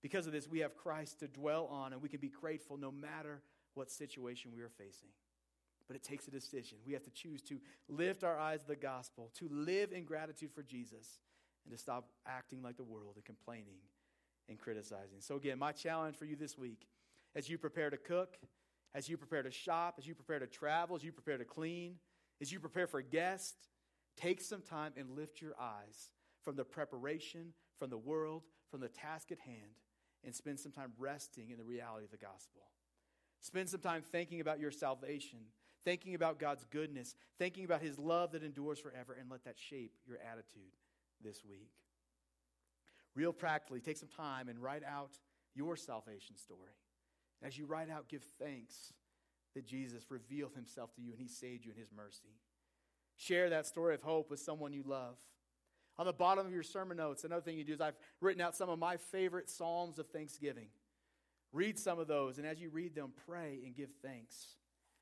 Because 0.01 0.27
of 0.27 0.31
this, 0.31 0.47
we 0.47 0.59
have 0.59 0.77
Christ 0.77 1.19
to 1.19 1.27
dwell 1.27 1.65
on, 1.65 1.91
and 1.91 2.01
we 2.01 2.07
can 2.07 2.21
be 2.21 2.29
grateful 2.29 2.77
no 2.77 2.89
matter 2.89 3.41
what 3.73 3.91
situation 3.91 4.51
we 4.55 4.61
are 4.61 4.69
facing. 4.69 5.09
But 5.87 5.97
it 5.97 6.03
takes 6.03 6.25
a 6.29 6.31
decision. 6.31 6.77
We 6.87 6.93
have 6.93 7.03
to 7.03 7.11
choose 7.11 7.41
to 7.43 7.59
lift 7.89 8.23
our 8.23 8.39
eyes 8.39 8.61
to 8.61 8.67
the 8.67 8.77
gospel, 8.77 9.29
to 9.39 9.49
live 9.51 9.91
in 9.91 10.05
gratitude 10.05 10.51
for 10.55 10.63
Jesus, 10.63 11.19
and 11.65 11.73
to 11.73 11.77
stop 11.77 12.07
acting 12.25 12.61
like 12.61 12.77
the 12.77 12.83
world 12.85 13.15
and 13.15 13.25
complaining 13.25 13.79
and 14.47 14.57
criticizing. 14.57 15.19
So, 15.19 15.35
again, 15.35 15.59
my 15.59 15.73
challenge 15.73 16.15
for 16.15 16.23
you 16.23 16.37
this 16.37 16.57
week 16.57 16.87
as 17.35 17.49
you 17.49 17.57
prepare 17.57 17.89
to 17.89 17.97
cook, 17.97 18.37
as 18.95 19.09
you 19.09 19.17
prepare 19.17 19.43
to 19.43 19.51
shop, 19.51 19.95
as 19.97 20.07
you 20.07 20.15
prepare 20.15 20.39
to 20.39 20.47
travel, 20.47 20.95
as 20.95 21.03
you 21.03 21.11
prepare 21.11 21.37
to 21.37 21.45
clean, 21.45 21.95
as 22.41 22.51
you 22.51 22.59
prepare 22.59 22.87
for 22.87 23.01
guests, 23.01 23.69
take 24.17 24.41
some 24.41 24.61
time 24.61 24.93
and 24.97 25.09
lift 25.11 25.41
your 25.41 25.53
eyes 25.59 26.11
from 26.43 26.55
the 26.55 26.63
preparation, 26.63 27.53
from 27.79 27.89
the 27.89 27.97
world, 27.97 28.43
from 28.69 28.81
the 28.81 28.89
task 28.89 29.31
at 29.31 29.39
hand, 29.39 29.77
and 30.23 30.35
spend 30.35 30.59
some 30.59 30.71
time 30.71 30.93
resting 30.97 31.49
in 31.49 31.57
the 31.57 31.63
reality 31.63 32.05
of 32.05 32.11
the 32.11 32.17
gospel. 32.17 32.61
Spend 33.41 33.69
some 33.69 33.81
time 33.81 34.01
thinking 34.01 34.39
about 34.39 34.59
your 34.59 34.71
salvation, 34.71 35.39
thinking 35.83 36.15
about 36.15 36.39
God's 36.39 36.65
goodness, 36.69 37.15
thinking 37.37 37.65
about 37.65 37.81
His 37.81 37.99
love 37.99 38.31
that 38.31 38.43
endures 38.43 38.79
forever, 38.79 39.17
and 39.19 39.29
let 39.29 39.43
that 39.45 39.59
shape 39.59 39.93
your 40.07 40.17
attitude 40.17 40.71
this 41.21 41.43
week. 41.43 41.71
Real 43.15 43.33
practically, 43.33 43.79
take 43.79 43.97
some 43.97 44.09
time 44.09 44.47
and 44.49 44.59
write 44.59 44.83
out 44.83 45.17
your 45.55 45.75
salvation 45.75 46.37
story. 46.37 46.71
As 47.43 47.57
you 47.57 47.65
write 47.65 47.89
out, 47.89 48.07
give 48.07 48.23
thanks 48.39 48.93
that 49.53 49.67
Jesus 49.67 50.05
revealed 50.09 50.53
himself 50.55 50.93
to 50.95 51.01
you 51.01 51.11
and 51.11 51.19
he 51.19 51.27
saved 51.27 51.65
you 51.65 51.71
in 51.71 51.77
his 51.77 51.91
mercy. 51.95 52.39
Share 53.17 53.49
that 53.49 53.67
story 53.67 53.93
of 53.93 54.01
hope 54.01 54.29
with 54.31 54.39
someone 54.39 54.73
you 54.73 54.83
love. 54.85 55.17
On 55.99 56.05
the 56.05 56.13
bottom 56.13 56.47
of 56.47 56.53
your 56.53 56.63
sermon 56.63 56.97
notes, 56.97 57.23
another 57.23 57.41
thing 57.41 57.57
you 57.57 57.63
do 57.63 57.73
is 57.73 57.81
I've 57.81 57.97
written 58.19 58.41
out 58.41 58.55
some 58.55 58.69
of 58.69 58.79
my 58.79 58.97
favorite 58.97 59.49
Psalms 59.49 59.99
of 59.99 60.07
Thanksgiving. 60.07 60.69
Read 61.51 61.77
some 61.77 61.99
of 61.99 62.07
those, 62.07 62.39
and 62.39 62.47
as 62.47 62.59
you 62.59 62.71
read 62.71 62.95
them, 62.95 63.11
pray 63.27 63.59
and 63.63 63.75
give 63.75 63.91
thanks. 64.01 64.55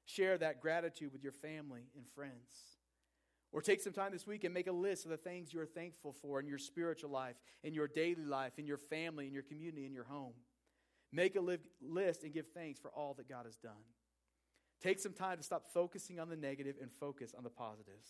Share 0.06 0.38
that 0.40 0.60
gratitude 0.60 1.14
with 1.14 1.24
your 1.24 1.32
family 1.32 1.84
and 1.96 2.06
friends. 2.14 2.76
Or 3.54 3.62
take 3.62 3.80
some 3.80 3.94
time 3.94 4.12
this 4.12 4.28
week 4.28 4.44
and 4.44 4.54
make 4.54 4.68
a 4.68 4.74
list 4.74 5.06
of 5.06 5.12
the 5.12 5.18
things 5.18 5.54
you 5.54 5.62
are 5.62 5.66
thankful 5.66 6.12
for 6.12 6.42
in 6.42 6.48
your 6.48 6.58
spiritual 6.58 7.10
life, 7.10 7.36
in 7.64 7.74
your 7.74 7.88
daily 7.88 8.26
life, 8.26 8.60
in 8.60 8.66
your 8.66 8.78
family, 8.78 9.28
in 9.28 9.34
your 9.34 9.44
community, 9.44 9.86
in 9.86 9.94
your 9.94 10.06
home. 10.06 10.34
Make 11.14 11.36
a 11.36 11.42
list 11.42 12.24
and 12.24 12.34
give 12.34 12.48
thanks 12.54 12.80
for 12.80 12.90
all 12.92 13.14
that 13.16 13.28
God 13.28 13.46
has 13.46 13.58
done. 13.58 13.84
Take 14.82 15.00
some 15.00 15.14
time 15.14 15.38
to 15.38 15.44
stop 15.44 15.68
focusing 15.74 16.20
on 16.20 16.30
the 16.30 16.36
negative 16.36 16.76
and 16.82 16.90
focus 16.92 17.34
on 17.38 17.44
the 17.44 17.50
positives. 17.50 18.08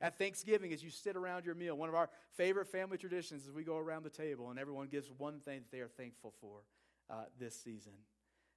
At 0.00 0.18
Thanksgiving, 0.18 0.72
as 0.72 0.84
you 0.84 0.90
sit 0.90 1.16
around 1.16 1.46
your 1.46 1.54
meal, 1.54 1.74
one 1.74 1.88
of 1.88 1.94
our 1.94 2.10
favorite 2.36 2.68
family 2.68 2.98
traditions 2.98 3.46
is 3.46 3.52
we 3.52 3.64
go 3.64 3.78
around 3.78 4.04
the 4.04 4.10
table 4.10 4.50
and 4.50 4.58
everyone 4.58 4.88
gives 4.88 5.10
one 5.16 5.40
thing 5.40 5.60
that 5.60 5.72
they 5.72 5.80
are 5.80 5.88
thankful 5.88 6.34
for 6.40 6.60
uh, 7.08 7.24
this 7.38 7.58
season. 7.58 7.92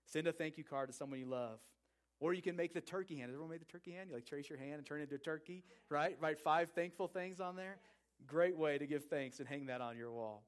Send 0.05 0.27
a 0.27 0.33
thank 0.33 0.57
you 0.57 0.63
card 0.63 0.89
to 0.89 0.93
someone 0.93 1.19
you 1.19 1.25
love. 1.25 1.59
Or 2.19 2.33
you 2.33 2.41
can 2.41 2.57
make 2.57 2.73
the 2.73 2.81
turkey 2.81 3.15
hand. 3.15 3.29
Has 3.29 3.35
everyone 3.35 3.51
made 3.51 3.61
the 3.61 3.71
turkey 3.71 3.91
hand? 3.91 4.09
You 4.09 4.15
like 4.15 4.25
trace 4.25 4.49
your 4.49 4.59
hand 4.59 4.73
and 4.73 4.85
turn 4.85 4.99
it 4.99 5.03
into 5.03 5.15
a 5.15 5.19
turkey, 5.19 5.63
right? 5.89 6.17
Write 6.19 6.39
five 6.39 6.71
thankful 6.71 7.07
things 7.07 7.39
on 7.39 7.55
there. 7.55 7.77
Great 8.27 8.57
way 8.57 8.77
to 8.77 8.85
give 8.85 9.05
thanks 9.05 9.39
and 9.39 9.47
hang 9.47 9.67
that 9.67 9.79
on 9.79 9.95
your 9.95 10.11
wall. 10.11 10.43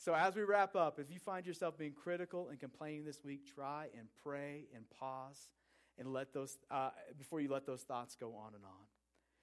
So, 0.00 0.14
as 0.14 0.34
we 0.34 0.44
wrap 0.44 0.74
up, 0.74 0.98
if 0.98 1.10
you 1.10 1.18
find 1.18 1.46
yourself 1.46 1.76
being 1.76 1.92
critical 1.92 2.48
and 2.48 2.58
complaining 2.58 3.04
this 3.04 3.22
week, 3.22 3.40
try 3.54 3.88
and 3.98 4.08
pray 4.24 4.64
and 4.74 4.86
pause 4.98 5.50
and 5.98 6.10
let 6.10 6.32
those, 6.32 6.56
uh, 6.70 6.88
before 7.18 7.42
you 7.42 7.50
let 7.50 7.66
those 7.66 7.82
thoughts 7.82 8.16
go 8.16 8.34
on 8.34 8.54
and 8.54 8.64
on. 8.64 8.86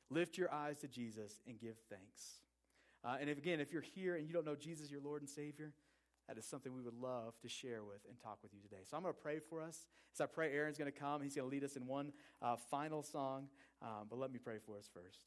Lift 0.09 0.35
your 0.35 0.51
eyes 0.51 0.77
to 0.77 0.87
Jesus 0.87 1.41
and 1.47 1.59
give 1.59 1.75
thanks. 1.91 2.41
Uh, 3.05 3.17
and 3.21 3.29
if, 3.29 3.37
again, 3.37 3.59
if 3.59 3.71
you're 3.71 3.83
here 3.83 4.15
and 4.15 4.25
you 4.25 4.33
don't 4.33 4.47
know 4.47 4.55
Jesus, 4.55 4.89
your 4.89 4.99
Lord 4.99 5.21
and 5.21 5.29
Savior, 5.29 5.73
that 6.27 6.39
is 6.39 6.45
something 6.45 6.73
we 6.73 6.81
would 6.81 6.99
love 6.99 7.39
to 7.43 7.47
share 7.47 7.83
with 7.83 8.01
and 8.09 8.17
talk 8.19 8.39
with 8.41 8.51
you 8.51 8.59
today. 8.59 8.81
So 8.89 8.97
I'm 8.97 9.03
going 9.03 9.13
to 9.13 9.21
pray 9.21 9.37
for 9.37 9.61
us. 9.61 9.85
As 10.11 10.21
I 10.21 10.25
pray, 10.25 10.51
Aaron's 10.53 10.79
going 10.79 10.91
to 10.91 10.99
come. 10.99 11.21
He's 11.21 11.35
going 11.35 11.47
to 11.47 11.51
lead 11.51 11.65
us 11.65 11.75
in 11.75 11.85
one 11.85 12.11
uh, 12.41 12.55
final 12.71 13.03
song. 13.03 13.49
Um, 13.83 14.07
but 14.09 14.17
let 14.17 14.33
me 14.33 14.39
pray 14.43 14.57
for 14.65 14.75
us 14.75 14.89
first. 14.91 15.19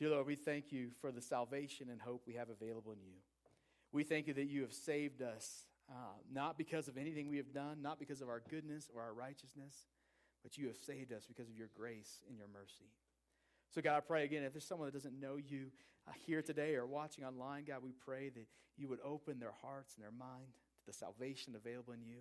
Dear 0.00 0.10
Lord, 0.10 0.26
we 0.26 0.34
thank 0.34 0.72
you 0.72 0.88
for 1.00 1.12
the 1.12 1.22
salvation 1.22 1.90
and 1.90 2.00
hope 2.00 2.22
we 2.26 2.34
have 2.34 2.48
available 2.48 2.90
in 2.90 2.98
you. 3.00 3.20
We 3.94 4.02
thank 4.02 4.26
you 4.26 4.34
that 4.34 4.48
you 4.48 4.62
have 4.62 4.72
saved 4.72 5.22
us, 5.22 5.66
uh, 5.88 6.18
not 6.32 6.58
because 6.58 6.88
of 6.88 6.98
anything 6.98 7.28
we 7.28 7.36
have 7.36 7.52
done, 7.52 7.80
not 7.80 8.00
because 8.00 8.20
of 8.20 8.28
our 8.28 8.42
goodness 8.50 8.90
or 8.92 9.00
our 9.00 9.14
righteousness, 9.14 9.86
but 10.42 10.58
you 10.58 10.66
have 10.66 10.76
saved 10.76 11.12
us 11.12 11.26
because 11.28 11.48
of 11.48 11.54
your 11.56 11.68
grace 11.76 12.18
and 12.28 12.36
your 12.36 12.48
mercy. 12.52 12.90
So, 13.72 13.80
God, 13.80 13.96
I 13.96 14.00
pray 14.00 14.24
again, 14.24 14.42
if 14.42 14.52
there's 14.52 14.66
someone 14.66 14.88
that 14.88 14.94
doesn't 14.94 15.20
know 15.20 15.36
you 15.36 15.66
uh, 16.08 16.12
here 16.26 16.42
today 16.42 16.74
or 16.74 16.86
watching 16.86 17.24
online, 17.24 17.66
God, 17.66 17.84
we 17.84 17.92
pray 17.92 18.30
that 18.30 18.48
you 18.76 18.88
would 18.88 18.98
open 19.04 19.38
their 19.38 19.54
hearts 19.62 19.94
and 19.94 20.02
their 20.02 20.10
mind 20.10 20.54
to 20.80 20.86
the 20.86 20.92
salvation 20.92 21.54
available 21.54 21.92
in 21.92 22.02
you. 22.02 22.18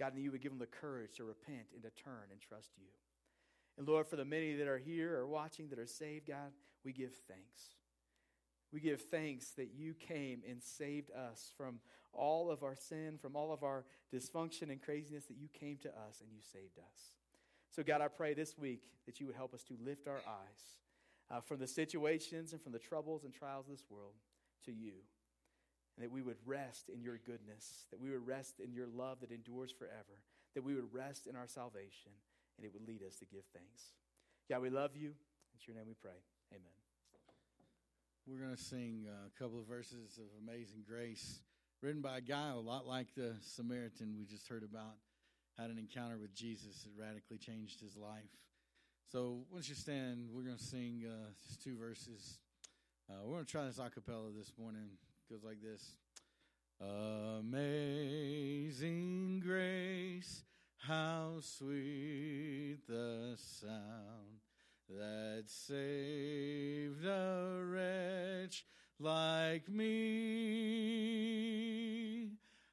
God, 0.00 0.12
and 0.12 0.22
you 0.24 0.32
would 0.32 0.42
give 0.42 0.50
them 0.50 0.58
the 0.58 0.66
courage 0.66 1.12
to 1.18 1.24
repent 1.24 1.68
and 1.72 1.84
to 1.84 1.90
turn 2.02 2.32
and 2.32 2.40
trust 2.40 2.70
you. 2.76 2.90
And 3.78 3.86
Lord, 3.86 4.08
for 4.08 4.16
the 4.16 4.24
many 4.24 4.56
that 4.56 4.66
are 4.66 4.78
here 4.78 5.16
or 5.16 5.28
watching 5.28 5.68
that 5.68 5.78
are 5.78 5.86
saved, 5.86 6.26
God, 6.26 6.50
we 6.84 6.92
give 6.92 7.12
thanks. 7.28 7.76
We 8.72 8.80
give 8.80 9.00
thanks 9.00 9.50
that 9.50 9.70
you 9.76 9.94
came 9.94 10.42
and 10.48 10.62
saved 10.62 11.10
us 11.10 11.52
from 11.56 11.80
all 12.12 12.50
of 12.50 12.62
our 12.62 12.74
sin, 12.74 13.18
from 13.20 13.36
all 13.36 13.52
of 13.52 13.62
our 13.62 13.84
dysfunction 14.12 14.70
and 14.70 14.82
craziness, 14.82 15.26
that 15.26 15.36
you 15.36 15.48
came 15.48 15.76
to 15.78 15.88
us 15.88 16.20
and 16.20 16.30
you 16.32 16.40
saved 16.40 16.78
us. 16.78 17.10
So, 17.70 17.82
God, 17.82 18.00
I 18.00 18.08
pray 18.08 18.34
this 18.34 18.56
week 18.58 18.82
that 19.06 19.20
you 19.20 19.26
would 19.26 19.36
help 19.36 19.54
us 19.54 19.62
to 19.64 19.74
lift 19.84 20.08
our 20.08 20.20
eyes 20.26 20.80
uh, 21.30 21.40
from 21.40 21.58
the 21.58 21.66
situations 21.66 22.52
and 22.52 22.62
from 22.62 22.72
the 22.72 22.78
troubles 22.78 23.24
and 23.24 23.32
trials 23.32 23.66
of 23.66 23.72
this 23.72 23.84
world 23.90 24.14
to 24.64 24.72
you. 24.72 24.92
And 25.96 26.04
that 26.04 26.12
we 26.12 26.22
would 26.22 26.36
rest 26.44 26.90
in 26.92 27.00
your 27.00 27.18
goodness, 27.24 27.86
that 27.90 28.00
we 28.00 28.10
would 28.10 28.26
rest 28.26 28.60
in 28.60 28.72
your 28.72 28.86
love 28.86 29.20
that 29.20 29.30
endures 29.30 29.70
forever, 29.70 30.20
that 30.54 30.62
we 30.62 30.74
would 30.74 30.92
rest 30.92 31.26
in 31.26 31.36
our 31.36 31.46
salvation, 31.46 32.12
and 32.56 32.66
it 32.66 32.72
would 32.72 32.86
lead 32.86 33.02
us 33.02 33.16
to 33.16 33.24
give 33.24 33.44
thanks. 33.52 33.92
God, 34.48 34.62
we 34.62 34.70
love 34.70 34.90
you. 34.94 35.12
It's 35.54 35.66
your 35.66 35.76
name 35.76 35.86
we 35.86 35.94
pray. 35.94 36.18
Amen. 36.52 36.85
We're 38.28 38.40
going 38.40 38.56
to 38.56 38.62
sing 38.62 39.06
a 39.06 39.30
couple 39.38 39.60
of 39.60 39.68
verses 39.68 40.18
of 40.18 40.24
Amazing 40.42 40.82
Grace, 40.88 41.42
written 41.80 42.02
by 42.02 42.18
a 42.18 42.20
guy 42.20 42.50
a 42.50 42.56
lot 42.56 42.84
like 42.84 43.14
the 43.14 43.36
Samaritan 43.40 44.16
we 44.18 44.24
just 44.24 44.48
heard 44.48 44.64
about, 44.64 44.96
had 45.56 45.70
an 45.70 45.78
encounter 45.78 46.18
with 46.18 46.34
Jesus 46.34 46.82
that 46.82 46.90
radically 47.00 47.38
changed 47.38 47.80
his 47.80 47.96
life. 47.96 48.24
So 49.12 49.44
once 49.52 49.68
you 49.68 49.76
stand, 49.76 50.30
we're 50.32 50.42
going 50.42 50.56
to 50.56 50.64
sing 50.64 51.04
uh, 51.06 51.28
just 51.46 51.62
two 51.62 51.78
verses. 51.78 52.38
Uh, 53.08 53.24
we're 53.24 53.34
going 53.34 53.44
to 53.44 53.52
try 53.52 53.64
this 53.64 53.78
a 53.78 53.88
cappella 53.90 54.32
this 54.36 54.52
morning. 54.58 54.88
It 54.90 55.28
goes 55.32 55.44
like 55.44 55.62
this 55.62 55.94
Amazing 57.38 57.54
Grace, 59.46 60.42
how 60.78 61.34
sweet 61.40 62.78
the 62.88 63.36
sound 63.36 64.40
that 64.88 65.44
saved 65.46 67.04
a 67.04 67.60
wretch 67.64 68.64
like 68.98 69.68
me. 69.68 69.86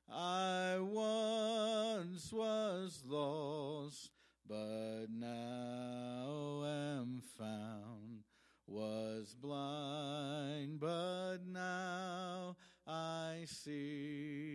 I 0.10 0.78
once 0.80 2.32
was 2.32 3.04
lost, 3.06 4.12
but 4.48 5.08
now 5.10 6.64
am 6.66 7.22
found. 7.38 8.24
Was 8.68 9.36
blind, 9.36 10.80
but 10.80 11.40
now 11.46 12.56
I 12.88 13.44
see. 13.46 14.54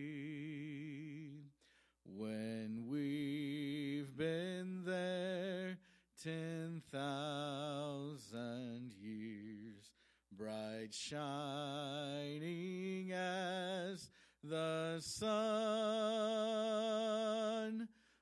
When 2.05 2.85
we've 2.87 4.15
been 4.17 4.83
there 4.85 5.68
ten 6.23 6.81
thousand 6.91 8.91
years, 9.01 9.91
bright 10.31 10.89
shining 10.91 13.11
as 13.13 14.09
the 14.43 14.99
sun. 14.99 15.29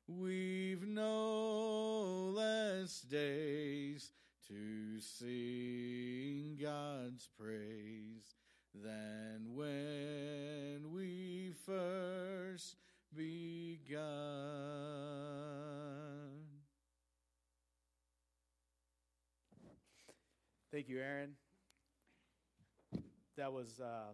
We've 0.08 0.88
no 0.88 2.32
less 2.36 3.02
days 3.02 4.12
to 4.48 5.00
sing 5.00 6.60
God's 6.62 7.28
praise 7.40 8.36
than 8.76 9.56
when 9.56 10.92
we 10.94 11.54
first 11.66 12.76
begun. 13.16 13.98
Thank 20.78 20.90
you, 20.90 21.00
Aaron. 21.00 21.32
That 23.36 23.52
was 23.52 23.80
uh, 23.80 24.14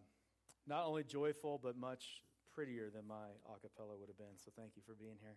not 0.65 0.85
only 0.85 1.03
joyful, 1.03 1.59
but 1.61 1.75
much 1.75 2.21
prettier 2.53 2.89
than 2.89 3.05
my 3.05 3.25
a 3.53 3.59
cappella 3.59 3.97
would 3.99 4.07
have 4.07 4.17
been. 4.17 4.37
So 4.37 4.49
thank 4.55 4.77
you 4.77 4.81
for 4.85 4.95
being 4.95 5.17
here. 5.19 5.35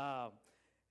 Um, 0.00 0.30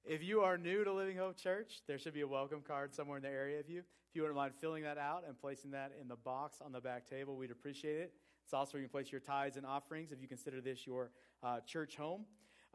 if 0.04 0.22
you 0.22 0.42
are 0.42 0.58
new 0.58 0.84
to 0.84 0.92
Living 0.92 1.16
Hope 1.16 1.38
Church, 1.38 1.80
there 1.88 1.98
should 1.98 2.14
be 2.14 2.20
a 2.20 2.28
welcome 2.28 2.60
card 2.62 2.94
somewhere 2.94 3.16
in 3.16 3.24
the 3.24 3.30
area 3.30 3.58
of 3.58 3.70
you. 3.70 3.80
If 3.80 4.16
you 4.16 4.24
wouldn't 4.24 4.36
mind 4.36 4.52
filling 4.60 4.84
that 4.84 4.98
out 4.98 5.24
and 5.26 5.40
placing 5.40 5.72
that 5.72 5.94
in 6.02 6.10
the 6.10 6.18
box 6.18 6.58
on 6.60 6.74
the 6.74 6.82
back 6.82 7.10
table, 7.10 7.38
we'd 7.38 7.50
appreciate 7.50 8.02
it. 8.02 8.14
It's 8.44 8.54
also 8.54 8.74
where 8.74 8.82
you 8.82 8.90
can 8.90 8.92
place 8.92 9.14
your 9.14 9.22
tithes 9.22 9.56
and 9.56 9.66
offerings 9.66 10.12
if 10.12 10.22
you 10.22 10.28
consider 10.28 10.60
this 10.60 10.86
your 10.86 11.10
uh, 11.42 11.62
church 11.62 11.96
home. 11.96 12.26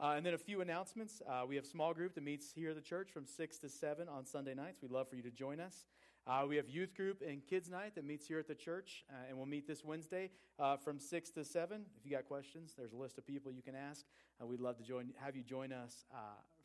Uh, 0.00 0.14
and 0.16 0.24
then 0.24 0.32
a 0.32 0.38
few 0.38 0.62
announcements. 0.62 1.20
Uh, 1.28 1.42
we 1.46 1.54
have 1.54 1.66
small 1.66 1.92
group 1.92 2.14
that 2.14 2.24
meets 2.24 2.50
here 2.50 2.70
at 2.70 2.76
the 2.76 2.82
church 2.82 3.10
from 3.12 3.26
6 3.26 3.58
to 3.58 3.68
7 3.68 4.08
on 4.08 4.24
Sunday 4.24 4.54
nights. 4.54 4.80
We'd 4.80 4.90
love 4.90 5.10
for 5.10 5.16
you 5.16 5.22
to 5.22 5.30
join 5.30 5.60
us. 5.60 5.84
Uh, 6.26 6.44
we 6.48 6.56
have 6.56 6.70
youth 6.70 6.94
group 6.94 7.22
and 7.26 7.46
kids 7.46 7.68
night 7.68 7.94
that 7.94 8.02
meets 8.02 8.26
here 8.26 8.38
at 8.38 8.48
the 8.48 8.54
church, 8.54 9.04
uh, 9.10 9.28
and 9.28 9.36
we'll 9.36 9.44
meet 9.44 9.68
this 9.68 9.84
Wednesday 9.84 10.30
uh, 10.58 10.74
from 10.74 10.98
six 10.98 11.30
to 11.30 11.44
seven. 11.44 11.82
If 11.98 12.06
you 12.06 12.16
got 12.16 12.24
questions, 12.24 12.72
there's 12.78 12.94
a 12.94 12.96
list 12.96 13.18
of 13.18 13.26
people 13.26 13.52
you 13.52 13.60
can 13.60 13.74
ask. 13.74 14.06
Uh, 14.40 14.46
we'd 14.46 14.60
love 14.60 14.78
to 14.78 14.82
join, 14.82 15.12
have 15.22 15.36
you 15.36 15.42
join 15.42 15.70
us 15.70 16.06
uh, 16.10 16.16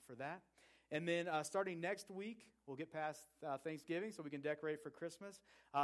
for 0.08 0.16
that. 0.16 0.40
And 0.92 1.06
then 1.06 1.28
uh, 1.28 1.44
starting 1.44 1.82
next 1.82 2.10
week, 2.10 2.46
we'll 2.68 2.78
get 2.78 2.92
past 2.94 3.20
Thanksgiving 3.66 4.14
so 4.14 4.24
we 4.24 4.30
can 4.30 4.40
decorate 4.40 4.82
for 4.82 4.92
Christmas. 4.92 5.42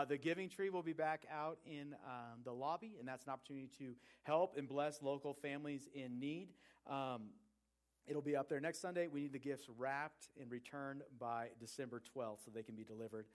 the 0.07 0.17
giving 0.17 0.47
tree 0.47 0.69
will 0.69 0.81
be 0.81 0.93
back 0.93 1.25
out 1.29 1.57
in 1.65 1.95
um, 2.05 2.39
the 2.45 2.53
lobby, 2.53 2.93
and 2.97 3.05
that's 3.05 3.25
an 3.25 3.33
opportunity 3.33 3.69
to 3.77 3.93
help 4.23 4.55
and 4.57 4.69
bless 4.69 5.01
local 5.01 5.33
families 5.33 5.89
in 5.93 6.17
need. 6.17 6.47
Um, 6.89 7.23
It'll 8.07 8.21
be 8.21 8.35
up 8.35 8.49
there 8.49 8.59
next 8.59 8.81
Sunday. 8.81 9.07
We 9.07 9.21
need 9.21 9.33
the 9.33 9.39
gifts 9.39 9.65
wrapped 9.77 10.29
and 10.39 10.51
returned 10.51 11.01
by 11.19 11.47
December 11.59 12.01
12th 12.15 12.45
so 12.45 12.51
they 12.53 12.61
can 12.61 12.75
be 12.75 12.83
delivered. 12.83 13.25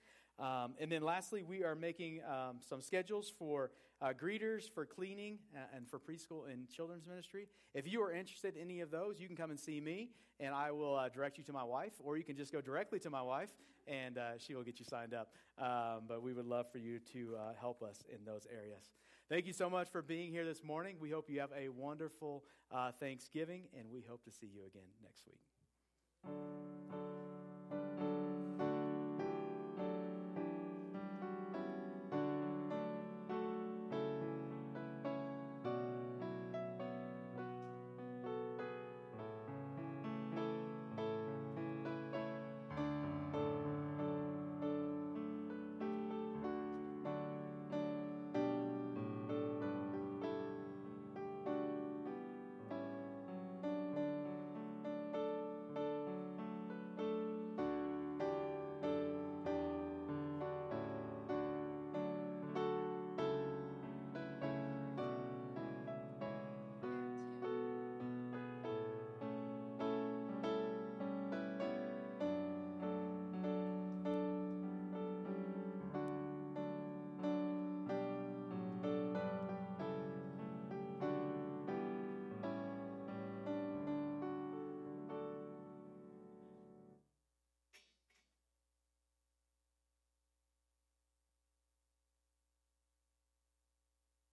Um, 0.41 0.75
and 0.81 0.91
then 0.91 1.03
lastly, 1.03 1.43
we 1.43 1.65
are 1.65 1.75
making 1.75 2.21
um, 2.27 2.57
some 2.67 2.81
schedules 2.81 3.31
for 3.39 3.71
uh, 4.01 4.13
greeters, 4.13 4.71
for 4.73 4.87
cleaning, 4.87 5.39
uh, 5.55 5.77
and 5.77 5.87
for 5.87 5.99
preschool 5.99 6.51
and 6.51 6.69
children's 6.71 7.07
ministry. 7.07 7.47
If 7.75 7.87
you 7.87 8.03
are 8.03 8.13
interested 8.13 8.57
in 8.57 8.63
any 8.63 8.81
of 8.81 8.91
those, 8.91 9.21
you 9.21 9.27
can 9.27 9.37
come 9.37 9.51
and 9.51 9.61
see 9.61 9.81
me, 9.81 10.11
and 10.39 10.55
I 10.55 10.71
will 10.71 10.97
uh, 10.97 11.09
direct 11.11 11.37
you 11.37 11.45
to 11.45 11.53
my 11.53 11.65
wife, 11.65 11.93
or 12.03 12.17
you 12.17 12.25
can 12.25 12.37
just 12.37 12.53
go 12.53 12.63
directly 12.63 12.99
to 13.01 13.11
my 13.11 13.21
wife, 13.21 13.51
and 13.87 14.17
uh, 14.17 14.39
she 14.39 14.55
will 14.55 14.63
get 14.63 14.79
you 14.79 14.87
signed 14.87 15.13
up. 15.13 15.35
Um, 15.59 16.05
but 16.09 16.23
we 16.23 16.33
would 16.33 16.47
love 16.47 16.73
for 16.73 16.79
you 16.79 16.99
to 17.13 17.37
uh, 17.37 17.53
help 17.61 17.83
us 17.83 18.03
in 18.09 18.25
those 18.25 18.47
areas. 18.51 18.91
Thank 19.29 19.47
you 19.47 19.53
so 19.53 19.69
much 19.69 19.91
for 19.91 20.03
being 20.03 20.31
here 20.31 20.45
this 20.45 20.65
morning. 20.65 20.97
We 20.99 21.11
hope 21.11 21.29
you 21.29 21.41
have 21.41 21.53
a 21.57 21.69
wonderful 21.69 22.45
uh, 22.73 22.93
Thanksgiving, 22.93 23.65
and 23.79 23.91
we 23.93 24.03
hope 24.09 24.25
to 24.25 24.31
see 24.31 24.49
you 24.53 24.63
again 24.67 24.89
next 25.03 25.25
week. 25.27 25.41